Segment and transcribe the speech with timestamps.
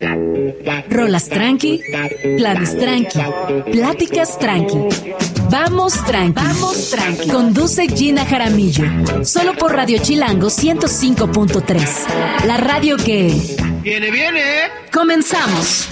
[0.00, 1.82] Rolas tranqui,
[2.36, 3.18] planes tranqui,
[3.72, 4.78] pláticas tranqui.
[5.50, 6.34] Vamos tranqui.
[6.34, 7.28] Vamos tranqui.
[7.28, 8.84] Conduce Gina Jaramillo.
[9.24, 12.46] Solo por Radio Chilango 105.3.
[12.46, 13.34] La radio que.
[13.82, 14.40] Viene, viene.
[14.92, 15.88] Comenzamos.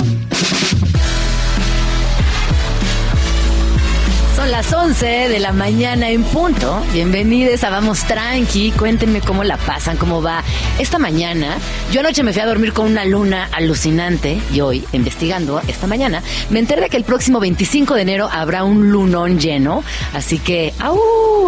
[4.50, 6.80] Las 11 de la mañana en punto.
[6.92, 8.70] Bienvenidos a Vamos Tranqui.
[8.70, 10.45] Cuéntenme cómo la pasan, cómo va.
[10.78, 11.58] Esta mañana,
[11.90, 16.22] yo anoche me fui a dormir con una luna alucinante y hoy, investigando esta mañana,
[16.48, 19.82] me enteré de que el próximo 25 de enero habrá un lunón lleno.
[20.14, 20.97] Así que, ¡au!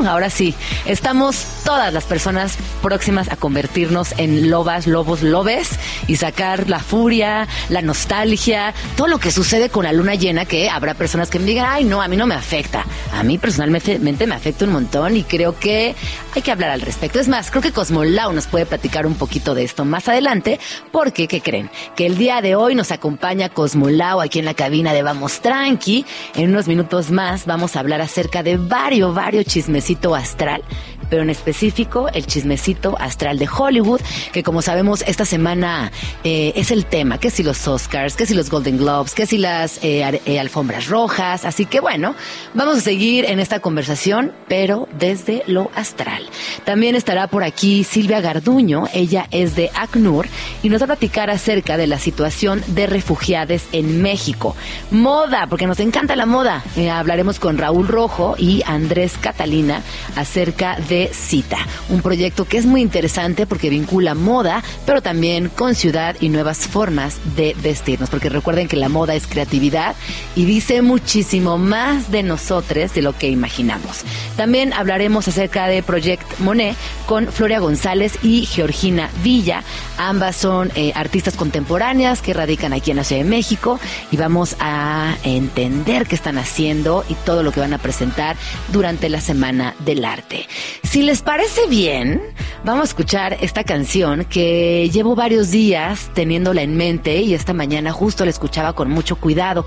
[0.07, 0.55] Ahora sí,
[0.85, 5.71] estamos todas las personas próximas a convertirnos en lobas, lobos, lobes
[6.07, 10.69] y sacar la furia, la nostalgia, todo lo que sucede con la luna llena que
[10.69, 12.85] habrá personas que me digan, ay, no, a mí no me afecta.
[13.13, 15.95] A mí personalmente me afecta un montón y creo que
[16.35, 17.21] hay que hablar al respecto.
[17.21, 20.59] Es más, creo que Cosmolau nos puede platicar un poquito de esto más adelante,
[20.93, 21.71] porque, ¿qué creen?
[21.97, 26.05] Que el día de hoy nos acompaña Cosmolau aquí en la cabina de Vamos Tranqui.
[26.35, 30.63] En unos minutos más vamos a hablar acerca de varios, varios chismecito astral
[31.09, 34.01] pero en específico el chismecito astral de Hollywood,
[34.33, 35.93] que como sabemos esta semana
[36.25, 39.39] eh, es el tema, que si los Oscars, que si los Golden Globes, que si
[39.39, 42.15] las eh, eh, alfombras rojas, así que bueno,
[42.55, 46.29] vamos a seguir en esta conversación, pero desde lo astral.
[46.65, 50.27] También estará por aquí Silvia Garduño, ella es de ACNUR
[50.63, 54.57] y nos va a platicar acerca de la situación de refugiados en México.
[54.91, 56.63] Moda, porque nos encanta la moda.
[56.93, 59.83] hablaremos con Raúl Rojo y Andrés Catalina
[60.17, 65.75] acerca de Cita, un proyecto que es muy interesante porque vincula moda, pero también con
[65.75, 69.95] ciudad y nuevas formas de vestirnos, porque recuerden que la moda es creatividad
[70.35, 74.03] y dice muchísimo más de nosotros de lo que imaginamos.
[74.37, 76.77] También hablaremos acerca de Project Monet
[77.07, 79.63] con Floria González y Georgina Villa.
[79.97, 83.81] Ambas son eh, artistas contemporáneas que radican aquí en la Ciudad de México
[84.11, 88.37] y vamos a entender qué están haciendo y todo lo que van a presentar
[88.73, 90.47] durante la Semana del Arte.
[90.89, 92.19] Si les parece bien,
[92.65, 97.93] vamos a escuchar esta canción que llevo varios días teniéndola en mente y esta mañana
[97.93, 99.67] justo la escuchaba con mucho cuidado.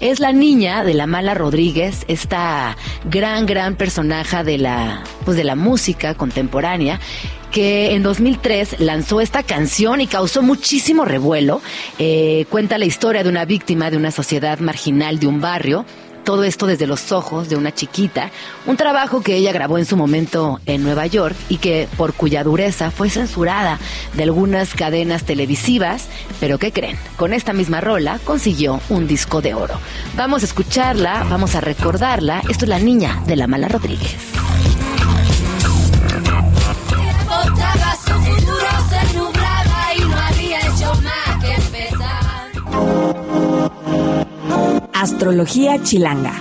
[0.00, 5.44] Es la niña de la Mala Rodríguez, esta gran, gran personaje de la, pues de
[5.44, 7.00] la música contemporánea
[7.50, 11.60] que en 2003 lanzó esta canción y causó muchísimo revuelo.
[11.98, 15.84] Eh, cuenta la historia de una víctima de una sociedad marginal de un barrio
[16.24, 18.30] todo esto desde los ojos de una chiquita,
[18.66, 22.44] un trabajo que ella grabó en su momento en Nueva York y que por cuya
[22.44, 23.78] dureza fue censurada
[24.14, 26.08] de algunas cadenas televisivas,
[26.40, 26.98] pero ¿qué creen?
[27.16, 29.74] Con esta misma rola consiguió un disco de oro.
[30.16, 32.42] Vamos a escucharla, vamos a recordarla.
[32.48, 34.16] Esto es La Niña de la Mala Rodríguez.
[45.02, 46.34] Astrología Chilanga.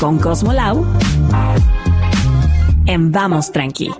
[0.00, 0.86] Con Cosmo Lau.
[2.86, 3.90] En Vamos Tranqui.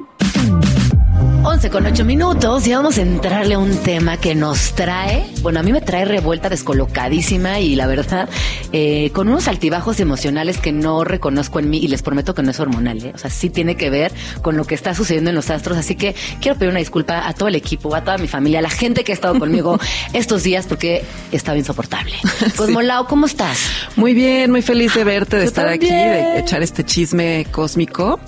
[1.46, 5.60] 11 con 8 minutos y vamos a entrarle a un tema que nos trae, bueno,
[5.60, 8.28] a mí me trae revuelta descolocadísima y la verdad,
[8.72, 12.50] eh, con unos altibajos emocionales que no reconozco en mí y les prometo que no
[12.50, 13.12] es hormonal, ¿eh?
[13.14, 14.12] o sea, sí tiene que ver
[14.42, 17.32] con lo que está sucediendo en los astros, así que quiero pedir una disculpa a
[17.32, 19.78] todo el equipo, a toda mi familia, a la gente que ha estado conmigo
[20.14, 22.16] estos días porque estaba insoportable.
[22.56, 23.70] Cosmolao, ¿cómo estás?
[23.94, 28.18] Muy bien, muy feliz de verte, de estar aquí, de echar este chisme cósmico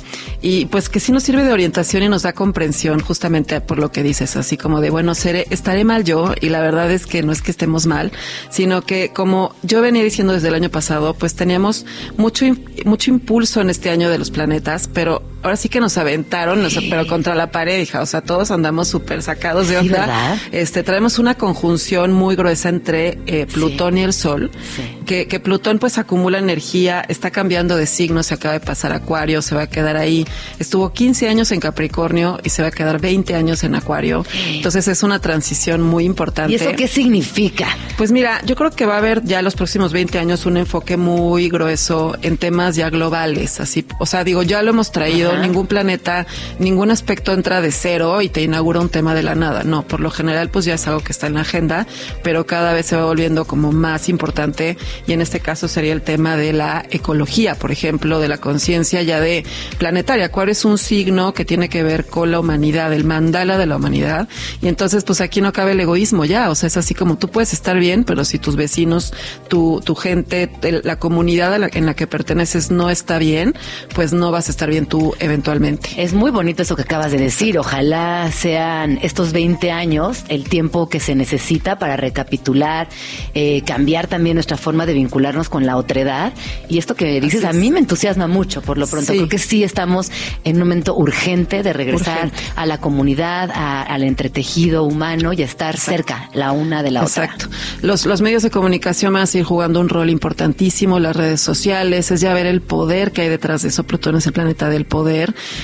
[0.40, 3.90] y pues que sí nos sirve de orientación y nos da comprensión justamente por lo
[3.90, 7.22] que dices, así como de, bueno, seré, estaré mal yo, y la verdad es que
[7.22, 8.12] no es que estemos mal,
[8.50, 11.86] sino que como yo venía diciendo desde el año pasado, pues teníamos
[12.18, 12.44] mucho,
[12.84, 17.06] mucho impulso en este año de los planetas, pero ahora sí que nos aventaron, pero
[17.06, 18.00] contra la pared, hija.
[18.02, 20.38] O sea, todos andamos súper sacados de onda.
[20.52, 24.50] este, traemos una conjunción muy gruesa entre eh, Plutón y el Sol,
[25.06, 28.96] que, que, Plutón pues acumula energía, está cambiando de signo, se acaba de pasar a
[28.96, 30.26] Acuario, se va a quedar ahí.
[30.58, 34.24] Estuvo 15 años en Capricornio y se va a quedar 20 años en Acuario.
[34.48, 36.52] Entonces es una transición muy importante.
[36.52, 37.68] ¿Y eso qué significa?
[37.96, 40.96] Pues mira, yo creo que va a haber ya los próximos 20 años un enfoque
[40.96, 45.66] muy grueso en temas ya globales, así, o sea, digo, ya lo hemos traído ningún
[45.66, 46.26] planeta,
[46.58, 49.64] ningún aspecto entra de cero y te inaugura un tema de la nada.
[49.64, 51.86] No, por lo general pues ya es algo que está en la agenda,
[52.22, 54.76] pero cada vez se va volviendo como más importante
[55.06, 59.02] y en este caso sería el tema de la ecología, por ejemplo, de la conciencia
[59.02, 59.44] ya de
[59.78, 60.30] planetaria.
[60.30, 63.76] ¿Cuál es un signo que tiene que ver con la humanidad, el mandala de la
[63.76, 64.28] humanidad?
[64.62, 67.28] Y entonces pues aquí no cabe el egoísmo ya, o sea, es así como tú
[67.28, 69.12] puedes estar bien, pero si tus vecinos,
[69.48, 70.50] tu, tu gente,
[70.82, 73.54] la comunidad en la que perteneces no está bien,
[73.94, 75.90] pues no vas a estar bien tú eventualmente.
[75.96, 77.58] Es muy bonito eso que acabas de decir.
[77.58, 82.88] Ojalá sean estos 20 años el tiempo que se necesita para recapitular,
[83.34, 86.32] eh, cambiar también nuestra forma de vincularnos con la otredad.
[86.68, 89.12] Y esto que dices a mí me entusiasma mucho por lo pronto.
[89.12, 90.10] Creo que sí estamos
[90.44, 95.76] en un momento urgente de regresar a la comunidad, al entretejido humano y a estar
[95.76, 97.24] cerca la una de la otra.
[97.24, 97.48] Exacto.
[97.82, 102.10] Los, los medios de comunicación van a seguir jugando un rol importantísimo, las redes sociales,
[102.10, 103.84] es ya ver el poder que hay detrás de eso.
[103.84, 105.07] Plutón es el planeta del poder.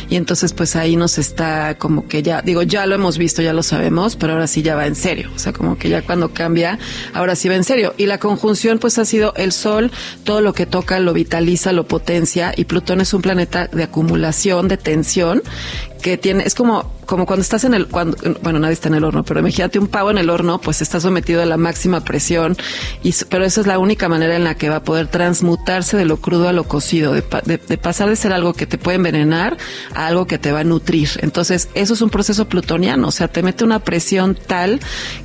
[0.08, 3.52] Y entonces, pues ahí nos está como que ya, digo, ya lo hemos visto, ya
[3.52, 5.30] lo sabemos, pero ahora sí ya va en serio.
[5.34, 6.78] O sea, como que ya cuando cambia,
[7.12, 7.94] ahora sí va en serio.
[7.96, 9.90] Y la conjunción, pues ha sido el Sol,
[10.24, 12.52] todo lo que toca lo vitaliza, lo potencia.
[12.56, 15.42] Y Plutón es un planeta de acumulación, de tensión,
[16.02, 19.04] que tiene, es como como cuando estás en el, cuando, bueno, nadie está en el
[19.04, 22.56] horno, pero imagínate un pavo en el horno, pues está sometido a la máxima presión,
[23.02, 26.04] y, pero esa es la única manera en la que va a poder transmutarse de
[26.04, 29.56] lo crudo a lo cocido, de, de, pasar de ser algo que te puede envenenar
[29.94, 31.08] a algo que te va a nutrir.
[31.20, 34.80] Entonces, eso es un proceso plutoniano, o sea, te mete una presión tal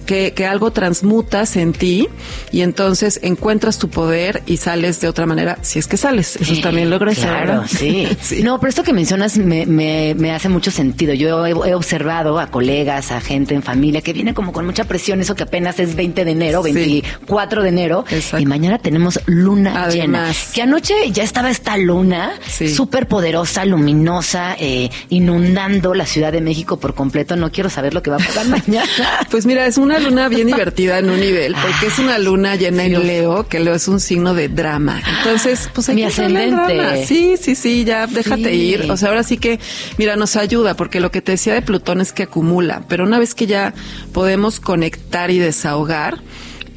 [0.06, 2.08] que, que algo transmutas en ti
[2.52, 6.38] y entonces encuentras tu poder y sales de otra manera, si es que sales.
[6.38, 8.08] Eso también logra Claro, sí.
[8.22, 8.44] sí.
[8.44, 11.14] No, pero esto que mencionas me, me, me hace mucho sentido.
[11.14, 14.84] Yo he, he, observado a colegas, a gente en familia que viene como con mucha
[14.84, 18.06] presión, eso que apenas es 20 de enero, 24 de enero,
[18.38, 20.32] y mañana tenemos luna llena.
[20.54, 26.80] Que anoche ya estaba esta luna súper poderosa, luminosa, eh, inundando la Ciudad de México
[26.80, 27.36] por completo.
[27.36, 28.88] No quiero saber lo que va a pasar mañana.
[29.30, 32.84] Pues mira, es una luna bien divertida en un nivel, porque es una luna llena
[32.86, 35.02] en Leo, que Leo es un signo de drama.
[35.18, 37.06] Entonces, pues hay Mi ascendente.
[37.06, 38.90] Sí, sí, sí, ya déjate ir.
[38.92, 39.60] O sea, ahora sí que,
[39.98, 43.20] mira, nos ayuda, porque lo que te decía de Plutón es que acumula, pero una
[43.20, 43.74] vez que ya
[44.14, 46.20] podemos conectar y desahogar,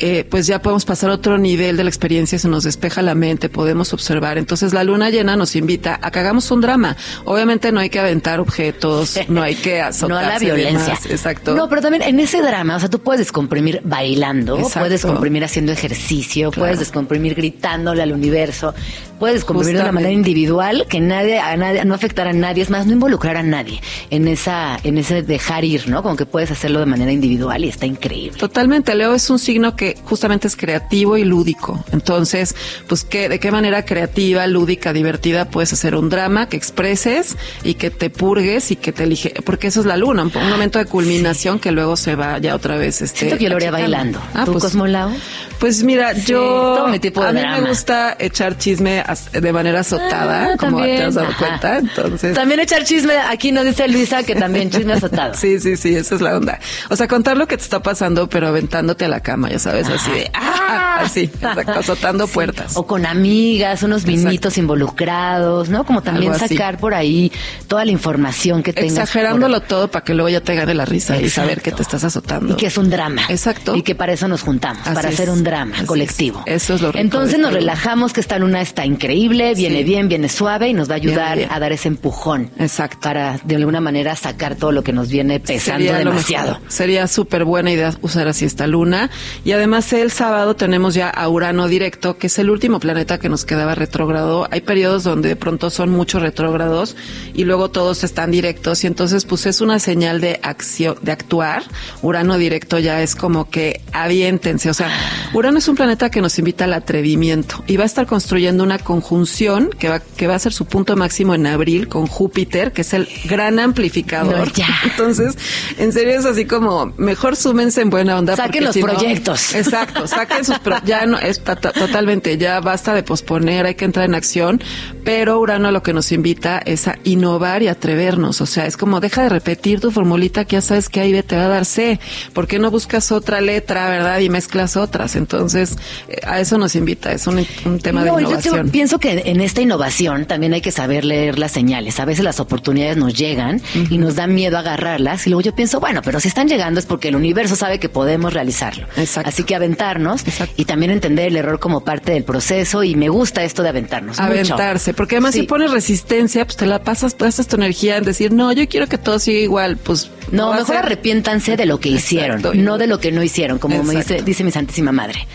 [0.04, 3.14] eh, pues ya podemos pasar a otro nivel de la experiencia, se nos despeja la
[3.14, 4.36] mente, podemos observar.
[4.36, 6.96] Entonces la luna llena nos invita a que hagamos un drama.
[7.24, 10.08] Obviamente no hay que aventar objetos, no hay que azotarse.
[10.08, 10.98] no a la violencia.
[11.08, 11.54] exacto.
[11.54, 15.70] No, pero también en ese drama, o sea, tú puedes descomprimir bailando, puedes descomprimir haciendo
[15.70, 18.74] ejercicio, puedes descomprimir gritándole al universo,
[19.22, 22.70] puedes descomprimir de una manera individual que nadie, a nadie, no afectar a nadie, es
[22.70, 23.80] más, no involucrar a nadie
[24.10, 26.02] en esa, en ese dejar ir, ¿no?
[26.02, 28.36] Como que puedes hacerlo de manera individual y está increíble.
[28.36, 28.96] Totalmente.
[28.96, 31.84] Leo es un signo que justamente es creativo y lúdico.
[31.92, 32.56] Entonces,
[32.88, 37.74] pues, ¿qué, ¿de qué manera creativa, lúdica, divertida puedes hacer un drama que expreses y
[37.74, 39.34] que te purgues y que te elige?
[39.46, 42.76] Porque eso es la luna, un, momento de culminación que luego se va ya otra
[42.76, 43.00] vez.
[43.00, 44.20] Este, Siento que yo lo haría bailando.
[44.34, 45.12] Ah, ¿Tú, pues, Cosmolao?
[45.60, 46.40] Pues mira, yo.
[46.76, 50.82] Todo mi tipo de a mí me gusta echar chisme de manera azotada, ah, como
[50.82, 51.78] te has dado cuenta.
[51.78, 52.34] Entonces.
[52.34, 53.16] También echar chisme.
[53.16, 55.34] Aquí nos dice Luisa que también chisme azotado.
[55.38, 56.58] sí, sí, sí, esa es la onda.
[56.90, 59.88] O sea, contar lo que te está pasando, pero aventándote a la cama, ya sabes,
[59.88, 60.30] así de.
[60.34, 60.98] ¡Ah!
[61.00, 61.30] Así,
[61.66, 62.76] azotando puertas.
[62.76, 65.84] O con amigas, unos vinitos involucrados, ¿no?
[65.84, 67.32] Como también sacar por ahí
[67.68, 68.92] toda la información que tengas.
[68.92, 72.04] Exagerándolo todo para que luego ya te gane la risa y saber que te estás
[72.04, 72.54] azotando.
[72.54, 73.22] Y que es un drama.
[73.28, 73.74] Exacto.
[73.74, 76.42] Y que para eso nos juntamos, para hacer un drama colectivo.
[76.46, 80.28] Eso es lo rico Entonces nos relajamos, que esta luna está increíble, viene bien, viene
[80.28, 82.50] suave y nos va a ayudar a dar ese empujón.
[82.58, 82.98] Exacto.
[83.00, 86.58] Para de alguna manera sacar todo lo que nos viene pesando demasiado.
[86.68, 89.10] Sería súper buena idea usar así esta luna.
[89.44, 93.28] Y además el sábado tenemos ya a Urano directo, que es el último planeta que
[93.28, 94.48] nos quedaba retrógrado.
[94.50, 96.96] Hay periodos donde de pronto son muchos retrógrados
[97.34, 101.62] y luego todos están directos y entonces pues es una señal de acción, de actuar.
[102.02, 104.90] Urano directo ya es como que aviéntense, o sea,
[105.32, 108.78] Urano es un planeta que nos invita al atrevimiento y va a estar construyendo una
[108.82, 112.82] conjunción que va, que va a ser su punto máximo en abril con Júpiter, que
[112.82, 114.52] es el gran amplificador.
[114.52, 114.68] ya.
[114.84, 115.36] Entonces,
[115.78, 118.36] en serio es así como, mejor súmense en buena onda.
[118.36, 119.54] Saquen los proyectos.
[119.54, 120.88] exacto, saquen sus proyectos.
[120.88, 124.62] Ya no, es totalmente, ya basta de posponer, hay que entrar en acción,
[125.04, 128.40] pero Urano lo que nos invita es a innovar y atrevernos.
[128.40, 131.36] O sea, es como, deja de repetir tu formulita que ya sabes que ahí te
[131.36, 132.00] va a dar C.
[132.32, 134.18] ¿Por qué no buscas otra letra, verdad?
[134.20, 135.16] Y mezclas otras.
[135.16, 135.76] Entonces,
[136.08, 137.46] eh, a eso nos invita, es un,
[137.80, 138.66] tema de innovación.
[138.66, 142.00] Yo pienso que en esta innovación también hay que saber leer las señales.
[142.00, 143.60] A veces las oportunidades nos llegan
[143.90, 145.26] y nos da miedo agarrarlas.
[145.26, 147.88] Y luego yo pienso, bueno, pero si están llegando es porque el universo sabe que
[147.88, 148.86] podemos realizarlo.
[148.96, 149.28] Exacto.
[149.28, 150.24] Así que aventarnos
[150.56, 152.82] y también entender el error como parte del proceso.
[152.82, 154.18] Y me gusta esto de aventarnos.
[154.18, 158.32] Aventarse, porque además si pones resistencia, pues te la pasas, pasas tu energía en decir,
[158.32, 159.76] no, yo quiero que todo siga igual.
[159.76, 163.82] Pues no, mejor arrepiéntanse de lo que hicieron, no de lo que no hicieron, como
[163.82, 165.26] me dice, dice mi santísima madre.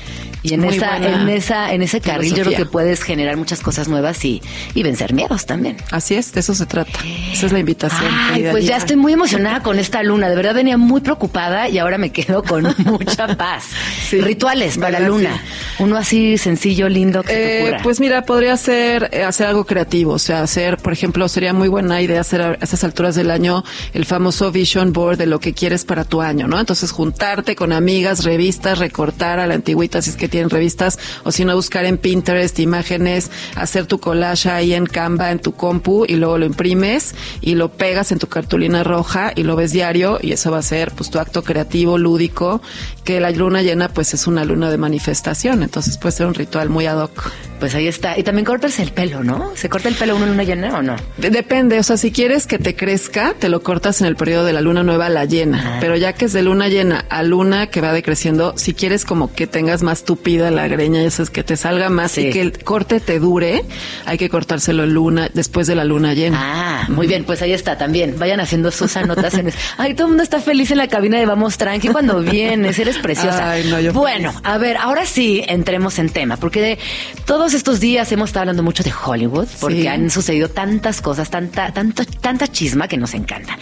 [0.47, 3.87] Y en esa, en esa, en ese carril yo creo que puedes generar muchas cosas
[3.87, 4.41] nuevas y,
[4.73, 5.77] y vencer miedos también.
[5.91, 6.99] Así es, de eso se trata.
[7.31, 8.09] Esa es la invitación.
[8.31, 10.29] Ay, pues ya estoy muy emocionada con esta luna.
[10.29, 13.65] De verdad venía muy preocupada y ahora me quedo con mucha paz.
[14.11, 15.41] Rituales para luna.
[15.79, 20.13] Uno así sencillo, lindo que te eh, Pues mira, podría ser eh, hacer algo creativo,
[20.13, 23.63] o sea, hacer, por ejemplo, sería muy buena idea hacer a esas alturas del año
[23.93, 26.59] el famoso vision board de lo que quieres para tu año, ¿no?
[26.59, 31.31] Entonces juntarte con amigas, revistas, recortar a la antigüita si es que tienen revistas, o
[31.31, 36.05] si no buscar en Pinterest imágenes, hacer tu collage ahí en Canva, en tu compu,
[36.07, 40.19] y luego lo imprimes y lo pegas en tu cartulina roja y lo ves diario,
[40.21, 42.61] y eso va a ser pues tu acto creativo, lúdico,
[43.07, 46.67] que la luna llena pues es una luna de manifestación, entonces puede ser un ritual
[46.67, 47.31] muy ad hoc.
[47.57, 48.19] Pues ahí está.
[48.19, 49.53] Y también cortarse el pelo, ¿no?
[49.55, 50.95] ¿Se corta el pelo en luna llena o no?
[51.17, 51.79] Depende.
[51.79, 54.61] O sea, si quieres que te crezca, te lo cortas en el periodo de la
[54.61, 55.63] luna nueva a la llena.
[55.65, 55.77] Ah.
[55.79, 59.33] Pero ya que es de luna llena a luna que va decreciendo, si quieres como
[59.33, 62.63] que tengas más tupida la greña, eso es que te salga más y que el
[62.63, 63.63] corte te dure,
[64.05, 66.37] hay que cortárselo en luna, después de la luna llena.
[66.39, 67.23] Ah, muy bien.
[67.23, 68.19] Pues ahí está también.
[68.19, 69.55] Vayan haciendo sus anotaciones.
[69.77, 72.77] Ay, todo el mundo está feliz en la cabina de Vamos Tranqui cuando vienes.
[72.77, 73.51] Eres preciosa.
[73.51, 76.77] Ay, no, yo bueno, a ver, ahora sí entremos en tema, porque
[77.25, 81.71] todo estos días hemos estado hablando mucho de Hollywood porque han sucedido tantas cosas, tanta,
[81.73, 83.57] tanto, tanta chisma que nos encanta.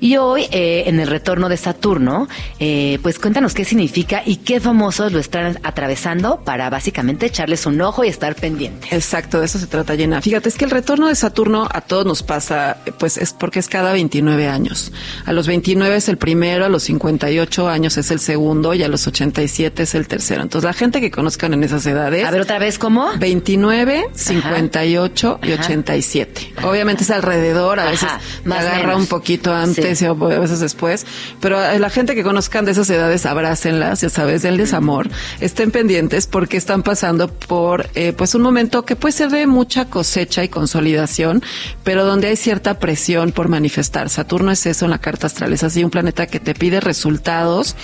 [0.00, 2.28] Y hoy, eh, en el retorno de Saturno,
[2.58, 7.80] eh, pues cuéntanos qué significa y qué famosos lo están atravesando para básicamente echarles un
[7.80, 8.92] ojo y estar pendientes.
[8.92, 10.20] Exacto, de eso se trata, Llena.
[10.22, 13.68] Fíjate, es que el retorno de Saturno a todos nos pasa, pues es porque es
[13.68, 14.92] cada 29 años.
[15.26, 18.88] A los 29 es el primero, a los 58 años es el segundo y a
[18.88, 20.42] los 87 es el tercero.
[20.42, 22.26] Entonces, la gente que conozcan en esas edades.
[22.26, 23.10] A ver, otra vez, ¿cómo?
[23.18, 26.54] 29, 58 y 87.
[26.62, 28.08] Obviamente es alrededor, a veces
[28.44, 31.06] me agarra un poquito antes y a veces después,
[31.40, 35.08] pero la gente que conozcan de esas edades, abrácenlas, ya sabes, del desamor,
[35.40, 39.86] estén pendientes porque están pasando por eh, pues un momento que puede ser de mucha
[39.86, 41.42] cosecha y consolidación,
[41.84, 44.08] pero donde hay cierta presión por manifestar.
[44.08, 47.76] Saturno es eso en la carta astral, es así un planeta que te pide resultados,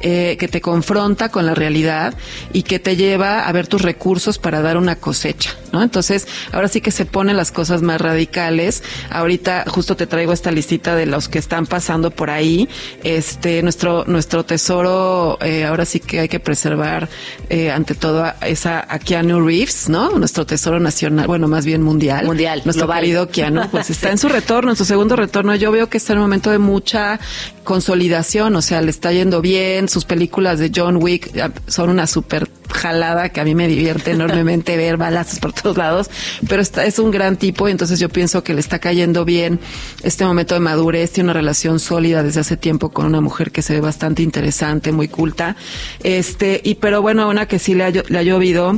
[0.00, 2.14] eh, que te confronta con la realidad
[2.52, 5.82] y que te lleva a ver tus recursos para dar una cosecha, ¿no?
[5.82, 8.82] Entonces, ahora sí que se ponen las cosas más radicales.
[9.10, 12.68] Ahorita justo te traigo esta listita de los que están pasando por ahí.
[13.02, 17.08] Este, nuestro, nuestro tesoro, eh, ahora sí que hay que preservar
[17.48, 20.10] eh, ante todo esa a Keanu Reeves, ¿no?
[20.18, 22.26] Nuestro tesoro nacional, bueno, más bien mundial.
[22.26, 22.62] Mundial.
[22.64, 25.54] Nuestro querido Keanu, pues está en su retorno, en su segundo retorno.
[25.54, 27.18] Yo veo que está en un momento de mucha
[27.64, 29.88] consolidación, o sea, le está yendo bien.
[29.88, 31.30] Sus películas de John Wick
[31.66, 36.10] son una super jalada que a mí me divierte enormemente ver balazos por todos lados,
[36.48, 39.60] pero está, es un gran tipo y entonces yo pienso que le está cayendo bien
[40.02, 43.62] este momento de madurez, tiene una relación sólida desde hace tiempo con una mujer que
[43.62, 45.56] se ve bastante interesante, muy culta,
[46.02, 48.76] este, y pero bueno, una que sí le ha, le ha llovido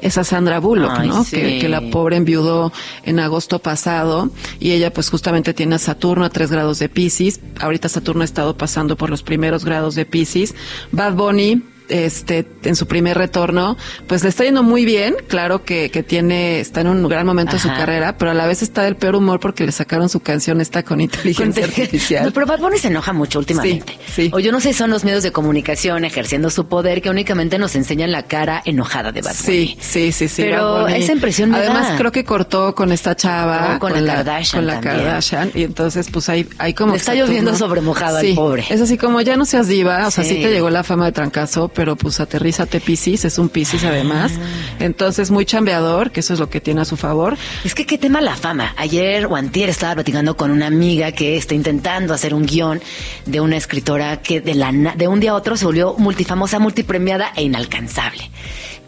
[0.00, 1.24] es a Sandra Bullock, ¿no?
[1.24, 2.72] Que, que, la pobre enviudó
[3.04, 7.40] en agosto pasado y ella pues justamente tiene a Saturno a tres grados de Pisces.
[7.60, 10.54] Ahorita Saturno ha estado pasando por los primeros grados de Pisces.
[10.92, 13.76] Bad Bunny este, en su primer retorno,
[14.06, 15.16] pues le está yendo muy bien.
[15.28, 18.46] Claro que, que tiene, está en un gran momento de su carrera, pero a la
[18.46, 22.30] vez está del peor humor porque le sacaron su canción esta con inteligencia artificial.
[22.34, 23.98] pero Bad Bunny se enoja mucho últimamente.
[24.14, 27.10] Sí, O yo no sé si son los medios de comunicación ejerciendo su poder que
[27.10, 29.66] únicamente nos enseñan la cara enojada de Bad Bunny.
[29.68, 30.42] Sí, sí, sí, sí.
[30.42, 33.78] Pero esa impresión me Además, creo que cortó con esta chava.
[33.78, 34.62] con, la, Kardashian.
[34.62, 35.50] Con la Kardashian.
[35.54, 36.92] Y entonces, pues hay, hay como.
[36.92, 38.64] Le está lloviendo sobre mojado al pobre.
[38.70, 41.12] Es así como ya no seas diva, o sea, sí te llegó la fama de
[41.12, 44.32] trancazo, pero pues aterrízate Piscis, es un Piscis además.
[44.34, 44.76] Ah.
[44.80, 47.36] Entonces, muy chambeador, que eso es lo que tiene a su favor.
[47.64, 48.74] Es que qué tema la fama.
[48.78, 52.80] Ayer o antier estaba platicando con una amiga que está intentando hacer un guion
[53.26, 57.32] de una escritora que de, la, de un día a otro se volvió multifamosa, multipremiada
[57.36, 58.30] e inalcanzable.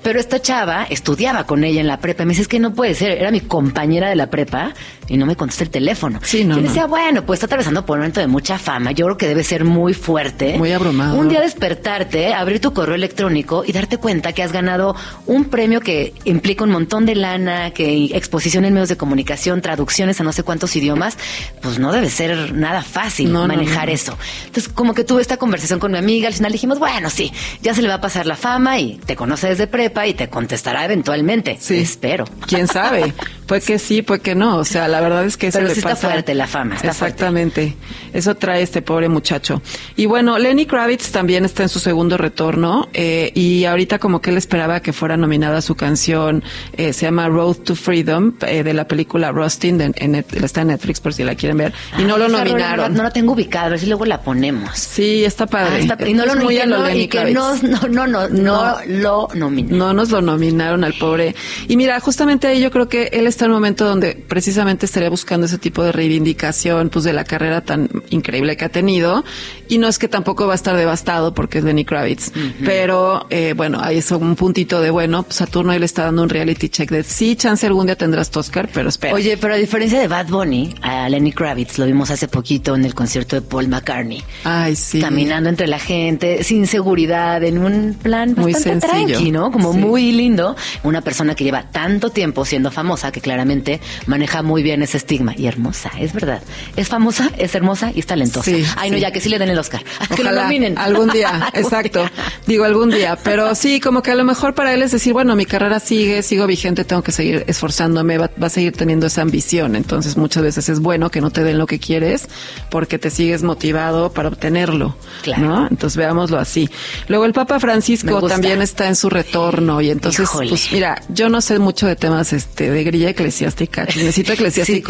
[0.02, 2.24] Pero esta chava estudiaba con ella en la prepa.
[2.24, 3.18] Me dice, es que no puede ser.
[3.18, 4.72] Era mi compañera de la prepa
[5.08, 6.20] y no me contesta el teléfono.
[6.22, 6.58] Sí, no.
[6.58, 8.92] Y decía, bueno, pues está atravesando por un momento de mucha fama.
[8.92, 10.56] Yo creo que debe ser muy fuerte.
[10.58, 11.16] Muy abrumado.
[11.16, 14.94] Un día despertarte, abrir tu correo electrónico y darte cuenta que has ganado
[15.26, 20.20] un premio que implica un montón de lana, que exposición en medios de comunicación, traducciones
[20.20, 21.16] a no sé cuántos idiomas.
[21.62, 24.16] Pues no debe ser nada fácil manejar eso.
[24.46, 26.28] Entonces, como que tuve esta conversación con mi amiga.
[26.28, 29.16] Al final dijimos, bueno, sí, ya se le va a pasar la fama y te
[29.16, 31.56] conoce desde prepa y te contestará eventualmente.
[31.60, 31.78] Sí.
[31.78, 32.24] Espero.
[32.46, 33.14] ¿Quién sabe?
[33.48, 34.58] Pues que sí, pues que no.
[34.58, 36.08] O sea, la verdad es que eso Pero le sí está pasa.
[36.08, 37.76] fuerte la fama, está Exactamente.
[38.12, 39.62] Eso trae este pobre muchacho.
[39.96, 42.88] Y bueno, Lenny Kravitz también está en su segundo retorno.
[42.94, 46.42] eh, y ahorita como que él esperaba que fuera nominada su canción,
[46.76, 50.68] eh, se llama Road to Freedom, eh, de la película Rustin, de- en está en
[50.68, 51.72] Netflix por si la quieren ver.
[51.98, 52.92] Y no lo nominaron.
[52.92, 54.78] No, no la tengo ubicada, a ver si luego la ponemos.
[54.78, 55.74] Sí, está padre.
[55.74, 57.18] Ah, está- y no Es lo muy y a que lo no, Lenny y que
[57.18, 57.34] Kravitz.
[57.36, 58.76] no, no, no, no, no No.
[58.86, 59.78] lo nominaron.
[59.78, 61.34] No nos lo nominaron al pobre.
[61.68, 65.10] Y mira, justamente ahí yo creo que él está en un momento donde precisamente estaría
[65.10, 69.24] buscando ese tipo de reivindicación, pues de la carrera tan increíble que ha tenido.
[69.68, 72.32] Y no es que tampoco va a estar devastado porque es Lenny Kravitz.
[72.64, 76.22] Pero eh, bueno, ahí es un puntito de bueno, pues Saturno ahí le está dando
[76.22, 79.14] un reality check de sí, chance algún día tendrás tu Oscar, pero espera.
[79.14, 82.84] Oye, pero a diferencia de Bad Bunny, a Lenny Kravitz lo vimos hace poquito en
[82.84, 84.22] el concierto de Paul McCartney.
[84.44, 85.00] Ay, sí.
[85.00, 89.08] Caminando entre la gente, sin seguridad, en un plan Muy bastante sencillo.
[89.16, 89.50] tranqui, ¿no?
[89.52, 89.78] Como Sí.
[89.78, 90.56] muy lindo.
[90.82, 95.34] Una persona que lleva tanto tiempo siendo famosa que claramente maneja muy bien ese estigma.
[95.36, 96.42] Y hermosa, es verdad.
[96.76, 98.50] Es famosa, es hermosa y es talentosa.
[98.50, 99.82] Sí, Ay, no, ya que sí le den el Oscar.
[100.16, 100.78] que lo Ojalá, nominen.
[100.78, 102.00] algún día, exacto.
[102.00, 102.12] día.
[102.46, 105.36] Digo algún día, pero sí, como que a lo mejor para él es decir, bueno,
[105.36, 109.22] mi carrera sigue, sigo vigente, tengo que seguir esforzándome, va, va a seguir teniendo esa
[109.22, 109.76] ambición.
[109.76, 112.28] Entonces muchas veces es bueno que no te den lo que quieres
[112.70, 114.96] porque te sigues motivado para obtenerlo.
[115.22, 115.42] Claro.
[115.46, 115.68] ¿no?
[115.68, 116.68] Entonces veámoslo así.
[117.08, 120.48] Luego el Papa Francisco también está en su retorno y entonces, Híjole.
[120.50, 123.84] pues mira, yo no sé mucho de temas este de grilla eclesiástica.
[123.84, 124.32] Necesito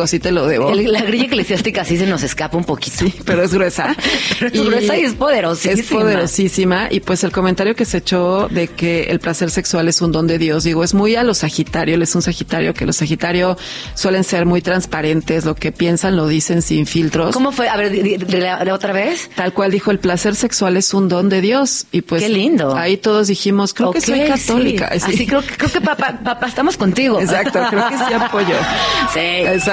[0.06, 0.70] sí, te lo debo.
[0.70, 3.04] El- la grilla eclesiástica sí se nos escapa un poquito.
[3.24, 3.94] pero es gruesa.
[4.38, 5.80] Pero es gruesa y es poderosísima.
[5.80, 6.88] Es poderosísima.
[6.90, 10.26] Y pues el comentario que se echó de que el placer sexual es un don
[10.26, 11.94] de Dios, digo, es muy a los Sagitario.
[11.94, 13.56] Él es un Sagitario que los Sagitario
[13.94, 15.44] suelen ser muy transparentes.
[15.44, 17.32] Lo que piensan lo dicen sin filtros.
[17.34, 17.68] ¿Cómo fue?
[17.68, 17.92] A ver,
[18.28, 19.30] la otra vez.
[19.34, 21.86] Tal cual dijo, el placer sexual es un don de Dios.
[21.92, 22.22] Y pues.
[22.22, 22.74] Qué lindo.
[22.76, 24.90] Ahí todos dijimos, creo que Ok, soy católica.
[24.92, 24.98] sí.
[25.08, 25.14] Sí.
[25.14, 27.20] Así creo que, creo que papá, papá, estamos contigo.
[27.20, 28.54] Exacto, creo que sí apoyo.
[29.14, 29.20] Sí.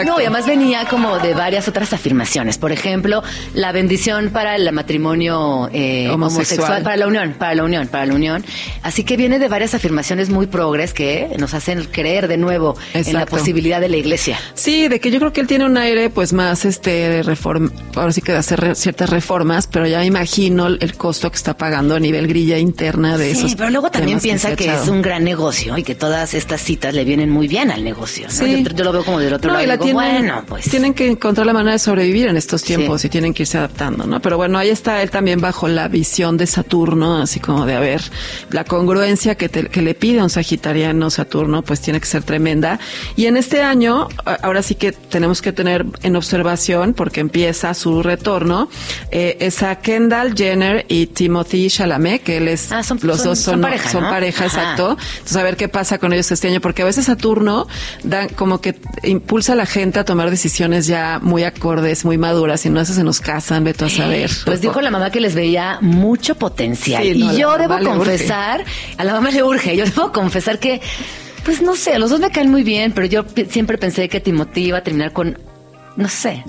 [0.01, 0.11] Exacto.
[0.13, 2.57] No, y además venía como de varias otras afirmaciones.
[2.57, 3.23] Por ejemplo,
[3.53, 6.59] la bendición para el matrimonio eh, Homosexual.
[6.59, 6.83] homosexual.
[6.83, 8.45] para la unión, para la unión, para la unión.
[8.81, 13.13] Así que viene de varias afirmaciones muy progres que nos hacen creer de nuevo en
[13.13, 14.37] la posibilidad de la iglesia.
[14.53, 18.11] Sí, de que yo creo que él tiene un aire pues más este reform, ahora
[18.11, 21.57] sí que de hacer re- ciertas reformas, pero ya me imagino el, costo que está
[21.57, 23.55] pagando a nivel grilla interna de Sí, esos.
[23.55, 27.03] pero luego también piensa que, es un gran negocio y que todas estas citas le
[27.03, 28.25] vienen muy bien al negocio.
[28.27, 28.31] ¿no?
[28.33, 28.63] Sí.
[28.63, 29.63] Yo, yo lo veo como del otro No, lado.
[29.77, 30.69] La digo, tienen, bueno, pues.
[30.69, 33.07] tienen que encontrar la manera de sobrevivir en estos tiempos Sí.
[33.07, 34.21] y tienen que irse adaptando, ¿no?
[34.21, 37.79] Pero bueno, ahí está él también bajo la visión de Saturno, así como de, a
[37.79, 38.01] ver,
[38.51, 42.23] la congruencia que, te- que le pide a un sagitariano Saturno, pues tiene que ser
[42.23, 42.79] tremenda.
[43.15, 44.07] Y en este año,
[44.41, 48.69] ahora sí que tenemos que tener en observación, porque empieza su retorno,
[49.11, 53.25] eh, es a Kendall Jenner y Timothy Chalamet, que él es, Ah, son- los son-
[53.27, 54.09] dos son son, pareja, son ¿no?
[54.09, 54.97] pareja, exacto.
[55.13, 57.67] Entonces, a ver qué pasa con ellos este año, porque a veces Saturno
[58.03, 62.63] dan como que impulsa a la gente a tomar decisiones ya muy acordes, muy maduras,
[62.67, 64.29] y no se nos casan, veto a saber.
[64.45, 67.01] Pues dijo la mamá que les veía mucho potencial.
[67.01, 68.63] Sí, no, a y yo debo confesar,
[68.95, 70.81] a la mamá le urge, yo debo confesar que,
[71.43, 74.65] pues no sé, los dos me caen muy bien, pero yo siempre pensé que Timothy
[74.65, 75.39] iba a terminar con,
[75.95, 76.43] no sé.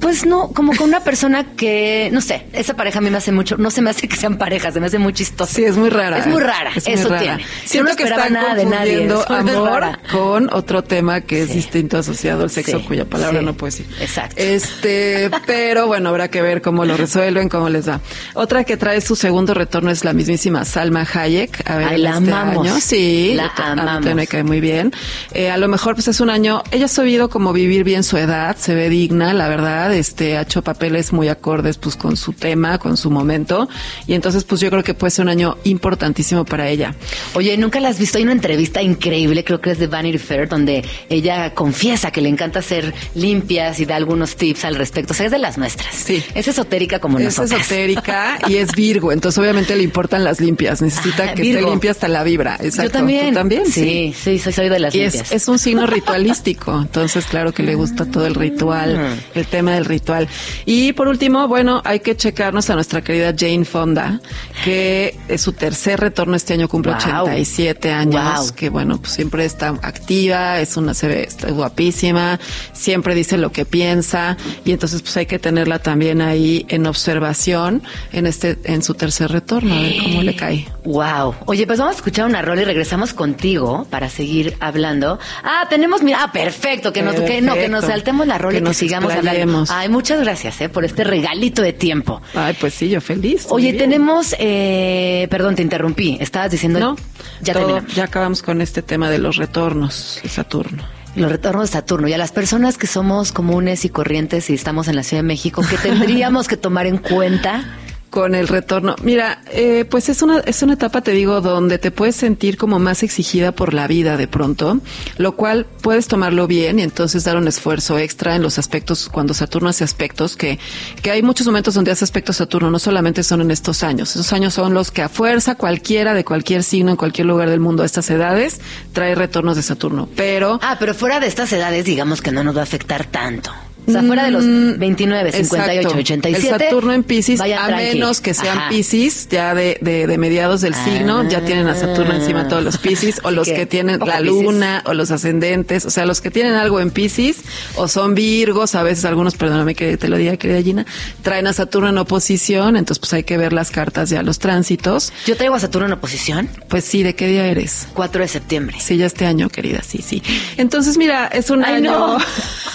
[0.00, 3.32] Pues no, como con una persona que, no sé, esa pareja a mí me hace
[3.32, 5.52] mucho, no se me hace que sean parejas, se me hace muy chistoso.
[5.54, 6.18] Sí, es muy rara.
[6.18, 7.20] Es muy rara, Es muy eso rara.
[7.20, 7.42] tiene.
[7.42, 9.08] Yo Siento no que esperaba están nada de nadie.
[9.28, 13.44] amor con otro tema que es distinto asociado al sexo, Sí, cuya palabra sí.
[13.46, 13.86] no puedo decir.
[14.00, 14.36] Exacto.
[14.38, 18.00] Este, pero bueno, habrá que ver cómo lo resuelven, cómo les va.
[18.34, 21.68] Otra que trae su segundo retorno es la mismísima Salma Hayek.
[21.70, 22.66] A ver, Ay, la este amamos.
[22.66, 22.80] año.
[22.80, 23.92] Sí, La a mí amamos.
[23.94, 24.92] también me cae muy bien.
[25.32, 28.16] Eh, a lo mejor pues es un año, ella ha sabido como vivir bien su
[28.16, 32.32] edad, se ve digna, la verdad, este, ha hecho papeles muy acordes pues con su
[32.32, 33.68] tema, con su momento,
[34.06, 36.94] y entonces pues yo creo que puede ser un año importantísimo para ella.
[37.34, 38.18] Oye, ¿nunca la has visto?
[38.18, 42.28] Hay una entrevista increíble, creo que es de Vanity Fair, donde ella confiesa que le
[42.28, 45.12] encanta ser limpias y da algunos tips al respecto.
[45.12, 45.94] O sea, es de las nuestras.
[45.94, 46.22] Sí.
[46.34, 47.60] Es esotérica como Es nosotras.
[47.60, 51.58] esotérica y es Virgo, entonces obviamente le importan las limpias, necesita Ah, que Virgo.
[51.60, 52.54] esté limpia hasta la vibra.
[52.60, 52.82] Exacto.
[52.84, 53.28] Yo también.
[53.30, 53.66] ¿Tú también?
[53.66, 55.26] Sí, sí, soy, soy de las Y limpias.
[55.26, 59.38] es, es un signo ritualístico, entonces claro que le gusta todo el ritual, Mm.
[59.38, 60.28] el tema del ritual.
[60.66, 64.20] Y por último, bueno, hay que checarnos a nuestra querida Jane Fonda,
[64.64, 67.22] que es su tercer retorno este año, cumple Wow.
[67.24, 68.54] 87 años, Wow.
[68.54, 72.38] que bueno, pues siempre está activa, es una, se ve, está guapísima,
[72.72, 77.82] siempre dice lo que piensa, y entonces pues hay que tenerla también ahí en observación
[78.12, 80.68] en este, en su tercer retorno, a ver cómo le cae.
[80.84, 81.34] Wow.
[81.46, 85.18] Oye, pues vamos a escuchar una rola y regresamos contigo para seguir hablando.
[85.44, 88.58] Ah, tenemos, mira, ah, perfecto, que nos, que, no, que nos saltemos la rola Que
[88.58, 89.64] y que nos sigamos hablando.
[89.70, 92.20] Ay, muchas gracias, eh, por este regalito de tiempo.
[92.34, 93.46] Ay, pues sí, yo feliz.
[93.50, 96.16] Oye, tenemos, eh, perdón, te interrumpí.
[96.20, 96.80] Estabas diciendo.
[96.80, 96.96] No,
[97.40, 97.94] ya todo- terminamos.
[97.94, 100.82] ya acabamos con este tema de los retornos de Saturno.
[101.16, 102.06] Los retornos de Saturno.
[102.08, 105.26] Y a las personas que somos comunes y corrientes y estamos en la Ciudad de
[105.28, 107.64] México, ¿qué tendríamos que tomar en cuenta
[108.10, 108.96] con el retorno.
[109.02, 112.78] Mira, eh, pues es una, es una etapa, te digo, donde te puedes sentir como
[112.78, 114.80] más exigida por la vida de pronto,
[115.16, 119.32] lo cual puedes tomarlo bien y entonces dar un esfuerzo extra en los aspectos, cuando
[119.32, 120.58] Saturno hace aspectos, que,
[121.02, 124.32] que hay muchos momentos donde hace aspectos Saturno, no solamente son en estos años, esos
[124.32, 127.82] años son los que a fuerza cualquiera de cualquier signo en cualquier lugar del mundo
[127.82, 128.60] a estas edades
[128.92, 130.58] trae retornos de Saturno, pero...
[130.62, 133.52] Ah, pero fuera de estas edades digamos que no nos va a afectar tanto.
[133.90, 134.44] O sea, fuera de los
[134.78, 135.98] 29, 58, Exacto.
[135.98, 136.54] 87.
[136.54, 141.28] El Saturno en Pisces, a menos que sean Pisces, ya de, de, mediados del signo,
[141.28, 144.94] ya tienen a Saturno encima todos los Pisces, o los que, tienen la luna, o
[144.94, 147.38] los ascendentes, o sea, los que tienen algo en Pisces,
[147.76, 150.86] o son Virgos, a veces algunos, perdóname que te lo diga, querida Gina,
[151.22, 155.12] traen a Saturno en oposición, entonces pues hay que ver las cartas ya, los tránsitos.
[155.26, 156.48] ¿Yo traigo a Saturno en oposición?
[156.68, 157.88] Pues sí, ¿de qué día eres?
[157.94, 158.76] 4 de septiembre.
[158.80, 160.22] Sí, ya este año, querida, sí, sí.
[160.56, 161.90] Entonces, mira, es un Ay, año...
[161.90, 162.18] No.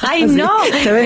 [0.02, 0.52] Ay, no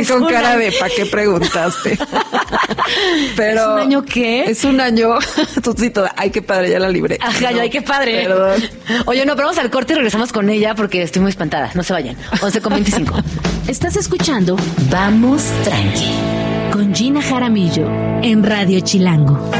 [0.07, 1.97] ven con cara de ¿para qué preguntaste?
[3.35, 4.43] Pero ¿Es un año qué?
[4.45, 5.17] Es un año,
[5.63, 7.17] tú sí, toda, ay, qué padre, ya la libré.
[7.21, 8.23] Ajá, no, ay, qué padre.
[8.23, 8.63] Perdón.
[9.05, 11.71] Oye, no, pero vamos al corte y regresamos con ella porque estoy muy espantada.
[11.73, 12.15] No se vayan.
[12.41, 13.15] 11 con 25.
[13.67, 14.55] Estás escuchando
[14.89, 16.11] Vamos Tranqui
[16.71, 17.87] con Gina Jaramillo
[18.21, 19.51] en Radio Chilango.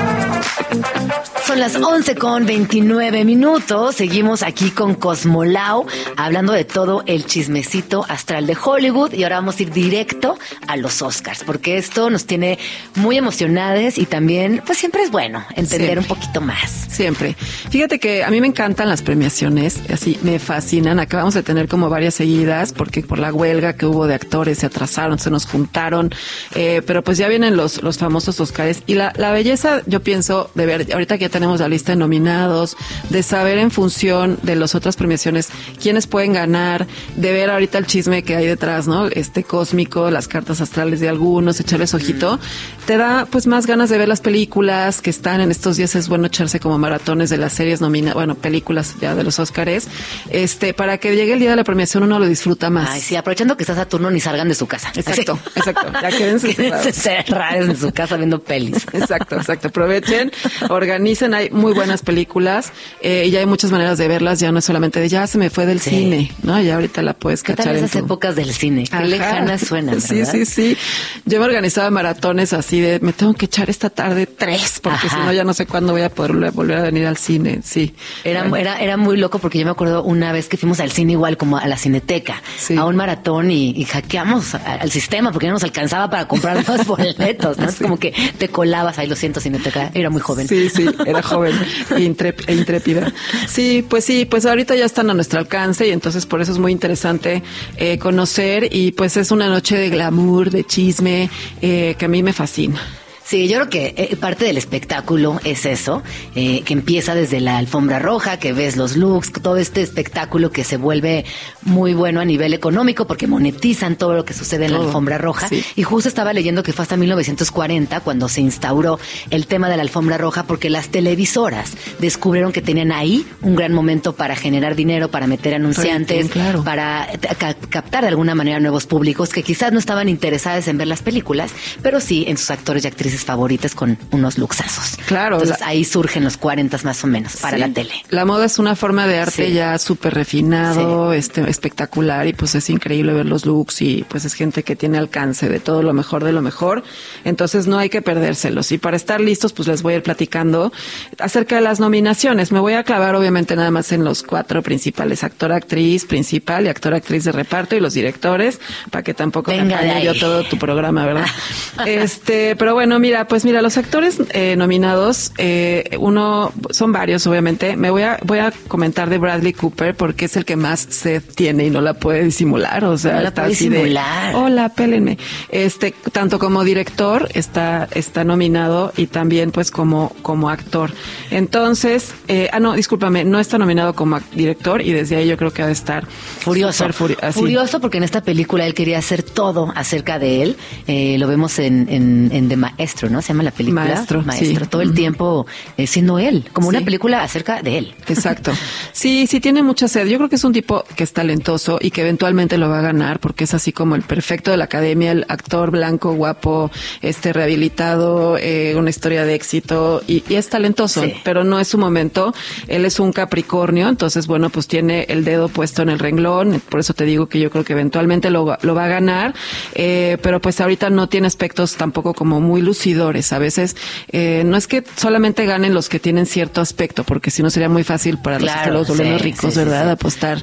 [1.50, 3.96] Son las 11 con 29 minutos.
[3.96, 9.14] Seguimos aquí con Cosmolao, hablando de todo el chismecito astral de Hollywood.
[9.14, 12.60] Y ahora vamos a ir directo a los Oscars, porque esto nos tiene
[12.94, 16.00] muy emocionadas y también, pues siempre es bueno entender Siempre.
[16.02, 16.70] un poquito más.
[16.70, 17.36] Siempre.
[17.72, 21.00] Fíjate que a mí me encantan las premiaciones, así me fascinan.
[21.00, 24.68] Acabamos de tener como varias seguidas, porque por la huelga que hubo de actores se
[24.68, 26.12] atrasaron, se nos juntaron,
[26.54, 28.84] eh, pero pues ya vienen los, los famosos Oscars.
[28.86, 31.96] Y la, la belleza, yo pienso, de ver, ahorita que ya tenemos la lista de
[31.96, 32.76] nominados,
[33.10, 35.48] de saber en función de las otras premiaciones
[35.82, 39.08] quiénes pueden ganar, de ver ahorita el chisme que hay detrás, ¿no?
[39.08, 42.42] Este cósmico, las cartas astrales de algunos, echarles ojito,
[42.86, 45.96] te da pues más ganas de ver las películas que están en estos días.
[45.96, 49.88] Es bueno echarse como maratones de las series nominadas, bueno, películas ya de los Óscares,
[50.32, 52.90] este, para que llegue el día de la premiación uno lo disfruta más.
[52.90, 54.92] Ay, sí, aprovechando que está Saturno, ni salgan de su casa.
[54.94, 55.88] Exacto, exacto.
[56.02, 56.54] Ya quédense
[56.92, 58.86] cerrados en su casa viendo pelis.
[58.92, 59.70] Exacto, exacto.
[59.70, 60.32] Aprovechen,
[60.70, 64.60] organicen, hay muy buenas películas eh, y ya hay muchas maneras de verlas, ya no
[64.60, 65.90] es solamente de ya se me fue del Sí.
[65.92, 66.60] cine, ¿no?
[66.62, 68.84] Ya ahorita la puedes ¿Qué cachar tal en esas tu- épocas del cine?
[68.90, 69.06] Qué Ajá.
[69.06, 70.32] lejanas suenan, Sí, ¿verdad?
[70.32, 70.78] sí, sí.
[71.26, 75.16] Yo me organizaba maratones así de, me tengo que echar esta tarde tres, porque si
[75.16, 77.94] no ya no sé cuándo voy a poder volver- a venir al cine, sí.
[78.24, 80.92] Era, Bueno, era, era muy loco porque yo me acuerdo una vez que fuimos al
[80.92, 82.76] cine igual como a la cineteca, Sí.
[82.76, 86.86] a un maratón y, y hackeamos al sistema porque ya nos alcanzaba para comprar los
[86.86, 87.70] boletos, ¿no?
[87.70, 90.48] Es como que te colabas ahí, lo siento, cineteca, era muy joven.
[90.48, 91.54] Sí, sí, era joven
[91.98, 92.04] e,
[92.48, 93.14] e intrépida.
[93.48, 96.58] Sí, pues sí, pues ahorita ya están a nuestro alcance y entonces por eso es
[96.58, 97.44] muy interesante
[97.78, 101.30] eh, conocer y pues es una noche de glamour, de chisme,
[101.62, 102.82] eh, que a mí me fascina.
[103.30, 106.02] Sí, yo creo que eh, parte del espectáculo es eso,
[106.34, 110.64] eh, que empieza desde la alfombra roja, que ves los looks, todo este espectáculo que
[110.64, 111.26] se vuelve
[111.62, 115.48] muy bueno a nivel económico porque monetizan todo lo que sucede en la alfombra roja.
[115.48, 115.64] sí.
[115.76, 119.84] Y justo estaba leyendo que fue hasta 1940 cuando se instauró el tema de la
[119.84, 125.12] alfombra roja porque las televisoras descubrieron que tenían ahí un gran momento para generar dinero,
[125.12, 126.64] para meter anunciantes, claro.
[126.64, 130.88] para ca- captar de alguna manera nuevos públicos que quizás no estaban interesados en ver
[130.88, 131.52] las películas,
[131.84, 134.98] pero sí en sus actores y actrices favoritas con unos luxazos.
[135.06, 137.62] Claro, Entonces la- ahí surgen los 40 más o menos para Sí.
[137.62, 137.92] la tele.
[138.10, 139.54] La moda es una forma de arte Sí.
[139.54, 144.34] ya súper refinado, este, espectacular y pues es increíble ver los looks y pues es
[144.34, 146.84] gente que tiene alcance de todo lo mejor de lo mejor.
[147.24, 148.72] Entonces no hay que perdérselos.
[148.72, 150.72] Y para estar listos pues les voy a ir platicando
[151.18, 152.52] acerca de las nominaciones.
[152.52, 156.70] Me voy a clavar obviamente nada más en los cuatro principales, actor, actriz principal y
[156.70, 158.60] actor, actriz de reparto y los directores,
[158.92, 161.26] para que tampoco te Venga yo todo tu programa, ¿verdad?
[161.86, 167.76] este, pero bueno, mira, pues mira, los actores eh, nominados, eh, uno, son varios, obviamente.
[167.76, 171.24] Me voy a, voy a comentar de Bradley Cooper porque es el que más sed
[171.34, 172.86] tiene y no la puede disimular.
[172.86, 174.36] O sea, No la está puede así de, disimular.
[174.36, 175.18] Hola, pélenme.
[175.50, 180.92] Este, tanto como director está, está nominado y también pues como, como actor.
[181.32, 185.52] Entonces, eh, ah, no, discúlpame, no está nominado como director y desde ahí yo creo
[185.52, 186.86] que ha de estar Furioso.
[187.24, 187.40] así.
[187.40, 190.58] Furioso porque en esta película él quería hacer todo acerca de él.
[190.86, 193.22] Eh, lo vemos en, en, en The Maestro maestro, ¿no?
[193.22, 193.86] Se llama la película.
[193.86, 195.46] Maestro, Maestro, todo el tiempo
[195.78, 197.96] eh, siendo él, como una película acerca de él.
[198.08, 198.52] Exacto.
[198.92, 200.08] Sí, sí tiene mucha sed.
[200.08, 202.82] Yo creo que es un tipo que es talentoso y que eventualmente lo va a
[202.82, 206.70] ganar porque es así como el perfecto de la academia, el actor blanco, guapo,
[207.02, 212.34] este rehabilitado, eh, una historia de éxito y, es talentoso, pero no es su momento.
[212.68, 216.80] Él es un Capricornio, entonces bueno, pues tiene el dedo puesto en el renglón, por
[216.80, 219.34] eso te digo que yo creo que eventualmente lo, lo va a ganar,
[219.76, 223.34] eh, pero pues ahorita no tiene aspectos tampoco como muy lucidores.
[223.34, 223.76] A veces
[224.12, 227.68] eh, no es que solamente ganen los que tienen cierto aspecto, porque si no sería
[227.68, 229.92] muy fácil para los, los ricos, ¿verdad?
[229.92, 230.42] Apostar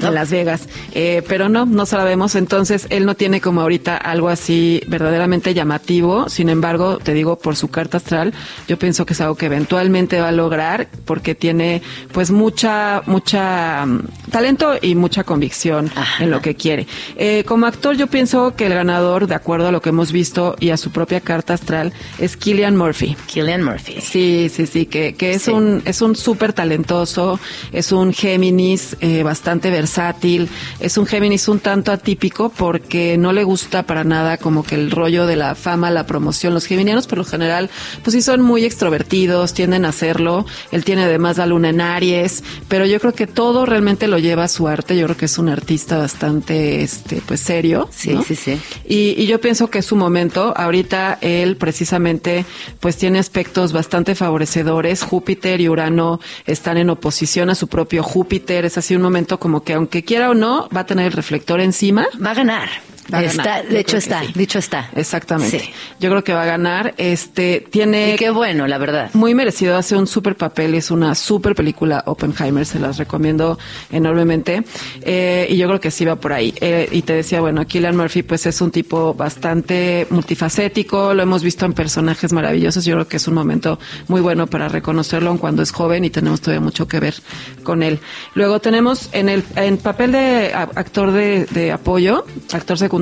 [0.00, 0.68] en Las Vegas.
[0.92, 2.34] Eh, pero no, no sabemos.
[2.34, 6.28] Entonces, él no tiene como ahorita algo así verdaderamente llamativo.
[6.28, 8.34] Sin embargo, te digo, por su carta astral,
[8.66, 11.80] yo pienso que es algo que eventualmente va a lograr porque tiene
[12.12, 16.86] pues mucha, mucha mm, talento y mucha convicción en lo que quiere.
[17.16, 20.54] Eh, como actor, yo pienso que el ganador, de acuerdo a lo que hemos visto
[20.60, 21.77] y a su propia carta astral,
[22.18, 23.16] es Killian Murphy.
[23.26, 24.00] Killian Murphy.
[24.00, 27.38] Sí, sí, sí, que, que es un, es un súper talentoso,
[27.72, 30.48] es un Géminis eh, bastante versátil,
[30.80, 34.90] es un Géminis un tanto atípico porque no le gusta para nada como que el
[34.90, 36.54] rollo de la fama, la promoción.
[36.54, 37.70] Los geminianos por lo general,
[38.02, 40.46] pues sí son muy extrovertidos, tienden a hacerlo.
[40.72, 44.44] Él tiene además la luna en Aries, pero yo creo que todo realmente lo lleva
[44.44, 44.96] a su arte.
[44.96, 47.88] Yo creo que es un artista bastante, este, pues serio.
[47.92, 48.60] Sí, sí, sí.
[48.86, 50.52] Y, y yo pienso que es su momento.
[50.56, 52.46] Ahorita él precisamente,
[52.80, 55.02] pues tiene aspectos bastante favorecedores.
[55.02, 58.64] Júpiter y Urano están en oposición a su propio Júpiter.
[58.64, 61.60] Es así un momento como que aunque quiera o no, va a tener el reflector
[61.60, 62.06] encima.
[62.24, 62.70] Va a ganar
[63.16, 64.90] está, de hecho está, dicho está.
[64.94, 65.72] Exactamente.
[65.98, 66.94] Yo creo que va a ganar.
[66.98, 68.14] Este tiene.
[68.14, 69.10] Y qué bueno, la verdad.
[69.14, 73.58] Muy merecido, hace un súper papel, es una súper película Oppenheimer, se las recomiendo
[73.90, 74.62] enormemente.
[75.02, 76.54] Eh, y yo creo que sí va por ahí.
[76.60, 81.42] Eh, y te decía, bueno, Killian Murphy, pues es un tipo bastante multifacético, lo hemos
[81.42, 82.84] visto en personajes maravillosos.
[82.84, 86.40] Yo creo que es un momento muy bueno para reconocerlo cuando es joven y tenemos
[86.40, 87.14] todavía mucho que ver
[87.62, 88.00] con él.
[88.34, 92.97] Luego tenemos en el en papel de actor de, de apoyo, actor secundario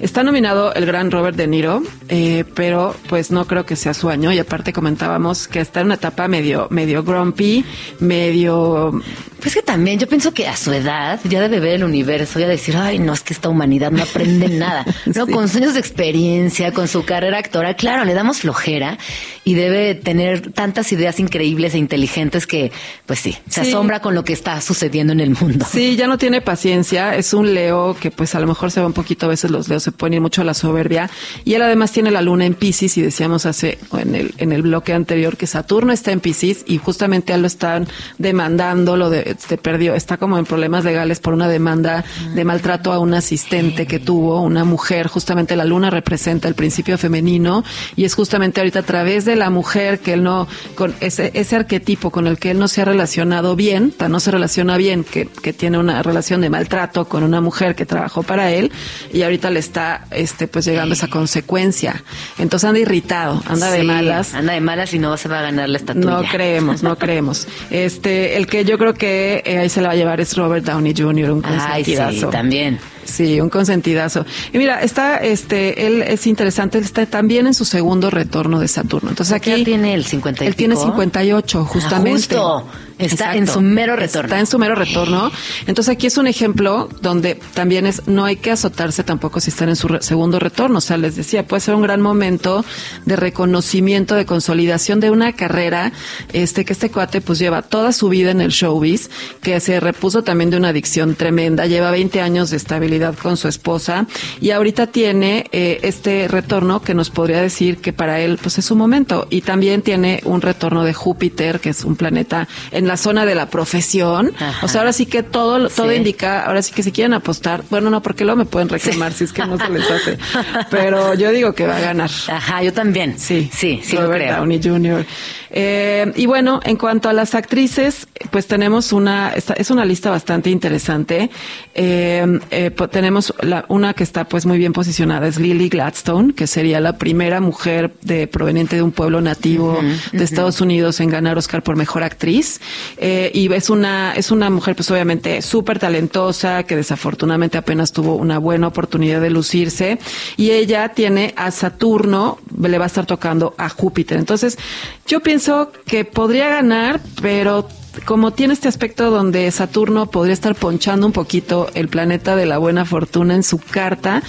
[0.00, 4.08] Está nominado el gran Robert De Niro, eh, pero pues no creo que sea su
[4.08, 4.32] año.
[4.32, 7.64] Y aparte comentábamos que está en una etapa medio, medio grumpy,
[8.00, 9.00] medio
[9.40, 12.48] pues que también yo pienso que a su edad ya debe ver el universo, ya
[12.48, 14.84] decir, ay, no, es que esta humanidad no aprende nada.
[15.14, 18.98] No, con sus años de experiencia, con su carrera actoral, claro, le damos flojera
[19.44, 22.72] y debe tener tantas ideas increíbles e inteligentes que,
[23.06, 25.66] pues sí, se asombra con lo que está sucediendo en el mundo.
[25.70, 28.86] Sí, ya no tiene paciencia, es un Leo que pues a lo mejor se va
[28.86, 31.10] un poquito, a veces los Leos se pueden ir mucho a la soberbia.
[31.44, 34.62] Y él además tiene la luna en Pisces y decíamos hace, en el, en el
[34.62, 39.10] bloque anterior que Saturno está en Pisces y justamente a él lo están demandando, lo
[39.10, 43.14] de este, perdió, está como en problemas legales por una demanda de maltrato a un
[43.14, 47.64] asistente que tuvo, una mujer, justamente la luna representa el principio femenino
[47.96, 51.56] y es justamente ahorita a través de la mujer que él no, con ese, ese
[51.56, 55.26] arquetipo con el que él no se ha relacionado bien, no se relaciona bien, que,
[55.26, 58.72] que tiene una relación de maltrato con una mujer que trabajó para él
[59.12, 62.02] y ahorita le está, este, pues llegando esa consecuencia.
[62.38, 64.34] Entonces anda irritado, anda de malas.
[64.34, 66.22] Anda de malas y no se va a ganar la estatua.
[66.22, 67.46] No creemos, no creemos.
[67.70, 70.64] Este, el que yo creo que eh, ahí se la va a llevar es Robert
[70.64, 71.44] Downey Jr., un.
[71.44, 71.96] Ay, sí,
[72.30, 72.78] también.
[73.08, 74.26] Sí, un consentidazo.
[74.52, 78.68] Y mira, está, este, él es interesante, él está también en su segundo retorno de
[78.68, 79.08] Saturno.
[79.08, 79.50] Entonces aquí.
[79.50, 82.36] Él tiene el 50 Él tiene 58, ah, justamente.
[82.36, 82.66] justo.
[82.98, 84.26] Está en su mero retorno.
[84.26, 85.30] Está en su mero retorno.
[85.66, 89.68] Entonces aquí es un ejemplo donde también es, no hay que azotarse tampoco si están
[89.68, 90.78] en su segundo retorno.
[90.78, 92.64] O sea, les decía, puede ser un gran momento
[93.06, 95.92] de reconocimiento, de consolidación de una carrera,
[96.32, 99.10] este, que este cuate pues lleva toda su vida en el showbiz,
[99.42, 103.48] que se repuso también de una adicción tremenda, lleva 20 años de estabilidad con su
[103.48, 104.06] esposa
[104.40, 108.64] y ahorita tiene eh, este retorno que nos podría decir que para él pues es
[108.64, 112.96] su momento y también tiene un retorno de Júpiter, que es un planeta en la
[112.96, 114.32] zona de la profesión.
[114.62, 117.90] O sea, ahora sí que todo, todo indica, ahora sí que si quieren apostar, bueno,
[117.90, 120.18] no, porque luego me pueden reclamar si es que no se les hace.
[120.70, 122.10] Pero yo digo que va a ganar.
[122.28, 123.18] Ajá, yo también.
[123.18, 124.36] Sí, sí, sí, Robert creo.
[124.36, 125.06] Downey Jr.
[125.50, 130.50] Eh, y bueno, en cuanto a las actrices, pues tenemos una, es una lista bastante
[130.50, 131.30] interesante.
[131.74, 136.46] Eh, eh, tenemos la, una que está pues muy bien posicionada, es Lily Gladstone, que
[136.46, 139.80] sería la primera mujer de proveniente de un pueblo nativo
[140.12, 142.60] de Estados Unidos en ganar Oscar por mejor actriz.
[143.00, 148.38] Y es una, es una mujer pues obviamente súper talentosa, que desafortunadamente apenas tuvo una
[148.38, 149.98] buena oportunidad de lucirse.
[150.36, 154.18] Y ella tiene a Saturno, le va a estar tocando a Júpiter.
[154.18, 154.58] Entonces,
[155.06, 155.37] yo pienso
[155.86, 157.68] que podría ganar, pero
[158.04, 162.58] como tiene este aspecto donde Saturno podría estar ponchando un poquito el planeta de la
[162.58, 164.22] buena fortuna en su carta,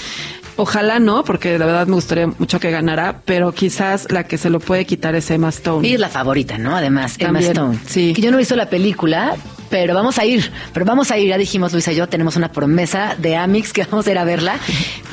[0.62, 4.50] Ojalá no, porque la verdad me gustaría mucho que ganara, pero quizás la que se
[4.50, 5.88] lo puede quitar es Emma Stone.
[5.88, 6.76] Y es la favorita, ¿no?
[6.76, 7.80] Además, Emma Stone.
[7.88, 8.12] sí.
[8.14, 9.38] Que yo no he visto la película,
[9.70, 10.52] pero vamos a ir.
[10.74, 13.84] Pero vamos a ir, ya dijimos Luisa y yo, tenemos una promesa de Amix que
[13.92, 14.58] vamos a ir a verla.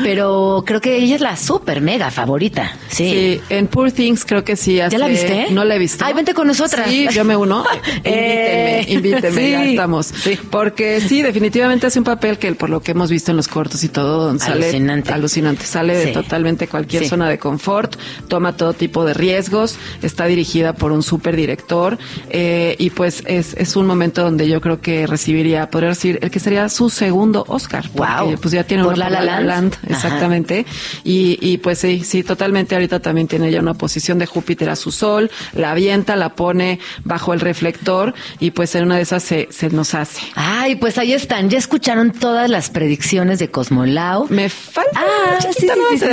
[0.03, 2.73] Pero creo que ella es la super mega favorita.
[2.89, 3.07] Sí.
[3.07, 4.77] Sí, en Poor Things creo que sí.
[4.77, 5.47] ¿Ya la viste?
[5.51, 6.05] No la he visto.
[6.05, 6.89] Ay, vente con nosotras.
[6.89, 7.65] Sí, yo me uno.
[8.05, 9.71] Eh, invíteme, invíteme, ya sí.
[9.71, 10.07] estamos.
[10.07, 10.39] Sí.
[10.51, 13.83] Porque sí, definitivamente hace un papel que por lo que hemos visto en los cortos
[13.85, 15.13] y todo, donde sale Alucinante.
[15.13, 15.65] alucinante.
[15.65, 16.07] Sale Sí.
[16.09, 17.97] de totalmente cualquier zona de confort,
[18.29, 21.99] toma todo tipo de riesgos, está dirigida por un super director
[22.31, 26.31] eh, y pues es, es un momento donde yo creo que recibiría, podría decir, el
[26.31, 27.83] que sería su segundo Oscar.
[27.95, 28.37] porque, Guau.
[28.41, 29.77] Pues ya tiene uno La La Land.
[29.89, 30.67] Exactamente.
[31.05, 32.75] Y, y pues sí, sí, totalmente.
[32.75, 36.79] Ahorita también tiene ya una posición de Júpiter a su sol, la avienta, la pone
[37.05, 40.21] bajo el reflector y pues en una de esas se, se nos hace.
[40.35, 41.51] Ay, pues ahí están.
[41.51, 44.27] Ya escucharon todas las predicciones de Cosmolao.
[44.31, 45.69] Me falta Ah, una sí, sí,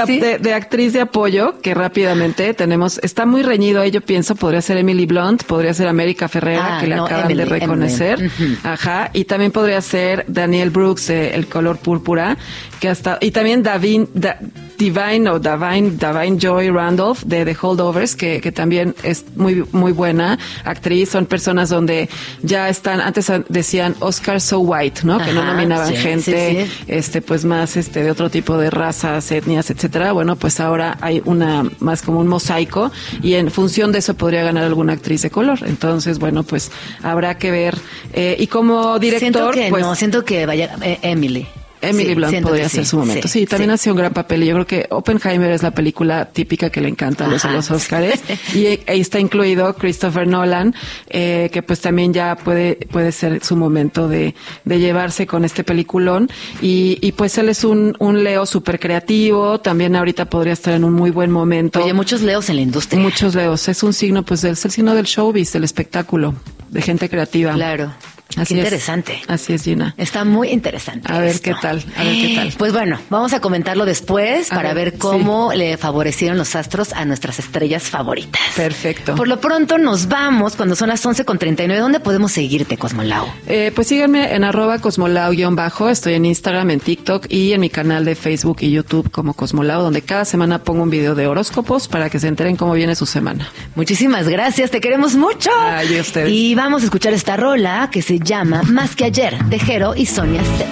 [0.06, 3.00] sí, de, de- de actriz de apoyo que rápidamente tenemos.
[3.04, 4.36] Está muy reñido ahí, yo pienso.
[4.36, 7.50] Podría ser Emily Blunt, podría ser América Ferrera, Ah, que le no, acaban de Emily,
[7.50, 8.22] reconocer.
[8.63, 9.09] Ajá.
[9.13, 12.38] Y también podría ser Daniel Brooks, El color púrpura,
[12.79, 13.17] que hasta.
[13.21, 14.39] Y también Davin, Da-
[14.84, 19.93] Divine o Davine, Davine Joy Randolph de The Holdovers, que, que también es muy, muy
[19.93, 21.10] buena actriz.
[21.10, 22.10] Son personas donde
[22.41, 25.19] ya están, antes decían Oscar So White, ¿no?
[25.19, 26.84] que no nominaban sí, gente sí, sí.
[26.88, 30.12] este pues más este de otro tipo de razas, etnias, etcétera.
[30.12, 32.91] Bueno, pues ahora hay una más como un mosaico
[33.22, 35.60] y en función de eso podría ganar alguna actriz de color.
[35.65, 37.78] Entonces, bueno, pues habrá que ver.
[38.12, 41.48] Eh, y como director, siento que pues no, siento que vaya eh, Emily.
[41.84, 43.28] Emily Sí, Blunt podría ser sí, su momento.
[43.28, 43.74] Sí, también sí.
[43.74, 46.82] ha sido un gran papel y yo creo que Oppenheimer es la película típica que
[46.82, 47.58] le encanta a los, a Ajá.
[47.58, 48.22] los Oscars
[48.56, 50.74] y ahí está incluido Christopher Nolan,
[51.10, 55.63] eh, que pues también ya puede puede ser su momento de, de llevarse con este
[55.63, 56.30] peliculón
[56.62, 60.84] y, y pues él es un, un Leo súper creativo, también ahorita podría estar en
[60.84, 61.84] un muy buen momento.
[61.84, 63.02] Oye, muchos leos en la industria.
[63.02, 66.36] Muchos Leos, es un signo pues es el signo del showbiz, del espectáculo,
[66.69, 67.54] de gente creativa.
[67.54, 67.91] Claro.
[68.38, 68.65] Así Qué es.
[68.65, 69.22] interesante.
[69.28, 69.93] Así es, Gina.
[69.98, 71.12] Está muy interesante.
[71.12, 71.43] A ver esto.
[71.52, 72.54] qué tal, a ver qué tal.
[72.58, 76.93] Pues bueno, vamos a comentarlo después A para ver, ver, cómo le favorecieron los astros
[76.93, 78.41] a nuestras estrellas favoritas.
[78.56, 79.15] Perfecto.
[79.15, 81.78] Por lo pronto nos vamos cuando son las 11.39.
[81.80, 83.28] ¿Dónde podemos seguirte, Cosmolao?
[83.48, 85.89] Eh, pues síganme en arroba cosmolao-bajo.
[85.89, 89.84] Estoy en Instagram, en TikTok y en mi canal de Facebook y YouTube como Cosmolao,
[89.84, 93.06] donde cada semana pongo un video de horóscopos para que se enteren cómo viene su
[93.06, 93.48] semana.
[93.76, 95.50] Muchísimas gracias, te queremos mucho.
[95.62, 96.30] Ay, y ustedes.
[96.32, 100.05] Y vamos a escuchar esta rola que se llama Más que ayer, de Jero y
[100.05, 100.65] Sonia Z.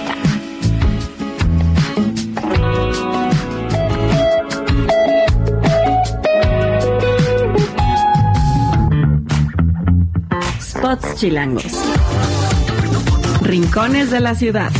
[10.60, 11.72] Spots chilangos.
[13.42, 14.72] Rincones de la ciudad.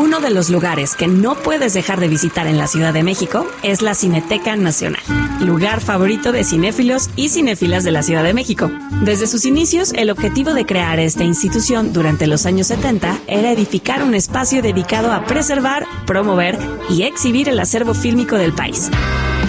[0.00, 3.46] Uno de los lugares que no puedes dejar de visitar en la Ciudad de México
[3.62, 5.02] es la Cineteca Nacional,
[5.44, 8.70] lugar favorito de cinéfilos y cinéfilas de la Ciudad de México.
[9.02, 14.02] Desde sus inicios, el objetivo de crear esta institución durante los años 70 era edificar
[14.02, 16.58] un espacio dedicado a preservar, promover
[16.88, 18.90] y exhibir el acervo fílmico del país.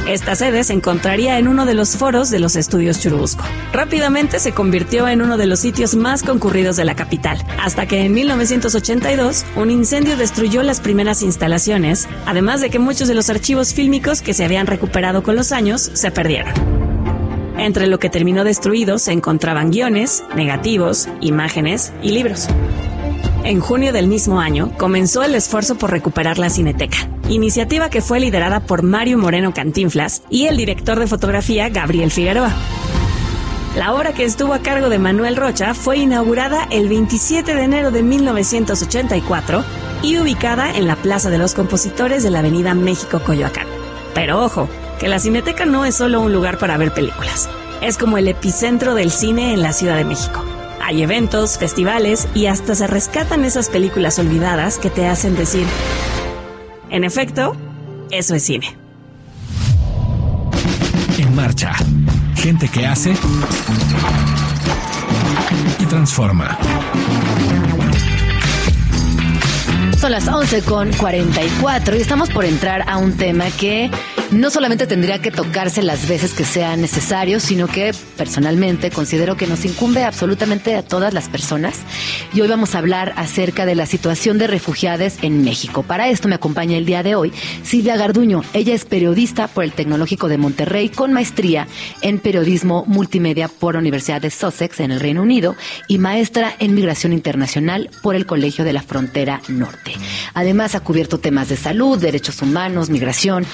[0.07, 3.43] Esta sede se encontraría en uno de los foros de los estudios Churubusco.
[3.71, 8.03] Rápidamente se convirtió en uno de los sitios más concurridos de la capital, hasta que
[8.03, 13.73] en 1982 un incendio destruyó las primeras instalaciones, además de que muchos de los archivos
[13.73, 16.53] fílmicos que se habían recuperado con los años se perdieron.
[17.57, 22.47] Entre lo que terminó destruido se encontraban guiones, negativos, imágenes y libros.
[23.43, 28.19] En junio del mismo año comenzó el esfuerzo por recuperar la Cineteca, iniciativa que fue
[28.19, 32.51] liderada por Mario Moreno Cantinflas y el director de fotografía Gabriel Figueroa.
[33.75, 37.89] La obra que estuvo a cargo de Manuel Rocha fue inaugurada el 27 de enero
[37.89, 39.63] de 1984
[40.03, 43.65] y ubicada en la Plaza de los Compositores de la Avenida México Coyoacán.
[44.13, 47.49] Pero ojo, que la Cineteca no es solo un lugar para ver películas,
[47.81, 50.43] es como el epicentro del cine en la Ciudad de México.
[50.91, 55.65] Hay eventos, festivales y hasta se rescatan esas películas olvidadas que te hacen decir,
[56.89, 57.55] en efecto,
[58.09, 58.75] eso es cine.
[61.17, 61.71] En marcha.
[62.35, 63.15] Gente que hace
[65.79, 66.57] y transforma.
[69.97, 73.89] Son las 11 con 44 y estamos por entrar a un tema que
[74.31, 79.45] no solamente tendría que tocarse las veces que sea necesario, sino que personalmente considero que
[79.45, 81.75] nos incumbe absolutamente a todas las personas.
[82.33, 85.83] Y hoy vamos a hablar acerca de la situación de refugiados en México.
[85.83, 88.41] Para esto me acompaña el día de hoy Silvia Garduño.
[88.53, 91.67] Ella es periodista por el Tecnológico de Monterrey con maestría
[92.01, 96.73] en periodismo multimedia por la Universidad de Sussex en el Reino Unido y maestra en
[96.73, 99.93] migración internacional por el Colegio de la Frontera Norte.
[100.33, 103.45] Además ha cubierto temas de salud, derechos humanos, migración,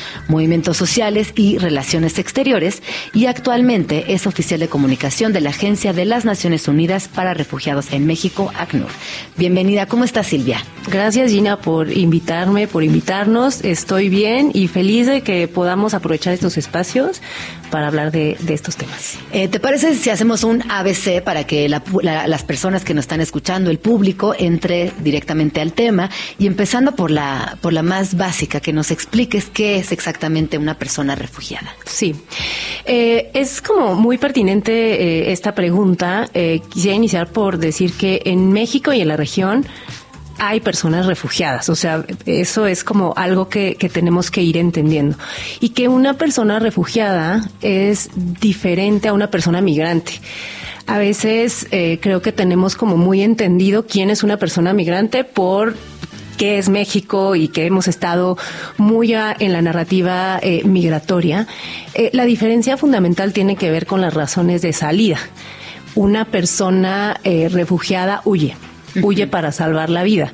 [0.75, 2.81] sociales y relaciones exteriores
[3.13, 7.93] y actualmente es oficial de comunicación de la Agencia de las Naciones Unidas para Refugiados
[7.93, 8.89] en México, ACNUR.
[9.37, 10.63] Bienvenida, ¿cómo estás Silvia?
[10.89, 13.63] Gracias Gina por invitarme, por invitarnos.
[13.63, 17.21] Estoy bien y feliz de que podamos aprovechar estos espacios
[17.69, 19.17] para hablar de, estos temas.
[19.31, 23.69] Eh, ¿Te parece si hacemos un ABC para que las personas que nos están escuchando,
[23.69, 28.73] el público, entre directamente al tema y empezando por la, por la más básica, que
[28.73, 31.75] nos expliques qué es exactamente una persona refugiada?
[31.85, 32.15] Sí,
[32.85, 36.29] eh, es como muy pertinente eh, esta pregunta.
[36.69, 39.65] quisiera iniciar por decir que en México y en la región
[40.39, 41.69] hay personas refugiadas.
[41.69, 45.17] O sea, eso es como algo que, tenemos que ir entendiendo.
[45.59, 50.13] Y que una persona refugiada es diferente a una persona migrante.
[50.85, 55.75] A veces eh, creo que tenemos como muy entendido quién es una persona migrante por
[56.37, 58.37] qué es México y que hemos estado
[58.77, 61.47] muy en la narrativa eh, migratoria.
[61.95, 65.17] Eh, la diferencia fundamental tiene que ver con las razones de salida.
[65.95, 68.55] Una persona refugiada huye
[69.03, 70.33] huye para salvar la vida.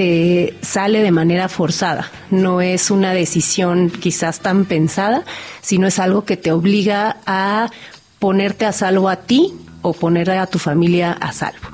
[0.00, 2.08] Eh, sale de manera forzada.
[2.30, 5.24] No es una decisión quizás tan pensada,
[5.60, 7.68] sino es algo que te obliga a
[8.20, 11.66] ponerte a salvo a ti o poner a tu familia a salvo.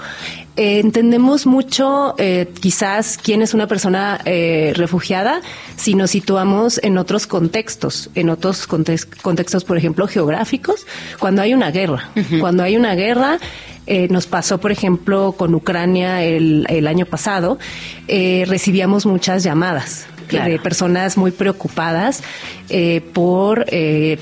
[0.56, 5.42] Eh, entendemos mucho eh, quizás quién es una persona refugiada
[5.76, 10.86] si nos situamos en otros contextos, en otros contextos, por ejemplo, geográficos,
[11.18, 12.08] cuando hay una guerra.
[12.40, 13.38] Cuando hay una guerra,
[13.86, 17.58] eh, nos pasó, por ejemplo, con Ucrania el, el año pasado,
[18.08, 22.22] eh, recibíamos muchas llamadas de personas muy preocupadas
[22.70, 23.66] eh, por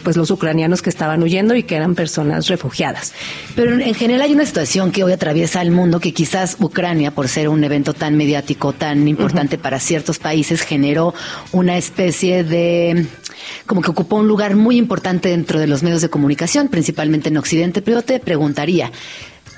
[0.03, 3.15] pues los ucranianos que estaban huyendo y que eran personas refugiadas.
[3.55, 7.29] Pero en general hay una situación que hoy atraviesa el mundo que quizás Ucrania, por
[7.29, 11.15] ser un evento tan mediático, tan importante para ciertos países, generó
[11.53, 13.07] una especie de
[13.67, 17.37] como que ocupó un lugar muy importante dentro de los medios de comunicación, principalmente en
[17.37, 17.83] Occidente.
[17.83, 18.91] Pero te preguntaría,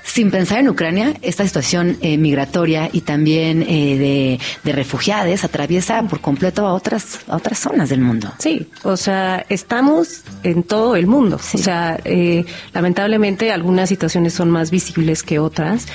[0.05, 6.03] sin pensar en Ucrania, esta situación eh, migratoria y también eh, de, de, refugiados atraviesa
[6.03, 8.31] por completo a otras, a otras zonas del mundo.
[8.37, 11.37] Sí, o sea, estamos en todo el mundo.
[11.37, 15.87] O sea, eh, lamentablemente algunas situaciones son más visibles que otras.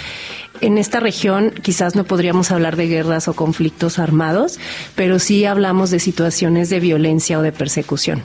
[0.61, 4.59] En esta región quizás no podríamos hablar de guerras o conflictos armados,
[4.97, 8.23] pero sí hablamos de situaciones de violencia o de persecución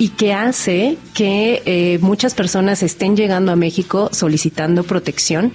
[0.00, 5.52] y que hace que eh, muchas personas estén llegando a México solicitando protección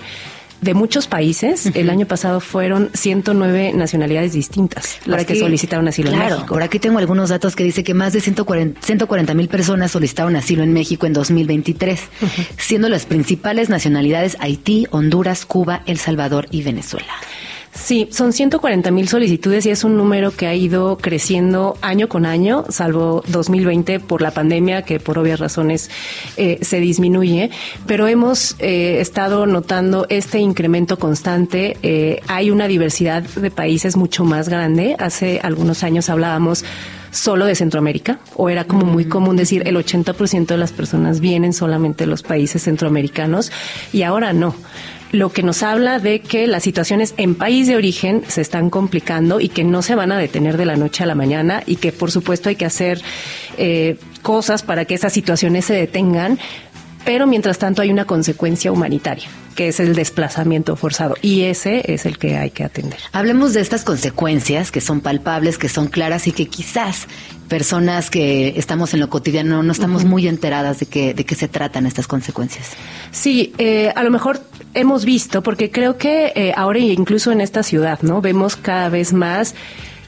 [0.61, 1.65] de muchos países.
[1.73, 6.45] El año pasado fueron 109 nacionalidades distintas las que solicitaron asilo en México.
[6.45, 10.61] Por aquí tengo algunos datos que dice que más de 140 mil personas solicitaron asilo
[10.61, 11.99] en México en 2023,
[12.57, 17.13] siendo las principales nacionalidades Haití, Honduras, Cuba, El Salvador y Venezuela.
[17.75, 22.25] Sí, son 140 mil solicitudes y es un número que ha ido creciendo año con
[22.25, 25.91] año, salvo 2020 por la pandemia, que por obvias razones
[26.37, 27.51] eh, se disminuye.
[27.85, 31.77] Pero hemos eh, estado notando este incremento constante.
[31.83, 34.95] Eh, hay una diversidad de países mucho más grande.
[34.97, 36.63] Hace algunos años hablábamos
[37.11, 41.53] solo de Centroamérica, o era como muy común decir el 80% de las personas vienen
[41.53, 43.51] solamente de los países centroamericanos,
[43.93, 44.53] y ahora no
[45.11, 49.39] lo que nos habla de que las situaciones en país de origen se están complicando
[49.39, 51.91] y que no se van a detener de la noche a la mañana y que
[51.91, 53.01] por supuesto hay que hacer
[53.57, 56.39] eh, cosas para que esas situaciones se detengan,
[57.05, 62.05] pero mientras tanto hay una consecuencia humanitaria que es el desplazamiento forzado y ese es
[62.05, 62.99] el que hay que atender.
[63.13, 67.07] Hablemos de estas consecuencias que son palpables, que son claras y que quizás
[67.47, 71.47] personas que estamos en lo cotidiano no estamos muy enteradas de qué de qué se
[71.47, 72.71] tratan estas consecuencias.
[73.11, 74.41] Sí, eh, a lo mejor
[74.73, 78.19] hemos visto, porque creo que eh, ahora incluso en esta ciudad, ¿no?
[78.21, 79.55] Vemos cada vez más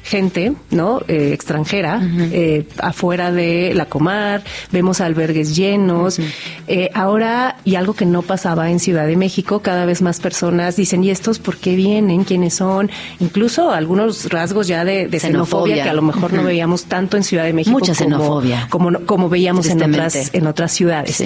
[0.07, 1.01] gente, ¿no?
[1.07, 2.01] Eh, extranjera,
[2.31, 6.19] eh, afuera de la comar, vemos albergues llenos.
[6.67, 10.77] Eh, ahora, y algo que no pasaba en Ciudad de México, cada vez más personas
[10.77, 12.23] dicen, ¿y estos por qué vienen?
[12.23, 12.89] ¿Quiénes son?
[13.19, 17.43] Incluso algunos rasgos ya de, xenofobia, que a lo mejor no veíamos tanto en Ciudad
[17.43, 17.77] de México.
[17.77, 18.67] Mucha xenofobia.
[18.69, 21.21] Como, como, veíamos en otras, en otras ciudades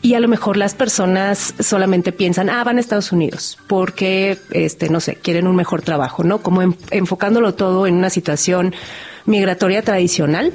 [0.00, 4.88] y a lo mejor las personas solamente piensan, ah, van a Estados Unidos porque, este,
[4.88, 6.38] no sé, quieren un mejor trabajo, ¿no?
[6.38, 8.74] Como enfocándolo todo en una situación
[9.26, 10.52] migratoria tradicional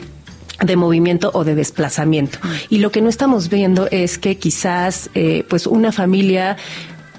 [0.61, 2.39] de movimiento o de desplazamiento.
[2.69, 6.57] Y lo que no estamos viendo es que quizás eh, pues una familia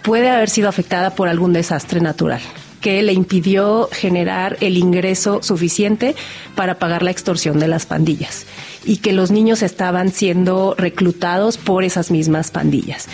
[0.02, 2.40] puede haber sido afectada por algún desastre natural
[2.84, 6.14] que le impidió generar el ingreso suficiente
[6.54, 8.44] para pagar la extorsión de las pandillas
[8.84, 13.08] y que los niños estaban siendo reclutados por esas mismas pandillas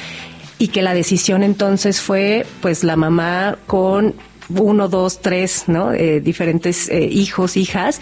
[0.59, 4.17] y que la decisión entonces fue pues la mamá con
[4.49, 5.93] uno, dos, tres, ¿no?
[5.93, 8.01] Eh, diferentes eh, hijos, hijas,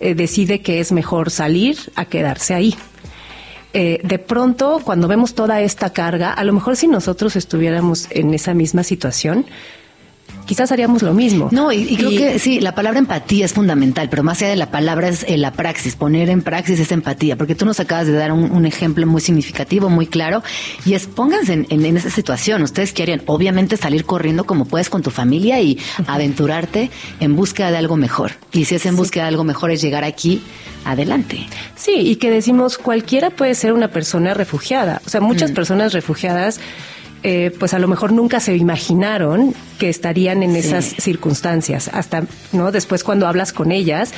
[0.00, 2.74] eh, decide que es mejor salir a quedarse ahí.
[3.72, 8.54] de pronto, cuando vemos toda esta carga, a lo mejor si nosotros estuviéramos en esa
[8.54, 9.44] misma situación,
[10.46, 11.48] quizás haríamos lo mismo.
[11.50, 14.70] No, y, creo que sí, la palabra empatía es fundamental, pero más allá de la
[14.70, 18.12] palabra es eh, la praxis, poner en praxis esa empatía, porque tú nos acabas de
[18.12, 20.42] dar un, ejemplo muy significativo, muy claro,
[20.84, 25.10] y es pónganse en, esa situación, ustedes querían obviamente salir corriendo como puedes con tu
[25.10, 26.90] familia y aventurarte
[27.20, 28.32] en búsqueda de algo mejor.
[28.52, 30.42] Y si es en búsqueda de algo mejor es llegar aquí,
[30.84, 31.46] adelante.
[31.74, 35.54] Sí, y que decimos cualquiera puede ser una persona refugiada, o sea, muchas mm.
[35.54, 36.60] personas refugiadas
[37.22, 41.90] eh, pues a lo mejor nunca se imaginaron que estarían en esas circunstancias.
[41.92, 42.72] Hasta, ¿no?
[42.72, 44.12] Después cuando hablas con ellas,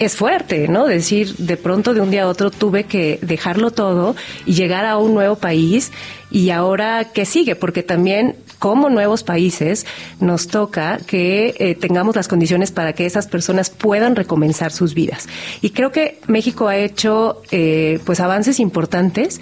[0.00, 0.86] es fuerte, ¿no?
[0.86, 4.16] Decir, de pronto de un día a otro tuve que dejarlo todo
[4.46, 5.92] y llegar a un nuevo país
[6.30, 9.86] y ahora qué sigue, porque también como nuevos países
[10.18, 15.28] nos toca que eh, tengamos las condiciones para que esas personas puedan recomenzar sus vidas.
[15.60, 19.40] Y creo que México ha hecho eh, pues avances importantes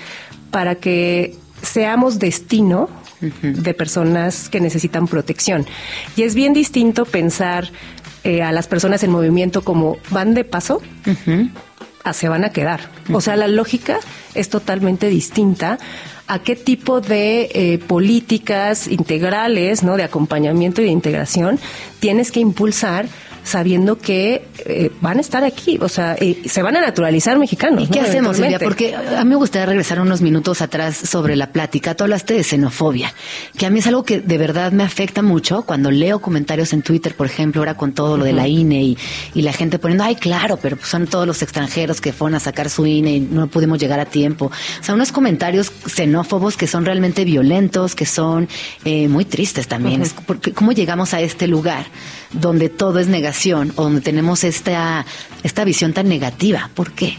[0.50, 2.88] para que seamos destino
[3.20, 5.66] de personas que necesitan protección.
[6.16, 7.70] Y es bien distinto pensar
[8.24, 10.80] eh, a las personas en movimiento como van de paso
[12.04, 12.80] a se van a quedar.
[13.12, 13.98] O sea, la lógica
[14.34, 15.78] es totalmente distinta
[16.28, 19.96] a qué tipo de eh, políticas integrales, ¿no?
[19.96, 21.58] De acompañamiento y de integración
[22.00, 23.08] tienes que impulsar
[23.44, 27.84] sabiendo que eh, van a estar aquí, o sea, eh, se van a naturalizar mexicanos.
[27.84, 28.58] ¿Y qué hacemos, Silvia?
[28.58, 31.94] Porque a mí me gustaría regresar unos minutos atrás sobre la plática.
[31.94, 33.12] Tú hablaste de xenofobia,
[33.56, 36.82] que a mí es algo que de verdad me afecta mucho cuando leo comentarios en
[36.82, 38.98] Twitter, por ejemplo, ahora con todo lo de la INE y,
[39.34, 42.40] y, la gente poniendo, ay, claro, pero pues son todos los extranjeros que fueron a
[42.40, 44.46] sacar su INE y no pudimos llegar a tiempo.
[44.46, 48.48] O sea, unos comentarios xenófobos que son realmente violentos, que son
[48.84, 50.02] eh, muy tristes también.
[50.26, 51.86] porque, ¿Cómo llegamos a este lugar
[52.32, 53.72] donde todo es negación?
[53.76, 55.04] o donde tenemos esta,
[55.42, 56.70] esta visión tan negativa.
[56.74, 57.16] ¿Por qué?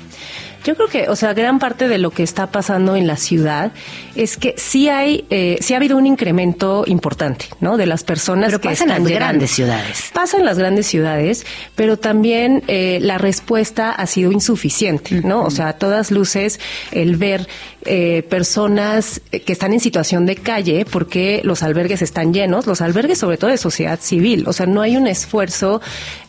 [0.64, 3.72] Yo creo que, o sea, gran parte de lo que está pasando en la ciudad
[4.16, 7.78] es que sí hay, eh, sí ha habido un incremento importante, ¿no?
[7.78, 10.12] De las personas que están en las grandes ciudades.
[10.14, 11.46] Pasa en las grandes ciudades,
[11.76, 15.44] pero también eh, la respuesta ha sido insuficiente, ¿no?
[15.44, 16.60] O sea, a todas luces,
[16.92, 17.48] el ver
[17.86, 23.18] eh, personas que están en situación de calle porque los albergues están llenos, los albergues
[23.20, 25.82] sobre todo de sociedad civil, o sea, no hay un esfuerzo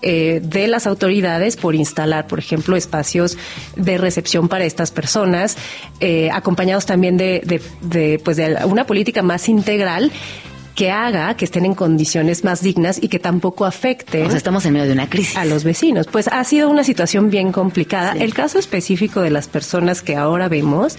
[0.02, 3.36] eh, de las autoridades por instalar, por ejemplo, espacios
[3.74, 5.56] de recepción para estas personas,
[6.00, 10.12] eh, acompañados también de, de, pues de una política más integral
[10.74, 14.24] que haga que estén en condiciones más dignas y que tampoco afecte.
[14.24, 15.36] estamos en medio de una crisis.
[15.36, 16.06] A los vecinos.
[16.06, 18.12] Pues ha sido una situación bien complicada.
[18.12, 20.96] El caso específico de las personas que ahora vemos,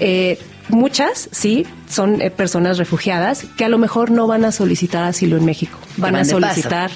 [0.00, 0.38] eh,
[0.68, 5.36] muchas, sí, son eh, personas refugiadas que a lo mejor no van a solicitar asilo
[5.36, 6.90] en México, van, a solicitar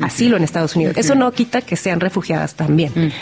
[0.00, 0.96] asilo en Estados Unidos.
[0.96, 3.12] Eso no quita que sean refugiadas también.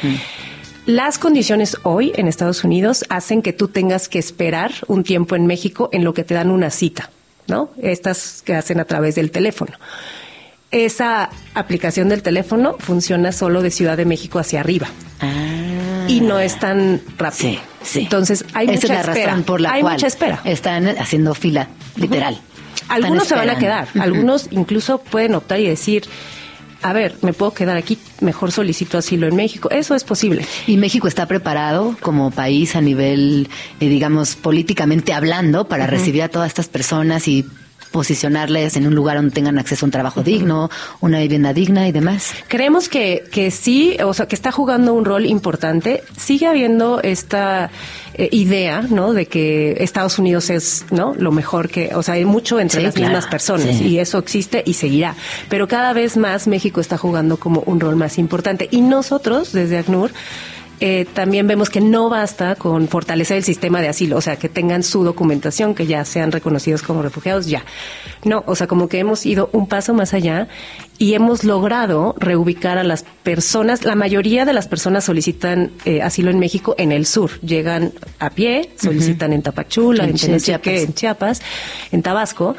[0.86, 5.46] Las condiciones hoy en Estados Unidos hacen que tú tengas que esperar un tiempo en
[5.46, 7.10] México en lo que te dan una cita.
[7.48, 7.70] ¿no?
[7.80, 9.72] Estas que hacen a través del teléfono.
[10.70, 14.88] Esa aplicación del teléfono funciona solo de Ciudad de México hacia arriba.
[15.20, 16.06] Ah.
[16.08, 17.60] Y no es tan rápido.
[17.82, 19.36] Sí, Entonces hay mucha espera.
[19.44, 20.40] por la hay cual mucha espera.
[20.44, 22.38] Están haciendo fila, literal.
[22.88, 26.04] Algunos se van a quedar, algunos incluso pueden optar y decir,
[26.82, 29.70] a ver, me puedo quedar aquí, mejor solicito asilo en México.
[29.70, 30.46] Eso es posible.
[30.66, 33.48] ¿Y México está preparado como país a nivel,
[33.80, 37.44] eh, digamos, políticamente hablando para recibir a todas estas personas y
[37.90, 40.70] posicionarles en un lugar donde tengan acceso a un trabajo digno,
[41.00, 42.32] una vivienda digna y demás?
[42.48, 46.02] Creemos que, que sí, o sea, que está jugando un rol importante.
[46.16, 47.70] Sigue habiendo esta
[48.14, 49.12] eh, idea, ¿no?
[49.12, 51.14] De que Estados Unidos es, ¿no?
[51.14, 54.72] Lo mejor que, o sea, hay mucho entre las mismas personas y eso existe y
[54.72, 55.14] seguirá.
[55.50, 58.68] Pero cada vez más México está jugando como un rol más importante.
[58.70, 60.12] Y nosotros, desde ACNUR,
[60.80, 64.48] eh, también vemos que no basta con fortalecer el sistema de asilo, o sea, que
[64.48, 67.64] tengan su documentación, que ya sean reconocidos como refugiados, ya.
[68.24, 70.48] No, o sea, como que hemos ido un paso más allá
[70.98, 76.30] y hemos logrado reubicar a las personas, la mayoría de las personas solicitan eh, asilo
[76.30, 80.66] en México en el sur, llegan a pie, solicitan en Tapachula, en, Chiapas.
[80.66, 81.42] en Chiapas,
[81.92, 82.56] en Tabasco.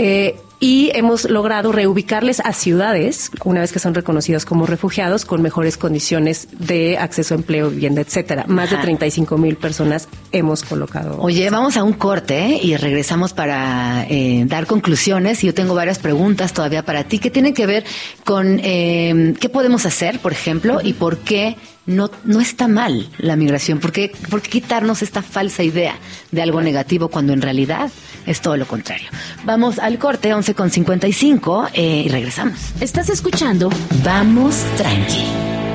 [0.00, 5.40] Eh, y hemos logrado reubicarles a ciudades, una vez que son reconocidos como refugiados, con
[5.40, 8.44] mejores condiciones de acceso a empleo, vivienda, etcétera.
[8.48, 11.20] Más de 35 mil personas hemos colocado.
[11.20, 12.60] Oye, vamos a un corte ¿eh?
[12.60, 15.42] y regresamos para eh, dar conclusiones.
[15.42, 17.84] Yo tengo varias preguntas todavía para ti que tienen que ver
[18.24, 21.56] con eh, qué podemos hacer, por ejemplo, y por qué
[21.88, 23.80] no, no está mal la migración.
[23.80, 25.96] ¿Por qué, ¿Por qué quitarnos esta falsa idea
[26.30, 27.90] de algo negativo cuando en realidad
[28.26, 29.08] es todo lo contrario?
[29.44, 32.58] Vamos al corte 11 con 55 eh, y regresamos.
[32.80, 33.70] Estás escuchando
[34.04, 35.24] Vamos Tranqui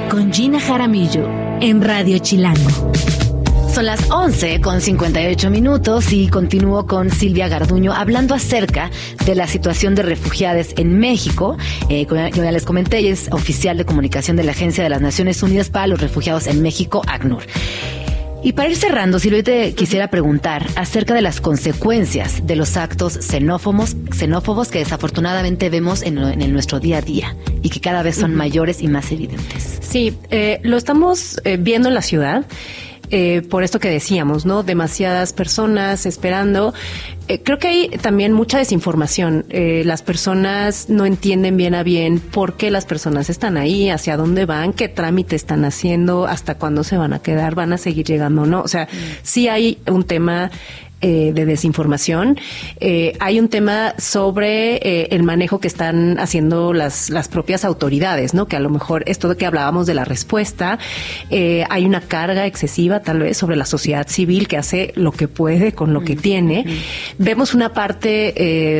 [0.09, 1.27] con Gina Jaramillo
[1.59, 2.91] en Radio Chilango.
[3.73, 8.91] Son las 11 con 58 minutos y continúo con Silvia Garduño hablando acerca
[9.25, 11.57] de la situación de refugiados en México.
[11.89, 15.01] Eh, como ya les comenté, ella es oficial de comunicación de la Agencia de las
[15.01, 17.41] Naciones Unidas para los Refugiados en México, ACNUR.
[18.43, 23.13] Y para ir cerrando, Silvia, te quisiera preguntar acerca de las consecuencias de los actos
[23.13, 26.15] xenófobos, xenófobos que desafortunadamente vemos en,
[26.53, 29.79] nuestro día a día y que cada vez son mayores y más evidentes.
[29.81, 32.45] Sí, eh, lo estamos eh, viendo en la ciudad.
[33.15, 34.63] Eh, por esto que decíamos, ¿no?
[34.63, 36.73] Demasiadas personas esperando.
[37.27, 39.45] Eh, creo que hay también mucha desinformación.
[39.49, 44.17] Eh, las personas no entienden bien a bien por qué las personas están ahí, hacia
[44.17, 48.03] dónde van, qué trámite están haciendo, hasta cuándo se van a quedar, van a seguir
[48.03, 48.61] llegando o no.
[48.61, 48.87] O sea,
[49.21, 50.49] sí hay un tema
[51.05, 52.39] eh, de desinformación.
[52.79, 58.33] Eh, hay un tema sobre eh, el manejo que están haciendo las, las propias autoridades,
[58.33, 58.45] ¿no?
[58.45, 60.79] Que a lo mejor esto de que hablábamos de la respuesta,
[61.29, 65.73] hay una carga excesiva tal vez sobre la sociedad civil que hace lo que puede
[65.73, 66.65] con lo que tiene.
[67.17, 68.33] Vemos una parte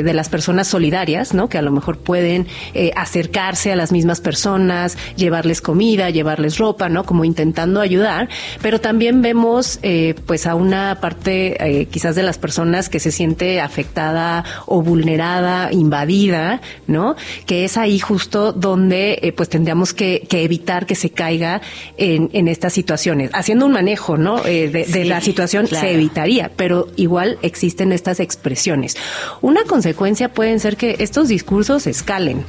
[0.04, 1.50] de las personas solidarias, ¿no?
[1.50, 2.48] Que a lo mejor pueden
[2.96, 7.04] acercarse a las mismas personas, llevarles comida, llevarles ropa, ¿no?
[7.04, 8.30] Como intentando ayudar,
[8.62, 9.80] pero también vemos
[10.26, 16.62] pues a una parte eh, de las personas que se siente afectada o vulnerada, invadida,
[16.88, 17.16] ¿no?
[17.46, 21.62] Que es ahí justo donde eh, pues tendríamos que, que evitar que se caiga
[21.98, 23.32] en, en estas situaciones.
[23.34, 24.46] Haciendo un manejo, ¿no?
[24.46, 25.88] Eh, de, de la situación claro.
[25.88, 28.96] se evitaría, pero igual existen estas expresiones.
[29.42, 32.46] Una consecuencia pueden ser que estos discursos escalen.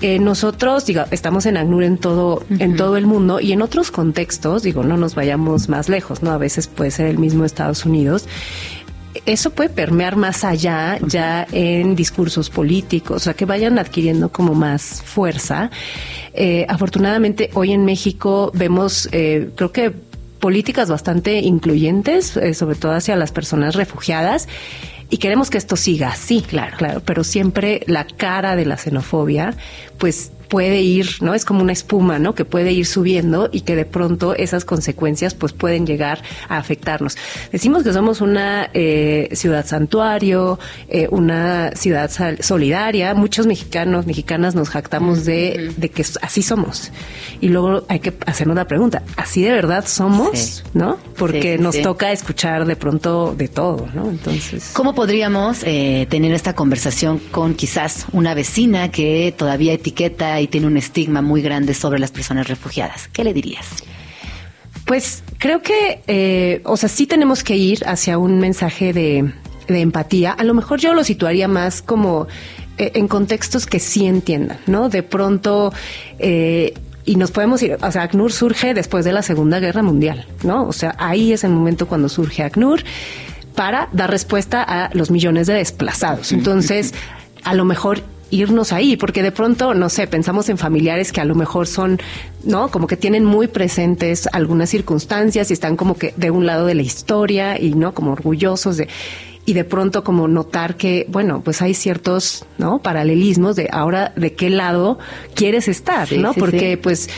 [0.00, 3.90] Eh, nosotros, digo, estamos en ACNUR en todo, en todo el mundo y en otros
[3.90, 6.30] contextos, digo, no nos vayamos más lejos, ¿no?
[6.30, 8.26] A veces puede ser el mismo Estados Unidos
[9.26, 14.54] eso puede permear más allá ya en discursos políticos, o sea, que vayan adquiriendo como
[14.54, 15.70] más fuerza.
[16.32, 19.92] Eh, afortunadamente, hoy en México vemos, eh, creo que
[20.38, 24.48] políticas bastante incluyentes, eh, sobre todo hacia las personas refugiadas.
[25.10, 29.56] Y queremos que esto siga así, claro, claro, pero siempre la cara de la xenofobia,
[29.98, 31.32] pues puede ir, ¿no?
[31.32, 32.34] Es como una espuma, ¿no?
[32.34, 37.16] Que puede ir subiendo y que de pronto esas consecuencias pues pueden llegar a afectarnos.
[37.52, 43.14] Decimos que somos una eh, ciudad santuario, eh, una ciudad solidaria.
[43.14, 46.90] Muchos mexicanos, mexicanas nos jactamos de, de que así somos.
[47.40, 50.38] Y luego hay que hacernos la pregunta, ¿así de verdad somos?
[50.38, 50.62] Sí.
[50.74, 50.98] ¿No?
[51.16, 51.82] Porque Sí, nos sí.
[51.82, 54.10] toca escuchar de pronto de todo, ¿no?
[54.10, 54.70] Entonces...
[54.74, 60.66] ¿Cómo podríamos eh, tener esta conversación con quizás una vecina que todavía etiqueta y tiene
[60.66, 63.08] un estigma muy grande sobre las personas refugiadas?
[63.08, 63.66] ¿Qué le dirías?
[64.84, 69.32] Pues creo que, eh, o sea, sí tenemos que ir hacia un mensaje de,
[69.68, 70.32] de empatía.
[70.32, 72.26] A lo mejor yo lo situaría más como
[72.78, 74.88] eh, en contextos que sí entiendan, ¿no?
[74.88, 75.72] De pronto,
[76.18, 76.74] eh,
[77.04, 80.66] y nos podemos ir, o sea, ACNUR surge después de la Segunda Guerra Mundial, ¿no?
[80.66, 82.82] O sea, ahí es el momento cuando surge ACNUR
[83.54, 86.32] para dar respuesta a los millones de desplazados.
[86.32, 86.94] Entonces,
[87.44, 91.24] a lo mejor irnos ahí, porque de pronto, no sé, pensamos en familiares que a
[91.24, 91.98] lo mejor son,
[92.44, 92.70] ¿no?
[92.70, 96.74] Como que tienen muy presentes algunas circunstancias y están como que de un lado de
[96.74, 97.92] la historia y, ¿no?
[97.94, 98.88] Como orgullosos de
[99.46, 102.80] y de pronto como notar que, bueno, pues hay ciertos, ¿no?
[102.82, 104.98] Paralelismos de ahora de qué lado
[105.34, 106.34] quieres estar, Sí, ¿no?
[106.34, 106.76] sí, Porque sí.
[106.76, 107.08] pues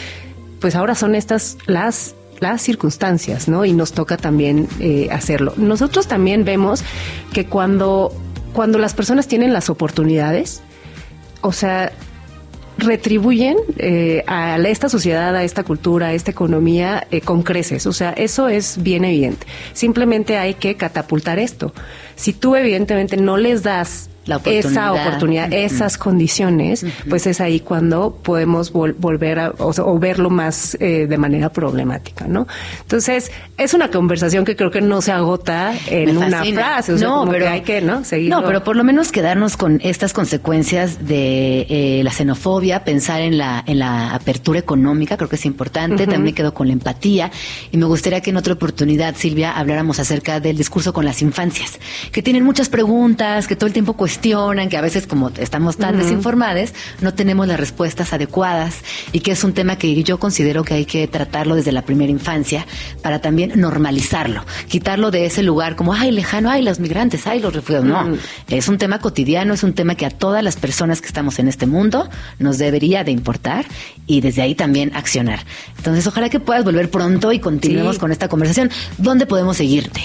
[0.61, 3.65] pues ahora son estas las las circunstancias, ¿no?
[3.65, 5.53] Y nos toca también eh, hacerlo.
[5.57, 6.83] Nosotros también vemos
[7.33, 8.13] que cuando
[8.53, 10.63] cuando las personas tienen las oportunidades,
[11.43, 11.93] o sea,
[12.79, 17.87] retribuyen eh, a esta sociedad, a esta cultura, a esta economía eh, con creces.
[17.87, 19.47] O sea, eso es bien evidente.
[19.73, 21.73] Simplemente hay que catapultar esto.
[22.17, 25.53] Si tú evidentemente no les das La esa oportunidad.
[25.53, 31.19] esas condiciones, pues es ahí cuando podemos vol- volver a, o, verlo más eh, de
[31.19, 32.47] manera problemática, ¿no?
[32.83, 37.09] Entonces, es una conversación que creo que no se agota en una frase, o sea,
[37.09, 38.05] no, como pero que hay que, ¿no?
[38.05, 38.41] Seguirlo.
[38.41, 43.39] No, pero por lo menos quedarnos con estas consecuencias de eh, la xenofobia, pensar en
[43.39, 46.07] la en la apertura económica, creo que es importante.
[46.07, 47.31] También quedo con la empatía
[47.71, 51.79] y me gustaría que en otra oportunidad, Silvia, habláramos acerca del discurso con las infancias,
[52.13, 55.79] que tienen muchas preguntas, que todo el tiempo cuestionan cuestionan, que a veces como estamos
[55.79, 58.77] tan desinformadas, no tenemos las respuestas adecuadas
[59.13, 62.13] y que es un tema que yo considero que hay que tratarlo desde la primera
[62.13, 62.67] infancia
[63.03, 67.55] para también normalizarlo, quitarlo de ese lugar como, ay, lejano, ay, los migrantes, ay, los
[67.55, 67.87] refugiados.
[67.87, 71.39] No, es un tema cotidiano, es un tema que a todas las personas que estamos
[71.39, 73.65] en este mundo nos debería de importar
[74.07, 75.41] y desde ahí también accionar.
[75.79, 78.01] Entonces, ojalá que puedas volver pronto y continuemos Sí.
[78.01, 78.71] con esta conversación.
[78.99, 80.03] ¿Dónde podemos seguirte?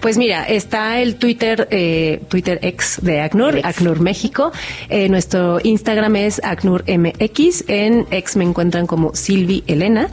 [0.00, 3.66] Pues mira, está el Twitter, eh, Twitter ex de ACNUR, Ex.
[3.66, 4.52] ACNUR México.
[4.88, 7.64] Eh, nuestro Instagram es ACNUR MX.
[7.68, 10.08] En ex me encuentran como Silvi Elena.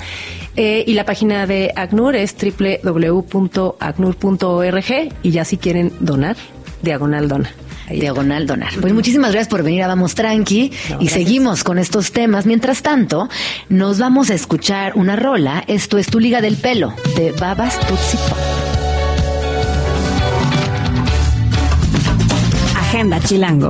[0.56, 5.14] Eh, y la página de ACNUR es www.acnur.org.
[5.22, 6.36] Y ya si quieren donar,
[6.82, 7.52] diagonal dona.
[7.88, 8.74] Diagonal Donar.
[8.82, 11.14] Pues muchísimas gracias por venir a Vamos Tranqui No, y gracias.
[11.14, 12.48] seguimos con estos temas.
[12.48, 13.30] Mientras tanto,
[13.70, 15.64] nos vamos a escuchar una rola.
[15.68, 18.40] Esto es Tu Liga del Pelo de Babas Tutsi Pop.
[22.96, 23.70] Agenda Chilango.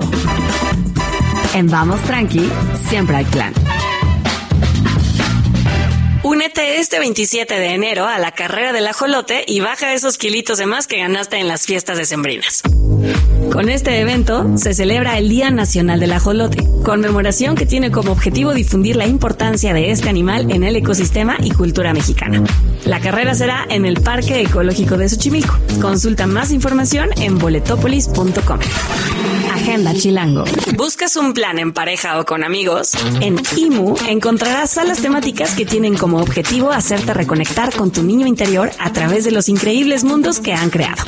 [1.55, 2.47] En Vamos Tranqui,
[2.87, 3.55] siempre hay plan.
[6.21, 10.67] Únete este 27 de enero a la carrera del ajolote y baja esos kilitos de
[10.67, 12.61] más que ganaste en las fiestas decembrinas.
[13.51, 18.53] Con este evento se celebra el Día Nacional del Ajolote, conmemoración que tiene como objetivo
[18.53, 22.43] difundir la importancia de este animal en el ecosistema y cultura mexicana.
[22.85, 25.57] La carrera será en el Parque Ecológico de Xochimilco.
[25.81, 28.59] Consulta más información en boletopolis.com.
[29.53, 30.43] Agenda Chilango.
[30.75, 32.91] ¿Buscas un plan en pareja o con amigos?
[33.21, 38.69] En IMU encontrarás salas temáticas que tienen como objetivo hacerte reconectar con tu niño interior
[38.79, 41.03] a través de los increíbles mundos que han creado.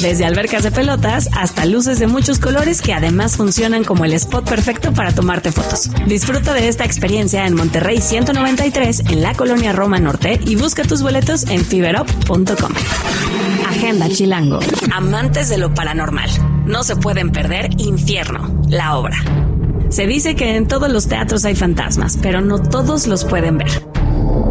[0.00, 4.46] Desde albercas de pelotas hasta luces de muchos colores que además funcionan como el spot
[4.46, 5.90] perfecto para tomarte fotos.
[6.06, 11.02] Disfruta de esta experiencia en Monterrey 193 en la colonia Roma Norte y busca tus
[11.02, 12.72] boletos en fiberop.com.
[13.66, 14.60] Agenda Chilango.
[14.92, 16.30] Amantes de lo paranormal.
[16.66, 19.16] No se pueden perder Infierno, la obra.
[19.88, 23.70] Se dice que en todos los teatros hay fantasmas, pero no todos los pueden ver.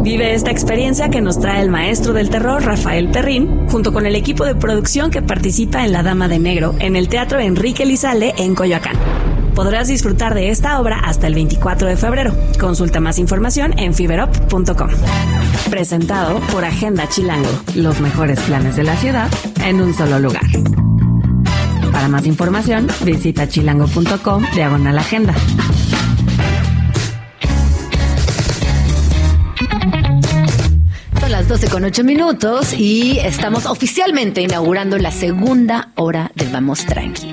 [0.02, 4.14] Vive esta experiencia que nos trae el maestro del terror Rafael Perrín, junto con el
[4.14, 8.34] equipo de producción que participa en La Dama de Negro en el Teatro Enrique Lizalde
[8.38, 8.96] en Coyoacán.
[9.54, 12.34] Podrás disfrutar de esta obra hasta el 24 de febrero.
[12.60, 14.90] Consulta más información en fiberop.com.
[15.70, 19.28] Presentado por Agenda Chilango, los mejores planes de la ciudad
[19.64, 20.44] en un solo lugar.
[21.90, 25.34] Para más información, visita chilango.com diagonal agenda.
[31.36, 37.30] Las 12 con 8 minutos y estamos oficialmente inaugurando la segunda hora de Vamos Tranqui.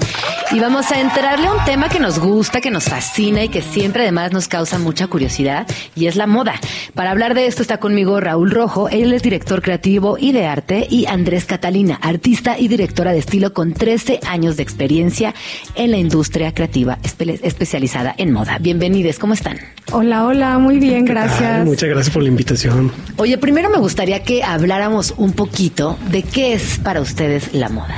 [0.54, 3.64] Y vamos a entrarle a un tema que nos gusta, que nos fascina y que
[3.64, 6.54] siempre además nos causa mucha curiosidad y es la moda.
[6.93, 10.86] Para hablar de esto está conmigo Raúl Rojo, él es director creativo y de arte
[10.88, 15.34] y Andrés Catalina, artista y directora de estilo con 13 años de experiencia
[15.74, 18.60] en la industria creativa espe- especializada en moda.
[18.60, 19.58] Bienvenidos, ¿cómo están?
[19.91, 21.66] Hola, hola, muy bien, gracias.
[21.66, 22.91] Muchas gracias por la invitación.
[23.18, 27.95] Oye, primero me gustaría que habláramos un poquito de qué es para ustedes la moda.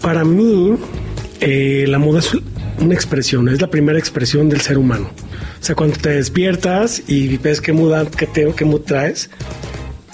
[0.00, 0.74] Para mí,
[1.46, 2.30] eh, la moda es
[2.78, 5.10] una expresión, es la primera expresión del ser humano.
[5.60, 9.28] O sea, cuando te despiertas y ves qué mood, qué, te, qué mood traes,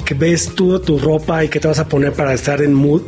[0.05, 3.03] que ves tú tu ropa y qué te vas a poner para estar en mood,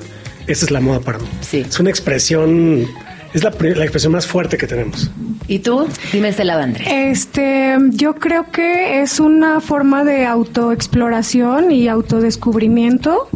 [0.46, 1.26] esa es la moda para mí.
[1.40, 1.64] Sí.
[1.68, 2.86] Es una expresión,
[3.34, 5.10] es la, la expresión más fuerte que tenemos.
[5.48, 5.88] ¿Y tú?
[6.12, 6.86] Dime este lado, Andrés.
[6.90, 13.28] Este, yo creo que es una forma de autoexploración y autodescubrimiento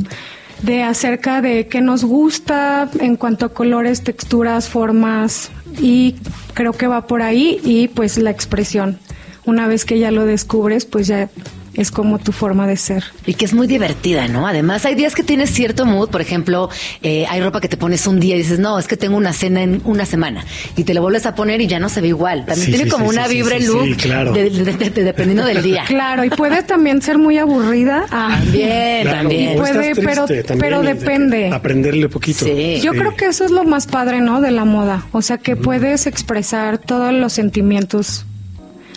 [0.62, 5.50] de acerca de qué nos gusta en cuanto a colores, texturas, formas
[5.80, 6.16] y
[6.54, 8.98] creo que va por ahí y pues la expresión.
[9.44, 11.28] Una vez que ya lo descubres, pues ya
[11.76, 13.04] es como tu forma de ser.
[13.26, 14.46] Y que es muy divertida, ¿no?
[14.46, 16.08] Además, hay días que tienes cierto mood.
[16.10, 16.70] Por ejemplo,
[17.02, 19.32] eh, hay ropa que te pones un día y dices, no, es que tengo una
[19.32, 20.44] cena en una semana.
[20.76, 22.46] Y te lo vuelves a poner y ya no se ve igual.
[22.46, 24.32] También Sí, tiene sí, como sí, una sí, vibra el look, sí, claro.
[24.32, 25.84] de- de- de- de- dependiendo del día.
[25.86, 28.06] Claro, y puede también ser muy aburrida.
[28.10, 29.56] Ah, También, Claro, también.
[29.58, 31.50] Puede, pero- triste también pero de- depende.
[31.52, 32.44] Aprenderle poquito.
[32.44, 32.80] Sí.
[32.82, 34.40] Yo creo que eso es lo más padre, ¿no?
[34.40, 35.06] De la moda.
[35.12, 38.24] O sea, que puedes expresar todos los sentimientos.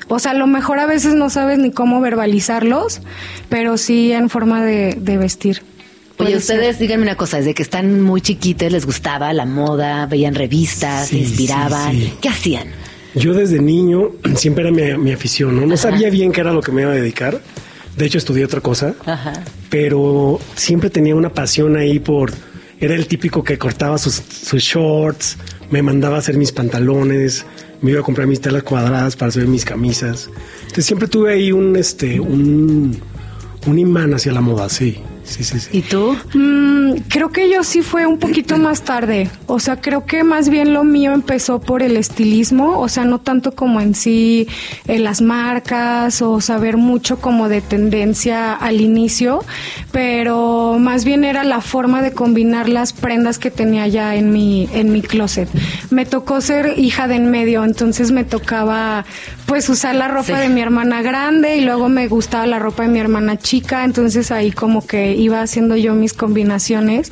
[0.09, 3.01] O sea, a lo mejor a veces no sabes ni cómo verbalizarlos,
[3.47, 5.61] pero sí en forma de, de vestir.
[6.17, 6.87] Oye, ustedes ser.
[6.87, 11.19] díganme una cosa, desde que están muy chiquitos les gustaba la moda, veían revistas, se
[11.19, 11.93] inspiraban.
[11.93, 12.13] sí, sí.
[12.19, 12.67] ¿Qué hacían?
[13.15, 15.61] Yo desde niño siempre era mi, mi afición, ¿no?
[15.61, 15.83] No Ajá.
[15.91, 17.39] sabía bien qué era lo que me iba a dedicar.
[17.95, 18.95] De hecho, estudié otra cosa.
[19.05, 19.33] Ajá.
[19.69, 22.31] Pero siempre tenía una pasión ahí por...
[22.81, 25.37] Era el típico que cortaba sus, sus shorts,
[25.69, 27.45] me mandaba a hacer mis pantalones,
[27.81, 30.29] me iba a comprar mis telas cuadradas para hacer mis camisas.
[30.61, 32.97] Entonces siempre tuve ahí un, este, un,
[33.65, 35.01] un imán hacia la moda, sí.
[35.23, 35.69] Sí, sí, sí.
[35.77, 36.15] ¿Y tú?
[36.33, 39.29] Mm, creo que yo sí fue un poquito más tarde.
[39.47, 42.79] O sea, creo que más bien lo mío empezó por el estilismo.
[42.79, 44.47] O sea, no tanto como en sí
[44.87, 49.43] eh, las marcas o saber mucho como de tendencia al inicio,
[49.91, 54.69] pero más bien era la forma de combinar las prendas que tenía ya en mi,
[54.73, 55.49] en mi closet.
[55.89, 59.05] Me tocó ser hija de en medio, entonces me tocaba
[59.45, 60.33] pues usar la ropa Sí.
[60.33, 64.31] de mi hermana grande y luego me gustaba la ropa de mi hermana chica, entonces
[64.31, 67.11] ahí como que iba haciendo yo mis combinaciones.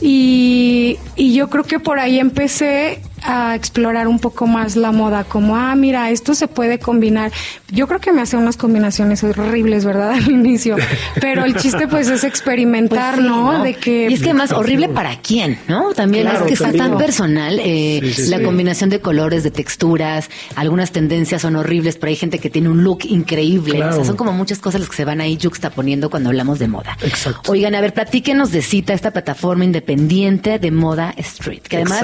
[0.00, 5.24] Y, y yo creo que por ahí empecé a explorar un poco más la moda,
[5.24, 7.32] como, ah, mira, esto se puede combinar.
[7.70, 10.10] Yo creo que me hacía unas combinaciones horribles, ¿verdad?
[10.12, 10.76] Al inicio,
[11.20, 13.62] pero el chiste pues es experimentar, Pues sí, ¿no?
[13.62, 14.08] De que...
[14.10, 15.92] Y es que más horrible para quién, ¿no?
[15.94, 18.44] También Claro, es que está tan personal eh, Sí, sí, la sí.
[18.44, 22.82] combinación de colores, de texturas, algunas tendencias son horribles, pero hay gente que tiene un
[22.84, 23.76] look increíble.
[23.76, 23.92] Claro.
[23.92, 26.68] O sea, son como muchas cosas las que se van ahí juxtaponiendo cuando hablamos de
[26.68, 26.96] moda.
[27.02, 27.52] Exacto.
[27.52, 32.02] Oigan, a ver, platíquenos de Cita, esta plataforma independiente de moda street, que además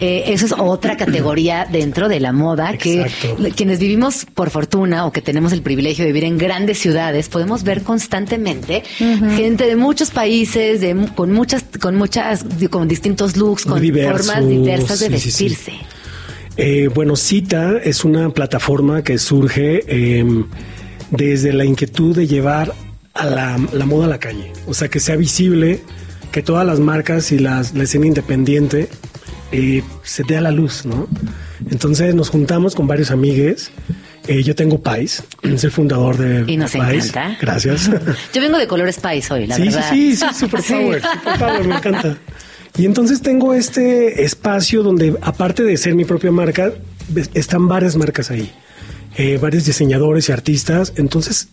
[0.00, 3.48] eh, eso es otra categoría dentro de la moda que Exacto.
[3.54, 7.62] quienes vivimos por fortuna o que tenemos el privilegio de vivir en grandes ciudades podemos
[7.62, 13.80] ver constantemente gente de muchos países de con muchas con muchas con distintos looks con
[13.80, 15.44] diversos, formas diversas de sí, sí, sí.
[15.44, 15.72] vestirse
[16.56, 20.44] Eh, bueno, Cita es una plataforma que surge eh,
[21.10, 22.74] desde la inquietud de llevar
[23.14, 24.52] a la, la moda a la calle.
[24.66, 25.80] O sea, que sea visible,
[26.30, 28.88] que todas las marcas y las, la escena independiente
[29.52, 31.06] eh, se dé a la luz, ¿no?
[31.70, 33.70] Entonces nos juntamos con varios amigues.
[34.26, 37.08] Eh, yo tengo Pais, es el fundador de Y nos Pais.
[37.08, 37.36] encanta.
[37.40, 37.90] Gracias.
[38.34, 41.38] yo vengo de color spice hoy la sí, verdad sí, sí, sí, super power, super
[41.38, 42.16] power, me encanta.
[42.76, 46.72] Y entonces tengo este espacio donde, aparte de ser mi propia marca,
[47.34, 48.50] están varias marcas ahí,
[49.16, 50.94] eh, varios diseñadores y artistas.
[50.96, 51.48] Entonces,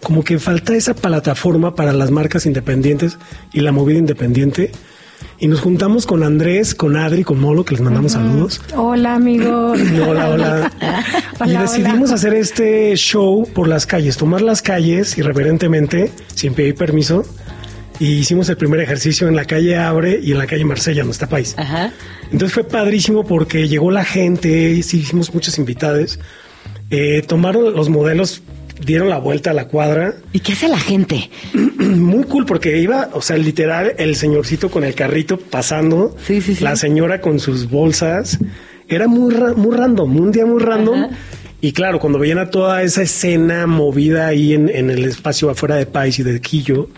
[0.00, 3.18] como que falta esa plataforma para las marcas independientes
[3.52, 4.70] y la movida independiente.
[5.38, 8.60] Y nos juntamos con Andrés, con Adri, con Molo, que les mandamos saludos.
[8.76, 9.78] Hola, amigos.
[10.08, 10.72] Hola, hola.
[11.44, 12.14] y decidimos hola.
[12.14, 17.24] hacer este show por las calles, tomar las calles irreverentemente, sin pedir permiso.
[18.00, 21.28] Y hicimos el primer ejercicio en la calle Abre y en la calle Marsella, está
[21.28, 21.54] país.
[21.56, 21.92] Ajá.
[22.32, 26.18] Entonces fue padrísimo porque llegó la gente, hicimos muchas invitadas.
[26.90, 28.42] Eh, tomaron los modelos,
[28.84, 30.14] dieron la vuelta a la cuadra.
[30.32, 31.30] y qué hace la gente
[31.78, 36.54] Muy cool porque iba, o sea, literal, el señorcito con el carrito pasando, Sí, sí,
[36.54, 36.64] sí.
[36.64, 38.38] la señora con sus bolsas.
[38.88, 41.08] Era muy, ra- muy random, un día muy random.
[41.60, 45.76] Y claro, cuando veían a toda esa escena movida ahí en, en el espacio afuera
[45.76, 46.88] de Pais y de Quillo,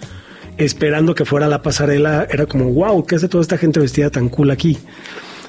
[0.58, 4.28] esperando que fuera la pasarela, era como, wow, ¿qué hace toda esta gente vestida tan
[4.28, 4.78] cool aquí?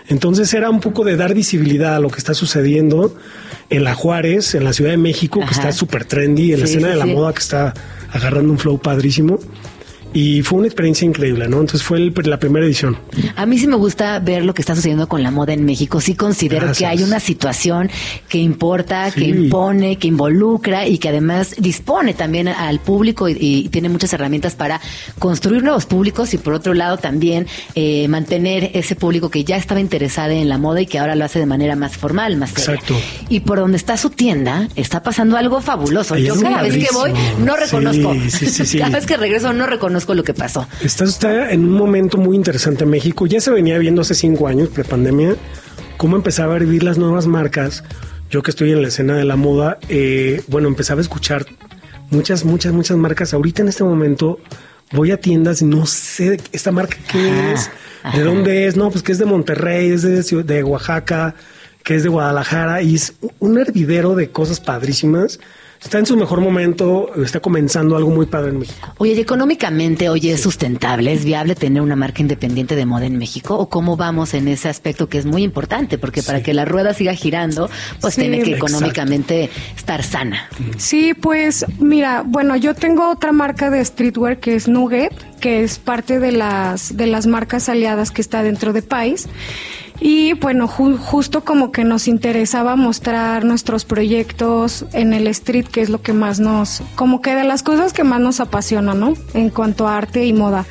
[0.09, 3.15] Entonces era un poco de dar visibilidad a lo que está sucediendo
[3.69, 6.87] en la Juárez, en la Ciudad de México, que está súper trendy, en la escena
[6.87, 7.11] sí, de la sí.
[7.11, 7.73] moda que está
[8.11, 9.39] agarrando un flow padrísimo.
[10.19, 11.59] Y fue una experiencia increíble, ¿no?
[11.61, 12.97] Entonces fue el- la primera edición.
[13.35, 16.01] A mí sí me gusta ver lo que está sucediendo con la moda en México.
[16.01, 16.77] Sí considero Gracias.
[16.79, 17.91] que hay una situación
[18.27, 23.69] que importa, que impone, que involucra y que además dispone también al público y, y
[23.69, 24.81] tiene muchas herramientas para
[25.19, 27.45] construir nuevos públicos y por otro lado también
[27.75, 31.25] eh, mantener ese público que ya estaba interesado en la moda y que ahora lo
[31.25, 32.73] hace de manera más formal, más seria.
[32.73, 32.95] Exacto.
[33.29, 36.15] Y por donde está su tienda está pasando algo fabuloso.
[36.15, 37.11] Ahí Yo cada vez que voy
[37.45, 38.15] no reconozco.
[38.29, 38.77] Sí.
[38.79, 40.67] cada vez que regreso no reconozco lo que pasó.
[40.81, 43.25] Está, está en un momento muy interesante en México.
[43.25, 45.35] Ya se venía viendo hace cinco años, prepandemia,
[45.97, 47.83] cómo empezaba a vivir las nuevas marcas.
[48.29, 51.45] Yo que estoy en la escena de la moda, eh, bueno, empezaba a escuchar
[52.09, 53.33] muchas, muchas, muchas marcas.
[53.33, 54.39] Ahorita en este momento
[54.91, 57.71] voy a tiendas y no sé esta marca qué Ajá, es,
[58.03, 58.17] ajá.
[58.17, 61.35] de dónde es, no, pues que es de Monterrey, es de, de Oaxaca,
[61.83, 65.39] que es de Guadalajara y es un hervidero de cosas padrísimas.
[65.81, 68.93] Está en su mejor momento, está comenzando algo muy padre en México.
[68.97, 73.17] Oye, ¿y económicamente, oye, es sustentable, es viable tener una marca independiente de moda en
[73.17, 73.55] México?
[73.57, 75.97] ¿O cómo vamos en ese aspecto que es muy importante?
[75.97, 77.69] Porque para que la rueda siga girando,
[78.01, 78.67] pues Sí, tiene que exacto.
[78.67, 80.49] económicamente estar sana.
[80.77, 85.77] Sí, pues mira, bueno, yo tengo otra marca de streetwear que es Nugget, que es
[85.77, 89.27] parte de las de las marcas aliadas que está dentro de Pais.
[89.99, 95.81] Y bueno, ju- justo como que nos interesaba mostrar nuestros proyectos en el street, que
[95.81, 99.13] es lo que más nos, como que de las cosas que más nos apasiona, ¿no?
[99.33, 100.65] En cuanto a arte y moda.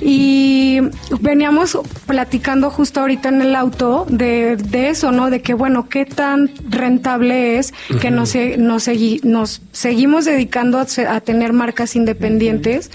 [0.00, 0.80] Y
[1.20, 5.30] veníamos platicando justo ahorita en el auto de, de eso, ¿no?
[5.30, 10.86] De que, bueno, qué tan rentable es que nos, nos, segui- nos seguimos dedicando a,
[11.14, 12.90] a tener marcas independientes.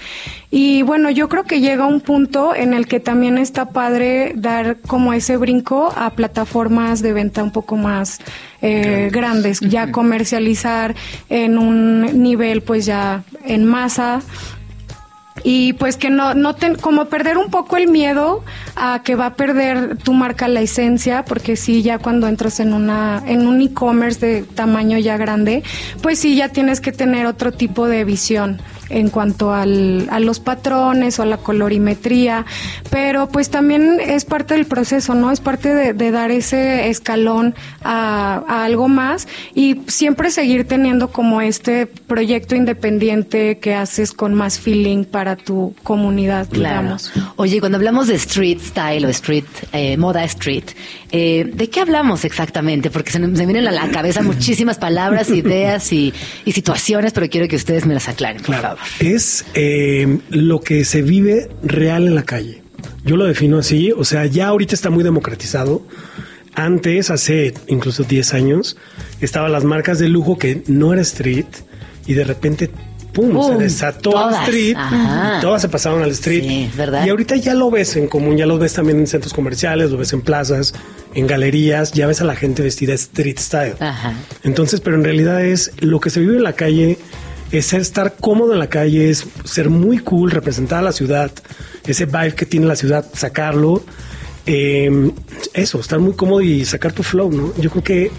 [0.52, 4.78] Y bueno, yo creo que llega un punto en el que también está padre dar
[4.86, 8.18] como ese brinco a plataformas de venta un poco más
[8.60, 10.96] eh, grandes, ya comercializar
[11.28, 14.22] en un nivel pues ya en masa.
[15.44, 18.44] Y pues que no, no ten- como perder un poco el miedo
[18.76, 22.74] a que va a perder tu marca la esencia, porque sí, ya cuando entras en
[22.74, 25.62] una, en un e-commerce de tamaño ya grande,
[26.02, 30.40] pues sí, ya tienes que tener otro tipo de visión en cuanto al, a los
[30.40, 32.44] patrones o a la colorimetría,
[32.90, 35.30] pero pues también es parte del proceso, ¿no?
[35.30, 41.08] Es parte de, de dar ese escalón a, a algo más y siempre seguir teniendo
[41.12, 46.80] como este proyecto independiente que haces con más feeling para tu comunidad, Claro.
[46.80, 47.12] digamos.
[47.36, 50.64] Oye, cuando hablamos de street style o street, eh, moda street,
[51.12, 52.90] eh, ¿de qué hablamos exactamente?
[52.90, 56.12] Porque se, me se me vienen a la cabeza muchísimas palabras, ideas y,
[56.44, 58.78] y situaciones, pero quiero que ustedes me las aclaren, por favor.
[59.00, 62.62] Es eh, lo que se vive real en la calle.
[63.04, 65.86] Yo lo defino así, o sea, ya ahorita está muy democratizado.
[66.54, 68.76] Antes, hace incluso 10 años,
[69.20, 71.46] estaban las marcas de lujo que no era street
[72.06, 72.70] y de repente,
[73.12, 73.52] ¡pum!, ¡Pum!
[73.56, 74.48] se desató al Todas.
[74.48, 75.36] street Ajá.
[75.38, 76.42] y todas se pasaron al street.
[76.42, 77.06] Sí, es verdad.
[77.06, 79.98] Y ahorita ya lo ves en común, ya lo ves también en centros comerciales, lo
[79.98, 80.74] ves en plazas,
[81.14, 83.74] en galerías, ya ves a la gente vestida street style.
[83.80, 84.14] Ajá.
[84.44, 86.98] Entonces, pero en realidad es lo que se vive en la calle,
[87.52, 91.30] es estar cómodo en la calle, es ser muy cool, representar a la ciudad,
[91.86, 93.82] ese vibe que tiene la ciudad, sacarlo.
[94.46, 95.12] Eh,
[95.54, 97.52] eso, estar muy cómodo y sacar tu flow, ¿no?
[97.56, 98.10] Yo creo que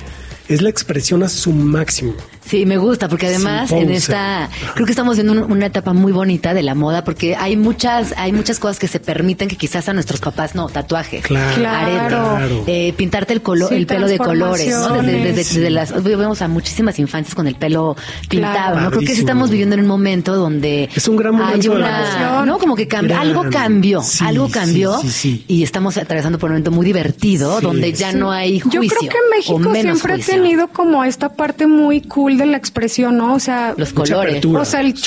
[0.47, 2.13] es la expresión a su máximo.
[2.51, 6.11] Sí, me gusta porque además en esta creo que estamos viendo un- una etapa muy
[6.11, 9.87] bonita de la moda porque hay muchas hay muchas cosas que se permiten que quizás
[9.87, 14.67] a nuestros papás no, tatuaje, Claro, eh, pintarte el color, Sí, el pelo de colores,
[14.69, 15.01] ¿no?
[15.01, 17.95] Desde, desde- desde las vemos a muchísimas infancias con el pelo
[18.29, 18.81] pintado, Claro.
[18.81, 18.89] ¿no?
[18.89, 21.83] Creo que sí estamos viviendo en un momento donde Es un gran momento hay de
[21.83, 25.45] la una, no, como que cambió, algo cambió, Sí, algo cambió sí, sí.
[25.47, 27.65] y estamos atravesando por un momento muy divertido Sí.
[27.65, 28.81] donde ya no hay juicio.
[28.83, 30.33] Yo creo que México siempre juicio.
[30.33, 33.33] ha tenido como esta parte muy cool de la expresión, ¿no?
[33.33, 34.43] O sea, los colores.
[34.45, 35.03] o sea, el Sí.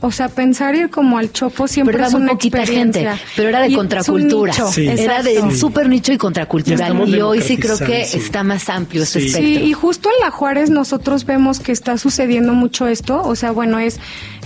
[0.00, 3.10] O sea, pensar ir como al chopo siempre Pero era es muy una poquita experiencia.
[3.16, 4.52] gente, pero era de Y es un contracultura.
[4.52, 4.86] nicho, Sí.
[4.88, 7.08] Era de súper nicho y contracultural.
[7.08, 9.18] Y hoy sí creo que está más amplio Sí.
[9.18, 9.42] espectro.
[9.42, 13.50] Sí, y justo en La Juárez nosotros vemos que está sucediendo mucho esto, o sea,
[13.50, 13.98] bueno, es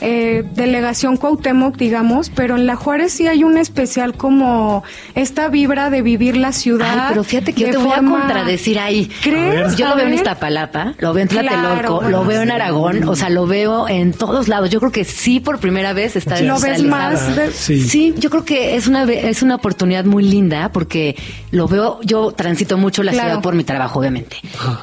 [0.04, 4.82] eh, delegación Cuauhtémoc, digamos, pero en La Juárez sí hay un especial como
[5.14, 6.88] esta vibra de vivir la ciudad.
[6.92, 9.08] Ay, pero fíjate que yo te voy a contradecir ahí.
[9.22, 9.76] ¿Crees?
[9.76, 10.14] Yo A lo veo en.
[10.14, 12.52] Iztapalapa, lo veo en Tlatelolco, Claro, lo veo en sí.
[12.54, 14.70] Aragón, o sea, lo veo en todos lados.
[14.70, 17.80] Yo creo que sí, por primera vez está Ya Lo ves más de- Sí.
[17.82, 21.16] Sí, yo creo que es una es una oportunidad muy linda porque
[21.50, 23.28] lo veo, yo transito mucho la Claro.
[23.30, 24.36] ciudad por mi trabajo, obviamente.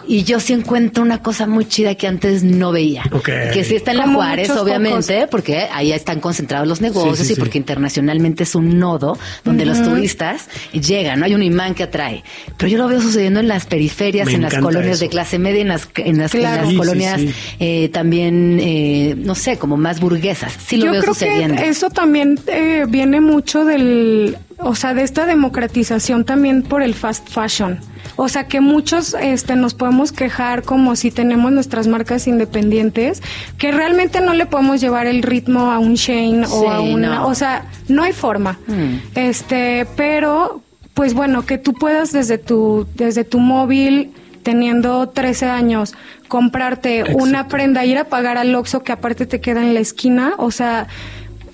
[0.07, 3.03] Y yo sí encuentro una cosa muy chida que antes no veía.
[3.24, 7.26] Que sí está en la Como Juárez, obviamente, porque ahí están concentrados los negocios Sí,
[7.26, 7.39] sí, y sí.
[7.41, 12.24] porque internacionalmente es un nodo donde los turistas llegan, no hay un imán que atrae.
[12.57, 15.05] Pero yo lo veo sucediendo en las periferias, Me en las colonias eso.
[15.05, 16.55] de clase media, en las, en las, en Claro.
[16.57, 17.30] las Sí, sí, colonias sí.
[17.60, 20.48] eh, también, eh, no sé, como más burguesas.
[20.65, 21.55] Sí lo Yo veo creo sucediendo.
[21.61, 26.93] que eso también eh, viene mucho del, o sea, de esta democratización también por el
[26.93, 27.79] fast fashion.
[28.15, 33.21] O sea, que muchos este, nos podemos quejar como si tenemos nuestras marcas independientes,
[33.57, 37.15] que realmente no le podemos llevar el ritmo a un Shane Sí, o a una,
[37.15, 37.27] no.
[37.27, 38.59] o sea, no hay forma.
[38.67, 38.95] Mm.
[39.15, 40.61] Este, pero
[40.93, 44.11] pues bueno, que tú puedas desde tu desde tu móvil
[44.43, 45.95] teniendo 13 años
[46.27, 50.33] comprarte una prenda, ir a pagar al Oxxo que aparte te queda en la esquina,
[50.37, 50.87] o sea,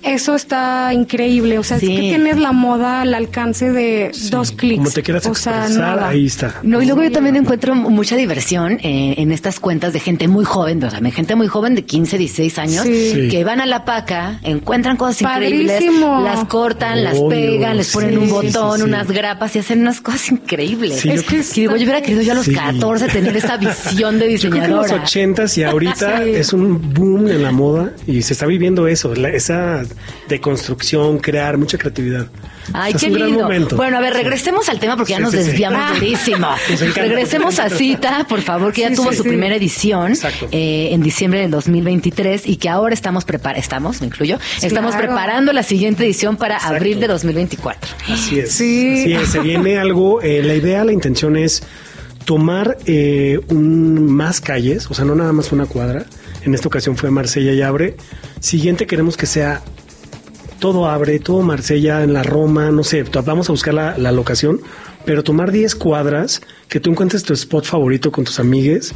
[0.02, 1.86] eso está increíble, o sea, Sí.
[1.86, 4.78] es que tienes la moda al alcance de dos clics.
[4.78, 6.08] Como te quieras o sea, expresar, nada.
[6.08, 6.54] ahí está.
[6.62, 10.44] No, y luego yo también encuentro mucha diversión eh, en estas cuentas de gente muy
[10.44, 13.12] joven, o sea, gente muy joven de 15, 16 años, Sí.
[13.14, 13.28] Sí.
[13.28, 16.20] que van a la paca, encuentran cosas increíbles, Padrísimo.
[16.22, 18.88] las cortan, las pegan, les ponen sí, un botón, sí, sí.
[18.88, 21.00] unas grapas y hacen unas cosas increíbles.
[21.00, 22.54] Sí, Es que digo, yo hubiera querido yo a los Sí.
[22.54, 25.02] 14 tener esta visión de Yo creo que en los diseñadora.
[25.04, 26.30] ochentas y ahorita Sí.
[26.30, 29.82] es un boom en la moda y se está viviendo eso, la- esa
[30.28, 32.26] deconstrucción, crear mucha creatividad.
[32.72, 33.42] Ay, O sea, qué es un gran lindo.
[33.44, 33.76] momento.
[33.76, 35.44] Bueno, a ver, regresemos al tema porque ya Sí, nos sí, sí.
[35.50, 35.94] desviamos Ah.
[35.94, 36.48] durísimo.
[36.96, 39.28] Regresemos a Cita, por favor, que ya tuvo sí, su sí.
[39.28, 40.14] primera edición
[40.50, 45.06] eh, en diciembre del 2023 y que ahora estamos preparando, estamos, me incluyo, estamos Claro.
[45.08, 47.90] preparando la siguiente edición para abril de 2024.
[48.08, 48.52] Así es.
[48.52, 49.00] Sí.
[49.00, 49.28] Así es.
[49.30, 50.20] Se viene algo.
[50.22, 51.62] eh, la idea, la intención es
[52.24, 56.04] tomar eh, un, más calles, o sea, no nada más una cuadra.
[56.44, 57.96] En esta ocasión fue Marsella y Abre.
[58.40, 59.62] Siguiente queremos que sea
[60.66, 64.60] todo Abre, todo Marsella, en la Roma, no sé, vamos a buscar la, la locación,
[65.04, 68.92] pero tomar 10 cuadras, que tú encuentres tu spot favorito con tus amigues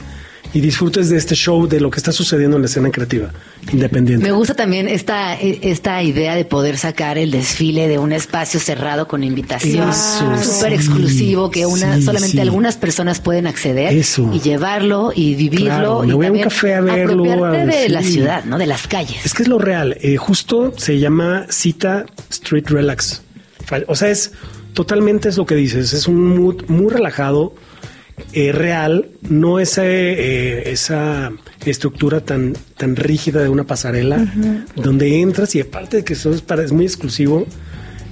[0.53, 3.33] y disfrutes de este show, de lo que está sucediendo en la escena creativa
[3.73, 4.25] independiente.
[4.25, 9.07] Me gusta también esta, esta idea de poder sacar el desfile de un espacio cerrado
[9.07, 16.05] con invitación súper exclusivo que una solamente algunas personas pueden acceder y llevarlo y vivirlo
[16.05, 18.59] y un café a verlo, de la ciudad, ¿no?
[18.59, 19.25] De las calles.
[19.25, 19.97] Es que es lo real.
[20.01, 23.23] Eh, justo se llama cita Street Relax.
[23.87, 24.33] O sea, es
[24.75, 25.93] totalmente es lo que dices.
[25.93, 27.55] Es un mood muy relajado
[28.33, 31.33] eh, real, no esa, eh, esa
[31.65, 34.25] estructura tan, tan rígida de una pasarela,
[34.77, 37.47] donde entras y aparte de que eso es, para, es muy exclusivo,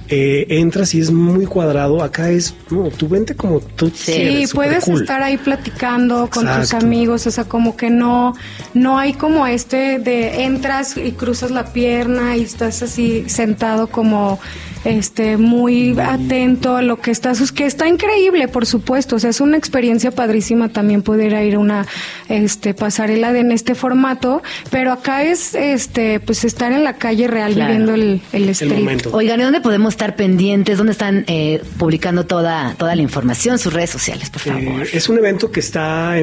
[0.09, 2.01] eh, entras y es muy cuadrado.
[2.03, 7.27] Acá es, no, tú vente como tú Sí, puedes estar ahí platicando con tus amigos,
[7.27, 8.35] o sea, como que no,
[8.73, 14.39] no hay como este de entras y cruzas la pierna y estás así sentado como
[14.85, 19.41] este muy atento a lo que estás que está increíble por supuesto o sea es
[19.41, 21.85] una experiencia padrísima también poder ir a una
[22.29, 27.27] este pasarela de, en este formato pero acá es este pues estar en la calle
[27.27, 29.07] real viviendo el, el street.
[29.11, 33.73] oigan ¿y dónde podemos estar pendientes dónde están eh, publicando toda toda la información sus
[33.73, 36.15] redes sociales por favor eh, es un evento que está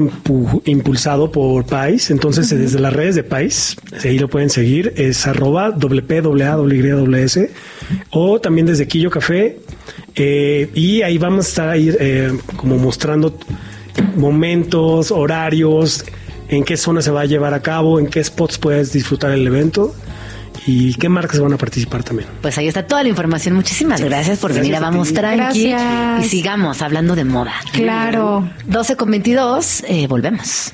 [0.65, 5.75] impulsado por Pais entonces desde las redes de Pais ahí lo pueden seguir es arroba
[8.11, 9.59] o también desde Quillo Café.
[10.15, 13.39] Eh, y ahí vamos a estar ahí eh, como mostrando
[14.17, 16.05] momentos, horarios,
[16.49, 19.47] en qué zona se va a llevar a cabo, en qué spots puedes disfrutar el
[19.47, 19.95] evento
[20.67, 22.29] y qué marcas van a participar también.
[22.43, 23.55] Pues ahí está toda la información.
[23.55, 25.75] Muchísimas gracias por venir a Vamos Tranqui
[26.21, 27.55] y sigamos hablando de moda.
[27.73, 28.49] Claro.
[28.67, 30.73] 12 con 22, eh, volvemos.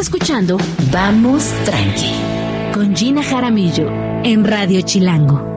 [0.00, 0.56] escuchando
[0.90, 2.12] Vamos Tranqui
[2.72, 3.90] con Gina Jaramillo
[4.24, 5.49] en Radio Chilango.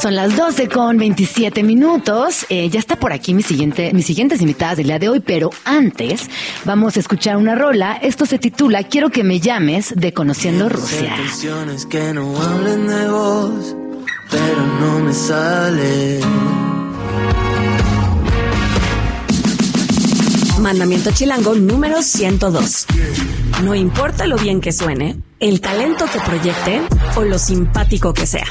[0.00, 2.46] Son las 12 con 27 minutos.
[2.48, 5.50] Eh, ya está por aquí mi siguiente, mis siguientes invitadas del día de hoy, pero
[5.64, 6.30] antes
[6.64, 7.98] vamos a escuchar una rola.
[8.00, 11.14] Esto se titula Quiero que me llames de Conociendo Rusia.
[11.90, 13.76] que no hablen de vos,
[14.30, 16.20] pero no me sale.
[20.60, 22.86] Mandamiento Chilango número 102.
[23.64, 26.82] No importa lo bien que suene, el talento que proyecte
[27.16, 28.46] o lo simpático que sea.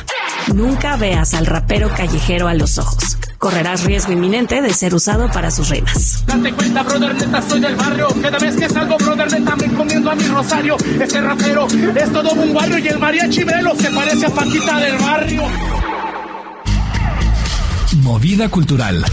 [0.56, 3.18] Nunca veas al rapero callejero a los ojos.
[3.38, 6.24] Correrás riesgo inminente de ser usado para sus rimas.
[6.26, 8.08] Date cuenta, brother, neta, soy del barrio.
[8.22, 10.78] Cada vez que salgo, brother, neta, me comiendo a mi rosario.
[11.00, 14.98] Este rapero es todo un barrio y el mariachi velo se parece a Paquita del
[14.98, 15.44] barrio.
[18.02, 19.06] Movida cultural.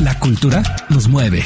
[0.00, 1.42] La cultura nos mueve.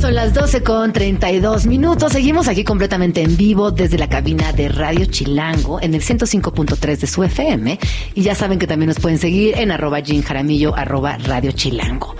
[0.00, 2.12] Son las 12 con 32 minutos.
[2.12, 7.06] Seguimos aquí completamente en vivo desde la cabina de Radio Chilango en el 105.3 de
[7.08, 7.80] su FM.
[8.14, 10.22] Y ya saben que también nos pueden seguir en arroba Jean
[10.76, 12.14] arroba Radio Chilango.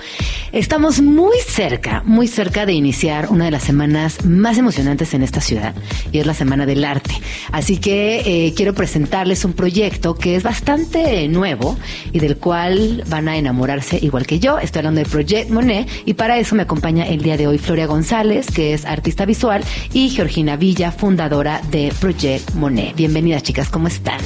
[0.50, 5.42] Estamos muy cerca, muy cerca de iniciar una de las semanas más emocionantes en esta
[5.42, 5.74] ciudad
[6.10, 7.14] y es la Semana del Arte.
[7.52, 11.76] Así que eh, quiero presentarles un proyecto que es bastante nuevo
[12.12, 14.58] y del cual van a enamorarse igual que yo.
[14.58, 17.86] Estoy hablando de Project Monet y para eso me acompaña el día de hoy Gloria
[17.86, 19.62] González, que es artista visual,
[19.92, 22.96] y Georgina Villa, fundadora de Project Monet.
[22.96, 24.22] Bienvenidas, chicas, ¿cómo están?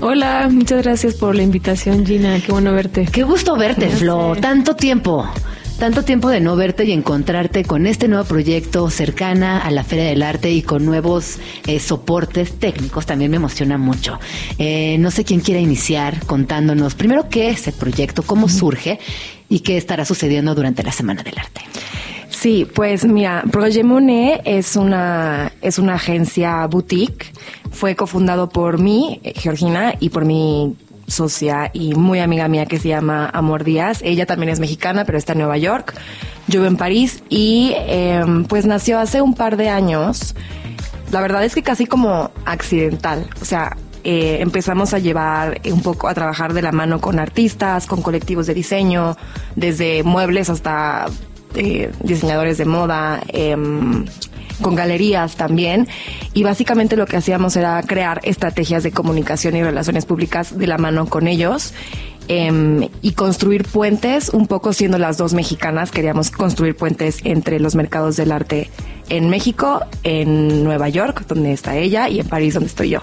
[0.00, 2.40] Hola, muchas gracias por la invitación, Gina.
[2.40, 3.04] Qué bueno verte.
[3.12, 4.36] Qué gusto verte, Flo.
[4.40, 5.28] Tanto tiempo.
[5.78, 10.06] Tanto tiempo de no verte y encontrarte con este nuevo proyecto cercana a la Feria
[10.06, 14.18] del Arte y con nuevos eh, soportes técnicos también me emociona mucho.
[14.56, 18.98] Eh, no sé quién quiera iniciar contándonos primero qué es el proyecto, cómo surge
[19.50, 21.60] y qué estará sucediendo durante la Semana del Arte.
[22.38, 27.32] Sí, pues mira, Projet Monet es una, es una agencia boutique.
[27.70, 30.76] Fue cofundado por mí, Georgina, y por mi
[31.06, 34.00] socia y muy amiga mía que se llama Amor Díaz.
[34.02, 35.94] Ella también es mexicana, pero está en Nueva York.
[36.46, 40.34] Yo vivo en París y em, pues nació hace un par de años.
[41.12, 43.30] La verdad es que casi como accidental.
[43.40, 47.86] O sea, eh, empezamos a llevar un poco a trabajar de la mano con artistas,
[47.86, 49.16] con colectivos de diseño,
[49.54, 51.06] desde muebles hasta
[51.56, 54.04] eh, diseñadores de moda, em,
[54.60, 55.88] con galerías también.
[56.34, 60.78] Y básicamente lo que hacíamos era crear estrategias de comunicación y relaciones públicas de la
[60.78, 61.74] mano con ellos.
[62.28, 67.76] Em, y construir puentes, un poco siendo las dos mexicanas, queríamos construir puentes entre los
[67.76, 68.68] mercados del arte
[69.08, 73.00] en México, en Nueva York, donde está ella, y en París, donde estoy yo.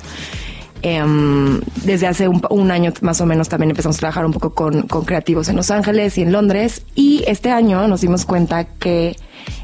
[0.86, 4.82] Em, desde hace un, año más o menos también empezamos a trabajar un poco con,
[4.84, 6.84] creativos en Los Ángeles y en Londres.
[6.94, 9.16] Y este año nos dimos cuenta que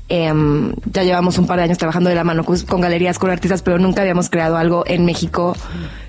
[0.09, 3.61] Em, ya llevamos un par de años trabajando de la mano con, galerías, con artistas,
[3.61, 5.55] pero nunca habíamos creado algo en México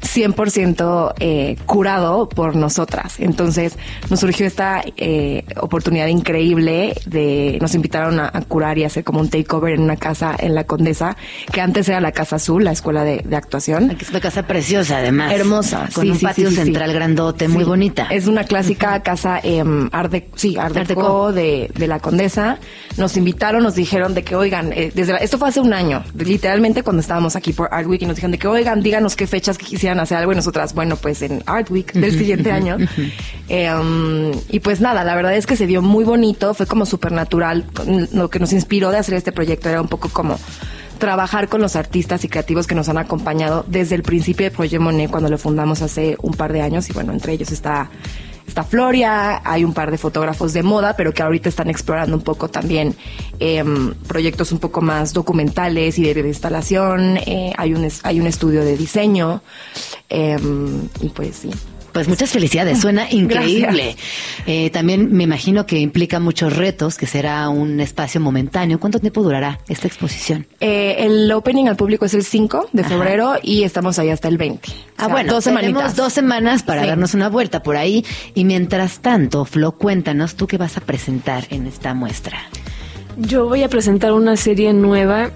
[0.02, 3.16] 100% eh, curado por nosotras.
[3.20, 3.76] Entonces
[4.08, 9.20] nos surgió esta eh, oportunidad increíble de, nos invitaron a, a curar y hacer como
[9.20, 11.16] un takeover en una casa en La Condesa,
[11.52, 13.90] que antes era la Casa Azul, la escuela de, de actuación.
[13.90, 15.32] Aquí es una casa preciosa, además.
[15.32, 18.06] Hermosa, Con sí, un sí, patio sí, central grandote, muy bonita.
[18.10, 21.32] Es una clásica casa eh, art, de- sí, art Art Deco Deco.
[21.32, 22.58] de, de la Condesa.
[22.96, 26.04] Nos invitaron, nos dijeron de que, oigan, eh, desde la- esto fue hace un año,
[26.16, 29.26] literalmente cuando estábamos aquí por Art Week y nos dijeron de que, oigan, díganos qué
[29.26, 32.76] fechas que quisieran hacer algo y nosotras, bueno, pues en Art Week del siguiente año.
[33.52, 36.86] Eh, um, y pues nada, la verdad es que se dio muy bonito, fue como
[36.86, 37.64] súper natural.
[38.12, 40.38] Lo que nos inspiró de hacer este proyecto era un poco como
[40.98, 44.84] trabajar con los artistas y creativos que nos han acompañado desde el principio de Proyecto
[44.84, 47.90] Monet cuando lo fundamos hace un par de años y bueno, entre ellos está
[48.50, 52.22] está Floria, hay un par de fotógrafos de moda, pero que ahorita están explorando un
[52.22, 52.96] poco también
[53.38, 58.64] em, proyectos un poco más documentales y de, instalación, eh, hay, un, hay un estudio
[58.64, 59.40] de diseño
[60.08, 61.50] em, y pues sí.
[61.92, 63.96] Pues muchas felicidades, suena increíble.
[64.46, 68.78] Eh, también me imagino que implica muchos retos, que será un espacio momentáneo.
[68.80, 70.46] ¿Cuánto tiempo durará esta exposición?
[70.60, 72.90] Eh, el opening al público es el 5 de Ajá.
[72.90, 74.68] febrero y estamos ahí hasta el 20.
[74.68, 76.88] Ah, O sea, bueno, dos tenemos dos semanas para Sí.
[76.88, 78.04] darnos una vuelta por ahí.
[78.34, 82.38] Y mientras tanto, Flo, cuéntanos tú qué vas a presentar en esta muestra.
[83.16, 85.30] Yo voy a presentar una serie nueva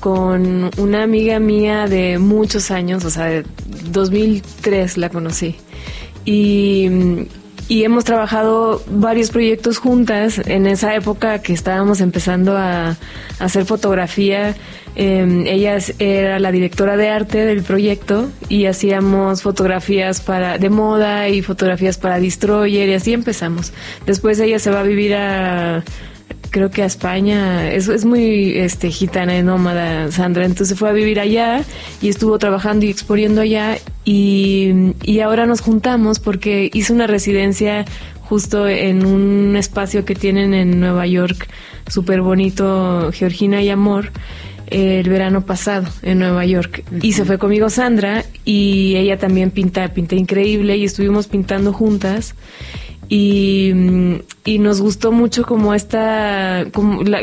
[0.00, 3.44] con una amiga mía de muchos años, o sea, de
[3.90, 5.56] 2003 la conocí.
[6.24, 6.88] Y,
[7.68, 12.96] y hemos trabajado varios proyectos juntas en esa época que estábamos empezando a, a
[13.38, 14.54] hacer fotografía.
[14.96, 21.28] eh, ella era la directora de arte del proyecto y hacíamos fotografías para de moda
[21.28, 23.72] y fotografías para Destroyer y así empezamos.
[24.06, 25.84] Después ella se va a vivir a
[26.50, 30.92] creo que a España, es, es muy este, gitana y nómada Sandra, entonces fue a
[30.92, 31.64] vivir allá
[32.00, 37.84] y estuvo trabajando y exponiendo allá y, y ahora nos juntamos porque hizo una residencia
[38.28, 41.48] justo en un espacio que tienen en Nueva York,
[41.88, 44.10] súper bonito, Georgina y Amor,
[44.66, 46.84] el verano pasado en Nueva York.
[47.02, 52.34] Y se fue conmigo Sandra y ella también pinta, pinta increíble y estuvimos pintando juntas
[53.08, 53.72] y,
[54.44, 57.22] y nos gustó mucho como esta como la-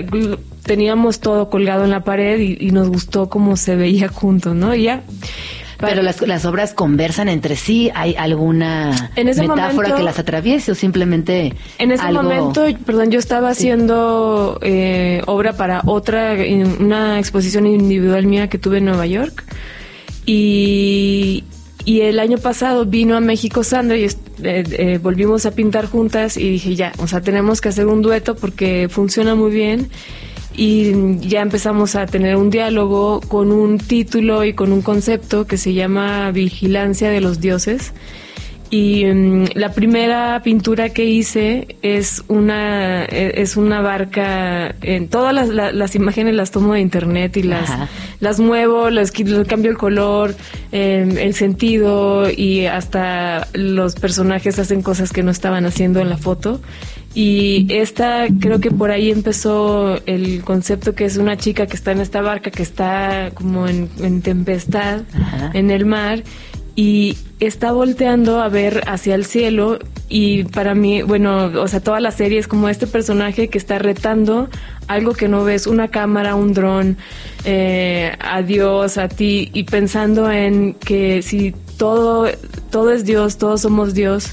[0.64, 4.73] teníamos todo colgado en la pared y, y nos gustó cómo se veía juntos no
[4.73, 5.03] Y ya
[5.77, 7.91] Pero las, las obras conversan entre sí.
[7.93, 12.64] ¿Hay alguna En ese metáfora momento- que las atraviese o simplemente en ese algo- momento
[12.85, 16.35] perdón yo estaba haciendo eh, obra para otra
[16.80, 19.43] una exposición individual mía que tuve en Nueva York
[20.26, 21.43] y
[21.85, 26.38] y el año pasado vino a México Sandra y eh, eh, volvimos a pintar juntas
[26.38, 29.89] y dije ya, o sea, tenemos que hacer un dueto porque funciona muy bien
[30.55, 35.57] y ya empezamos a tener un diálogo con un título y con un concepto que
[35.57, 37.93] se llama Vigilancia de los Dioses.
[38.73, 44.73] Y mm, la primera pintura que hice es una eh, es una barca.
[44.81, 47.87] En todas las, la- las imágenes las tomo de internet y las Ajá.
[48.19, 50.33] las muevo, las les cambio el color,
[50.71, 56.17] eh, el sentido y hasta los personajes hacen cosas que no estaban haciendo en la
[56.17, 56.59] foto.
[57.15, 61.91] Y esta creo que por ahí empezó el concepto que es una chica que está
[61.91, 65.51] en esta barca que está como en, en tempestad Ajá.
[65.53, 66.23] en el mar
[66.75, 69.79] y está volteando a ver hacia el cielo
[70.09, 73.79] y para mí, bueno, o sea, toda la serie es como este personaje que está
[73.79, 74.49] retando
[74.87, 76.97] algo que no ves, una cámara, un dron,
[77.45, 82.27] eh, a Dios, a ti, y pensando en que si todo,
[82.69, 84.31] todo es Dios, todos somos Dios,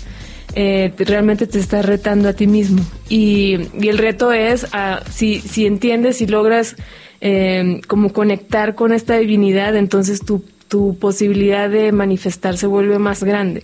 [0.54, 2.82] eh, te- realmente te estás retando a ti mismo.
[3.08, 6.74] Y, y el reto es, ah, si, si entiendes y logras
[7.20, 13.22] eh, como conectar con esta divinidad, entonces tu, tu posibilidad de manifestar se vuelve más
[13.24, 13.62] grande.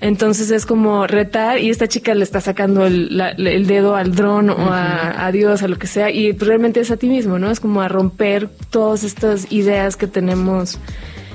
[0.00, 4.14] Entonces es como retar y esta chica le está sacando el, la- el dedo al
[4.14, 7.38] dron o a, a Dios, a lo que sea, y realmente es a ti mismo,
[7.38, 7.50] ¿no?
[7.50, 10.78] Es como a romper todas estas ideas que tenemos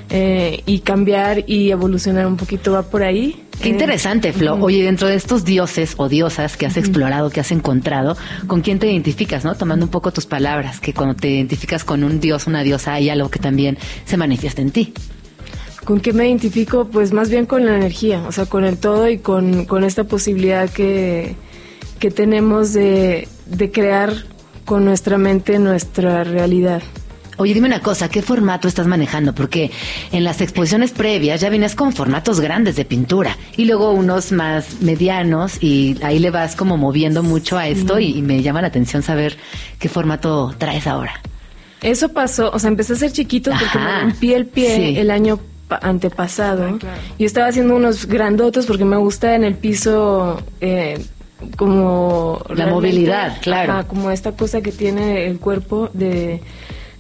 [0.10, 3.44] eh, y cambiar y evolucionar un poquito, va por ahí.
[3.62, 4.56] Qué interesante, Flo.
[4.62, 8.16] Oye, dentro de estos dioses o diosas que has explorado, que has encontrado,
[8.46, 9.56] ¿con quién te identificas, no?
[9.56, 13.10] Tomando un poco tus palabras, que cuando te identificas con un dios, una diosa, hay
[13.10, 14.94] algo que también se manifiesta en ti.
[15.84, 16.86] ¿Con qué me identifico?
[16.86, 20.04] Pues más bien con la energía, o sea, con el todo y con, con esta
[20.04, 21.36] posibilidad que,
[22.00, 24.14] que tenemos de, de crear
[24.66, 26.84] con nuestra mente nuestra realidad.
[27.38, 29.34] Oye, dime una cosa, ¿qué formato estás manejando?
[29.34, 29.70] Porque
[30.12, 34.82] en las exposiciones previas ya vienes con formatos grandes de pintura y luego unos más
[34.82, 38.70] medianos y ahí le vas como moviendo mucho a esto y, y me llama la
[38.70, 39.38] atención saber
[39.80, 41.22] qué formato traes ahora.
[41.84, 43.80] Eso pasó, o sea, empecé a ser chiquito porque Ajá.
[43.80, 44.98] me rompí el pie Sí.
[44.98, 46.80] el año pa- antepasado.
[47.20, 50.98] Yo estaba haciendo unos grandotes porque me gusta en el piso eh,
[51.56, 52.42] como...
[52.56, 53.74] La movilidad, claro.
[53.74, 56.42] ajá, como esta cosa que tiene el cuerpo de...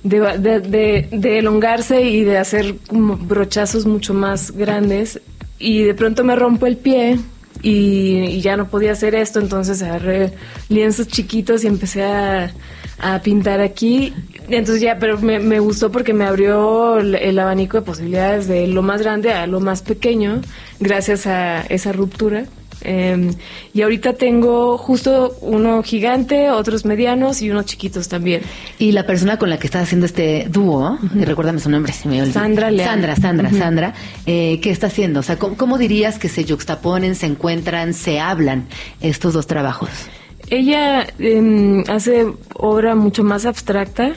[0.07, 5.19] De, de, de- de elongarse y de hacer como brochazos mucho más grandes
[5.59, 7.17] y de pronto me rompo el pie
[7.63, 10.31] y, ya no podía hacer esto, entonces agarré
[10.69, 12.53] lienzos chiquitos y empecé a,
[12.99, 14.13] a pintar aquí.
[14.47, 18.81] Entonces ya, pero me, me gustó porque me abrió el abanico de posibilidades de lo
[18.83, 20.41] más grande a lo más pequeño,
[20.79, 22.45] gracias a esa ruptura.
[22.81, 23.31] Eh,
[23.73, 28.41] y ahorita tengo justo uno gigante, otros medianos y unos chiquitos también.
[28.79, 32.21] Y la persona con la que estás haciendo este dúo, recuérdame su nombre, se me
[32.21, 32.33] olvidó.
[32.33, 32.89] Sandra Leal.
[32.89, 33.51] Sandra, Sandra.
[33.51, 33.93] Sandra,
[34.25, 35.19] eh, ¿qué está haciendo?
[35.19, 38.67] O sea, ¿cómo, cómo dirías que se yuxtaponen, se encuentran, se hablan
[39.01, 39.89] estos dos trabajos?
[40.49, 44.13] Ella em, hace obra mucho más abstracta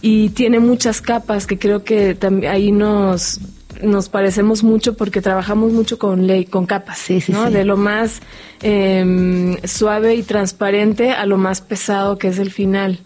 [0.00, 3.40] y tiene muchas capas que creo que también ahí nos
[3.82, 7.46] nos parecemos mucho porque trabajamos mucho con ley, con capas, ¿no?
[7.46, 7.52] sí.
[7.52, 8.20] De lo más
[8.62, 13.00] em, suave y transparente a lo más pesado que es el final.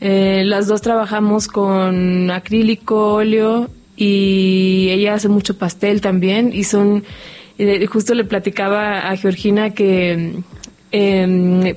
[0.00, 7.04] Eh, las dos trabajamos con acrílico, óleo y ella hace mucho pastel también y son
[7.58, 10.34] eh, justo le platicaba a Georgina que
[10.90, 11.74] em,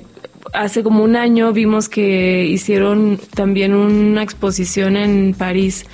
[0.56, 5.84] hace como un año vimos que hicieron también una exposición en París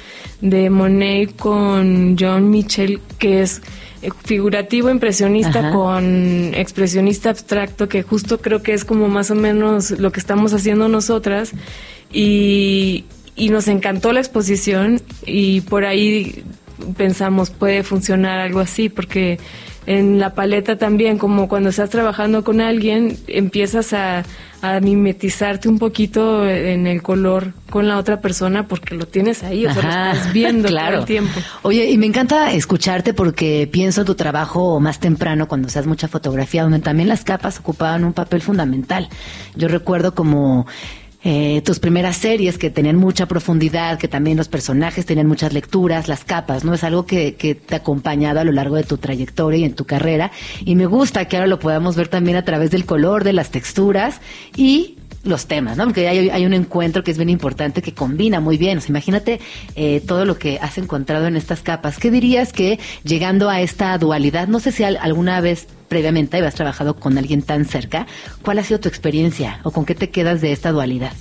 [0.40, 3.60] de Monet con John Mitchell, que es
[4.02, 5.70] eh, figurativo impresionista Ajá.
[5.72, 10.54] con expresionista abstracto, que justo creo que es como más o menos lo que estamos
[10.54, 11.52] haciendo nosotras.
[12.12, 16.44] Y, y nos encantó la exposición y por ahí
[16.96, 19.38] pensamos puede funcionar algo así, porque
[19.86, 24.24] en la paleta también, como cuando estás trabajando con alguien, empiezas a,
[24.62, 29.66] a mimetizarte un poquito en el color con la otra persona porque lo tienes ahí,
[29.66, 29.88] o sea, lo
[30.18, 30.90] estás viendo claro.
[30.90, 31.40] todo el tiempo.
[31.62, 36.06] Oye, y me encanta escucharte porque pienso en tu trabajo más temprano, cuando seas mucha
[36.06, 39.08] fotografía, donde también las capas ocupaban un papel fundamental.
[39.56, 40.66] Yo recuerdo como
[41.24, 46.08] eh, tus primeras series que tenían mucha profundidad, que también los personajes tenían muchas lecturas,
[46.08, 46.74] las capas, ¿no?
[46.74, 49.74] Es algo que, que te ha acompañado a lo largo de tu trayectoria y en
[49.74, 50.32] tu carrera.
[50.64, 53.50] Y me gusta que ahora lo podamos ver también a través del color, de las
[53.50, 54.20] texturas
[54.56, 55.84] y los temas, ¿no?
[55.84, 58.78] Porque hay, hay un encuentro que es bien importante que combina muy bien.
[58.78, 59.40] O sea, imagínate
[59.76, 61.98] eh, todo lo que has encontrado en estas capas.
[61.98, 66.54] ¿Qué dirías que llegando a esta dualidad, no sé si al- alguna vez previamente habías
[66.54, 68.06] trabajado con alguien tan cerca,
[68.42, 71.12] ¿cuál ha sido tu experiencia o con qué te quedas de esta dualidad?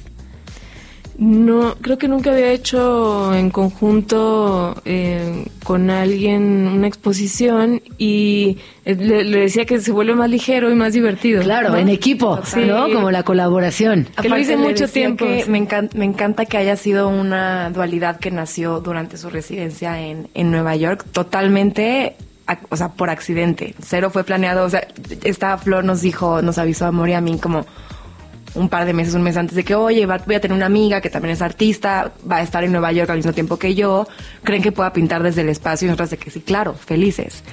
[1.23, 8.95] No, creo que nunca había hecho en conjunto eh, con alguien una exposición y eh,
[8.95, 11.43] le, le decía que se vuelve más ligero y más divertido.
[11.43, 11.77] Claro, ¿no?
[11.77, 12.61] en equipo, Sí.
[12.65, 12.91] ¿no?
[12.91, 14.07] Como la colaboración.
[14.19, 15.23] Que lo hice mucho tiempo.
[15.23, 20.01] que me, encanta, me encanta que haya sido una dualidad que nació durante su residencia
[20.01, 22.15] en, en Nueva York, totalmente,
[22.69, 23.75] o sea, por accidente.
[23.79, 24.65] Cero fue planeado.
[24.65, 24.87] O sea,
[25.23, 27.67] esta flor nos dijo, nos avisó a Mori a mí como
[28.55, 31.01] un par de meses, un mes antes de que, oye, voy a tener una amiga
[31.01, 34.07] que también es artista, va a estar en Nueva York al mismo tiempo que yo,
[34.43, 37.43] creen que pueda pintar desde el espacio y nosotras de que sí, claro, felices.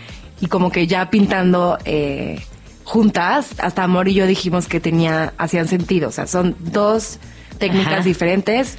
[0.41, 2.41] Y como que ya pintando eh,
[2.85, 7.19] juntas, hasta Amor y yo dijimos que tenía, hacían sentido, o sea, son dos
[7.59, 8.03] técnicas Ajá.
[8.03, 8.79] diferentes.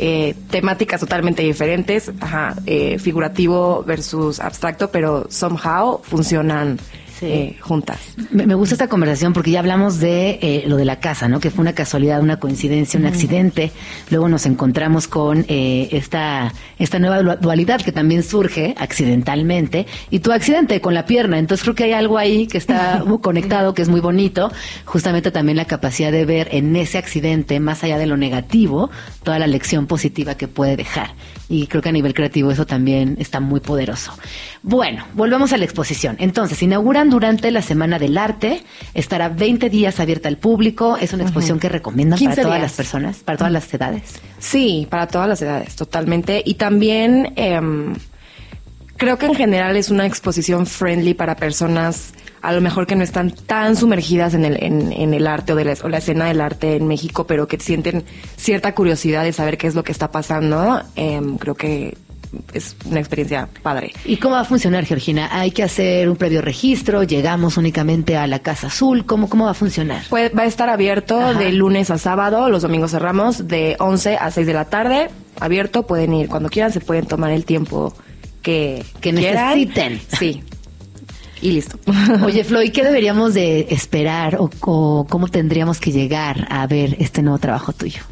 [0.00, 6.78] eh, temáticas totalmente diferentes, ajá, eh, figurativo versus abstracto, pero somehow funcionan
[7.22, 7.98] eh, juntas.
[8.30, 11.40] Me, me gusta esta conversación porque ya hablamos de eh, lo de la casa, ¿no?
[11.40, 13.70] Que fue una casualidad, una coincidencia, un accidente.
[14.10, 19.86] Luego nos encontramos con eh, esta, esta nueva du- dualidad que también surge accidentalmente.
[20.10, 21.38] Y tu accidente con la pierna.
[21.38, 24.50] Entonces creo que hay algo ahí que está muy conectado, que es muy bonito.
[24.84, 28.90] Justamente también la capacidad de ver en ese accidente, más allá de lo negativo,
[29.22, 31.10] toda la lección positiva que puede dejar.
[31.50, 34.12] Y creo que a nivel creativo eso también está muy poderoso.
[34.62, 36.16] Bueno, volvemos a la exposición.
[36.18, 38.62] Entonces, inauguran durante la Semana del Arte,
[38.92, 42.70] estará 20 días abierta al público, es una exposición que recomiendan para 15 todas días.
[42.70, 44.02] las personas, para todas las edades.
[44.38, 46.42] Sí, para todas las edades, totalmente.
[46.44, 47.94] Y también em,
[48.98, 52.12] creo que en general es una exposición friendly para personas
[52.42, 55.56] a lo mejor que no están tan sumergidas en el, en, en el arte o,
[55.56, 58.04] de la, o la escena del arte en México, pero que sienten
[58.36, 60.82] cierta curiosidad de saber qué es lo que está pasando.
[60.96, 61.96] Em, creo que
[62.52, 63.92] es una experiencia padre.
[64.04, 65.30] ¿Y cómo va a funcionar, Georgina?
[65.32, 67.02] ¿Hay que hacer un previo registro?
[67.02, 69.06] ¿Llegamos únicamente a la Casa Azul?
[69.06, 70.02] ¿Cómo, cómo va a funcionar?
[70.10, 71.38] Pues va a estar abierto Ajá.
[71.38, 75.08] de lunes a sábado, los domingos cerramos de 11 a 6 de la tarde.
[75.40, 77.94] abierto, pueden ir cuando quieran, se pueden tomar el tiempo
[78.42, 79.48] que, Que quieran.
[79.58, 80.00] necesiten.
[80.18, 80.42] Sí.
[81.40, 81.78] Y listo.
[82.24, 87.22] Oye, Floyd, ¿qué deberíamos de esperar o, o cómo tendríamos que llegar a ver este
[87.22, 88.02] nuevo trabajo tuyo?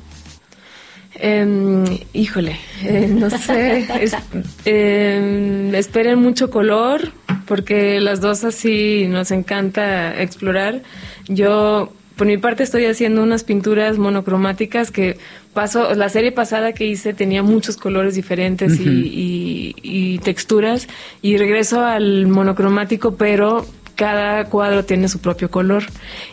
[1.19, 3.87] Em, híjole, eh, no sé.
[4.03, 4.15] es-
[4.67, 7.11] em, esperen mucho color,
[7.47, 10.83] porque las dos así nos encanta explorar.
[11.27, 15.19] Yo, por mi parte, estoy haciendo unas pinturas monocromáticas que
[15.53, 15.95] paso.
[15.95, 18.91] La serie pasada que hice tenía muchos colores diferentes y- Ujú.
[18.91, 20.89] y, y texturas,
[21.23, 23.67] y regreso al monocromático, pero
[23.97, 25.85] cada cuadro tiene su propio color.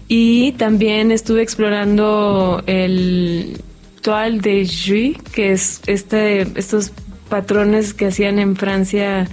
[0.08, 3.62] Y también estuve explorando el
[4.02, 6.92] toile de Jouy, que es este, estos
[7.30, 9.28] patrones que hacían en Francia.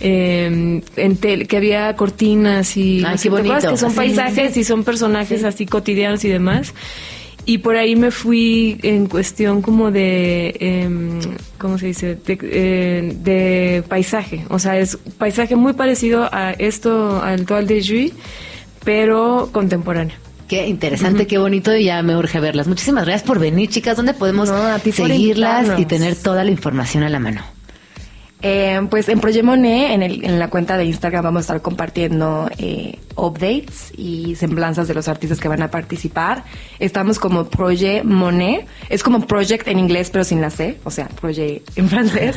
[0.00, 3.70] Eh, en tel- que había cortinas y Ay, bonito.
[3.70, 4.60] que son paisajes sí.
[4.60, 6.74] y son personajes así cotidianos y demás
[7.48, 11.20] y por ahí me fui en cuestión como de em,
[11.58, 17.22] cómo se dice de, eh, de paisaje o sea es paisaje muy parecido a esto
[17.22, 18.12] al toile de Jouy
[18.84, 20.16] pero contemporáneo
[20.48, 22.68] Qué interesante, qué bonito y ya me urge verlas.
[22.68, 23.96] Muchísimas gracias por venir, chicas.
[23.96, 24.48] ¿Dónde podemos
[24.92, 27.42] seguirlas y tener toda la información a la mano?
[28.42, 31.62] Eh, pues en Projet Monet, en, el- en la cuenta de Instagram, vamos a estar
[31.62, 36.44] compartiendo eh, updates y semblanzas de los artistas que van a participar.
[36.78, 38.66] Estamos como Projet Monet.
[38.90, 40.78] Es como project en inglés, pero sin la C.
[40.84, 42.36] O sea, Projet en francés.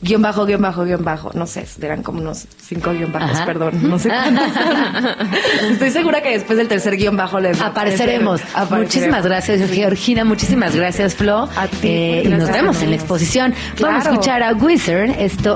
[0.00, 1.30] Guión bajo, guion bajo, guion bajo.
[1.34, 3.44] No sé, eran como unos cinco guion bajos, Ajá.
[3.46, 3.72] perdón.
[3.82, 4.46] No sé cuántos.
[5.72, 8.40] Estoy segura que después del tercer guion bajo les Apareceremos.
[8.54, 8.78] aparecer.
[8.78, 10.24] Muchísimas gracias, Georgina.
[10.24, 11.48] Muchísimas gracias, Flo.
[11.82, 13.54] Eh, y nos vemos en la exposición.
[13.80, 15.10] Vamos a escuchar a Wizard.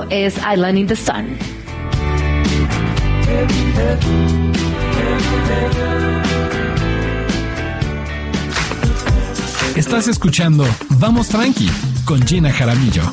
[0.09, 1.37] Es Island in the Sun.
[9.77, 11.69] Estás escuchando Vamos Tranqui
[12.03, 13.03] con Gina Jaramillo.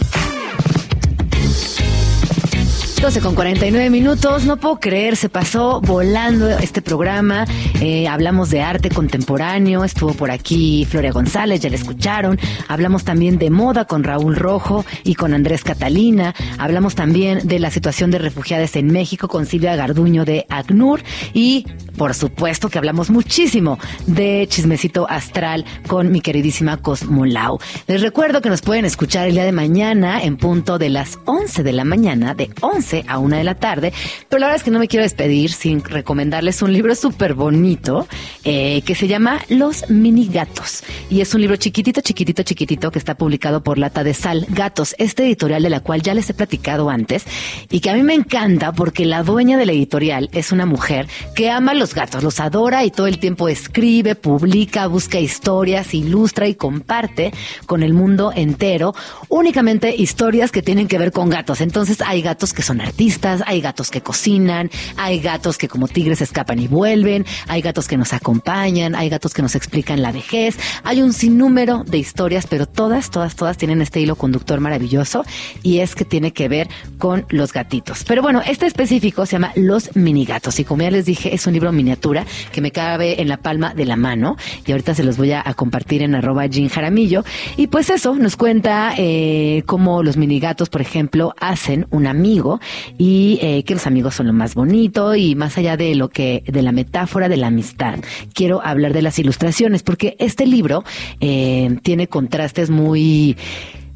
[3.04, 7.44] 12 con 49 minutos, no puedo creer, se pasó volando este programa.
[7.82, 12.38] Eh, hablamos de arte contemporáneo, estuvo por aquí Floria González, ya la escucharon.
[12.66, 16.34] Hablamos también de moda con Raúl Rojo y con Andrés Catalina.
[16.56, 21.02] Hablamos también de la situación de refugiados en México con Silvia Garduño de ACNUR.
[21.34, 27.58] Y por supuesto que hablamos muchísimo de Chismecito Astral con mi queridísima Cosmolau.
[27.86, 31.62] Les recuerdo que nos pueden escuchar el día de mañana en punto de las 11
[31.62, 33.92] de la mañana, de 11 a 1 de la tarde.
[34.28, 38.06] Pero la verdad es que no me quiero despedir sin recomendarles un libro súper bonito
[38.44, 40.82] eh, que se llama Los Mini Gatos.
[41.10, 44.94] Y es un libro chiquitito, chiquitito, chiquitito que está publicado por Lata de Sal Gatos,
[44.98, 47.24] este editorial de la cual ya les he platicado antes
[47.70, 51.06] y que a mí me encanta porque la dueña de la editorial es una mujer
[51.34, 55.92] que ama a los gatos, los adora y todo el tiempo escribe, publica, busca historias,
[55.92, 57.34] ilustra y comparte
[57.66, 58.94] con el mundo entero
[59.28, 61.60] únicamente historias que tienen que ver con gatos.
[61.60, 66.22] Entonces hay gatos que son artistas, hay gatos que cocinan, hay gatos que como tigres
[66.22, 70.56] escapan y vuelven, hay gatos que nos acompañan, hay gatos que nos explican la vejez,
[70.84, 75.22] hay un sinnúmero de historias, pero todas, todas, todas tienen este hilo conductor maravilloso
[75.62, 78.04] y es que tiene que ver con los gatitos.
[78.04, 81.52] Pero bueno, este específico se llama Los Minigatos y como ya les dije, es un
[81.52, 84.36] libro miniatura que me cabe en la palma de la mano.
[84.66, 87.24] Y ahorita se los voy a, compartir en arroba Jean Jaramillo.
[87.56, 92.60] Y pues eso nos cuenta eh, cómo los minigatos, por ejemplo, hacen un amigo
[92.98, 96.42] y eh, que los amigos son lo más bonito y más allá de lo que
[96.46, 97.98] de la metáfora de la amistad.
[98.32, 100.84] Quiero hablar de las ilustraciones porque este libro
[101.20, 103.36] eh, tiene contrastes muy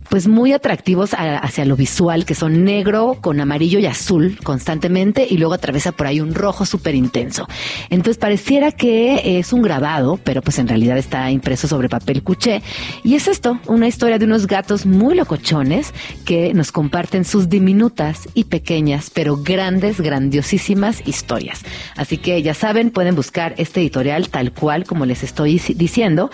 [0.09, 5.27] pues muy atractivos a- hacia lo visual, que son negro con amarillo y azul constantemente,
[5.29, 7.47] y luego atraviesa por ahí un rojo súper intenso.
[7.91, 12.63] Entonces pareciera que es un grabado, pero pues en realidad está impreso sobre papel cuché.
[13.05, 15.93] Y es esto, una historia de unos gatos muy locochones
[16.25, 21.63] que nos comparten sus diminutas y pequeñas, pero grandes, grandiosísimas historias.
[21.97, 26.31] Así que ya saben, pueden buscar este editorial tal cual como les estoy diciendo.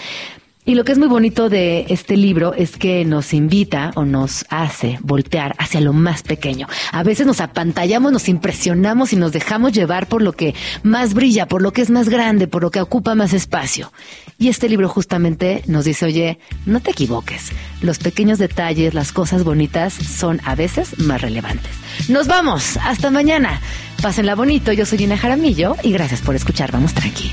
[0.67, 4.47] Y lo que es muy bonito de este libro es que nos invita o nos
[4.49, 6.67] hace voltear hacia lo más pequeño.
[6.91, 11.47] A veces nos apantallamos, nos impresionamos y nos dejamos llevar por lo que más brilla,
[11.47, 13.93] por lo que es más grande, por lo que ocupa más espacio.
[14.39, 17.53] Y este libro justamente nos dice, oye, no te equivoques.
[17.83, 21.73] Los pequeños detalles, las cosas bonitas son a veces más relevantes.
[22.09, 22.79] Nos vamos.
[22.79, 23.61] Hasta mañana.
[24.01, 24.73] Pásenla bonito.
[24.73, 26.73] Yo soy Gina Jaramillo y gracias por escuchar.
[26.73, 27.33] Vamos tranqui.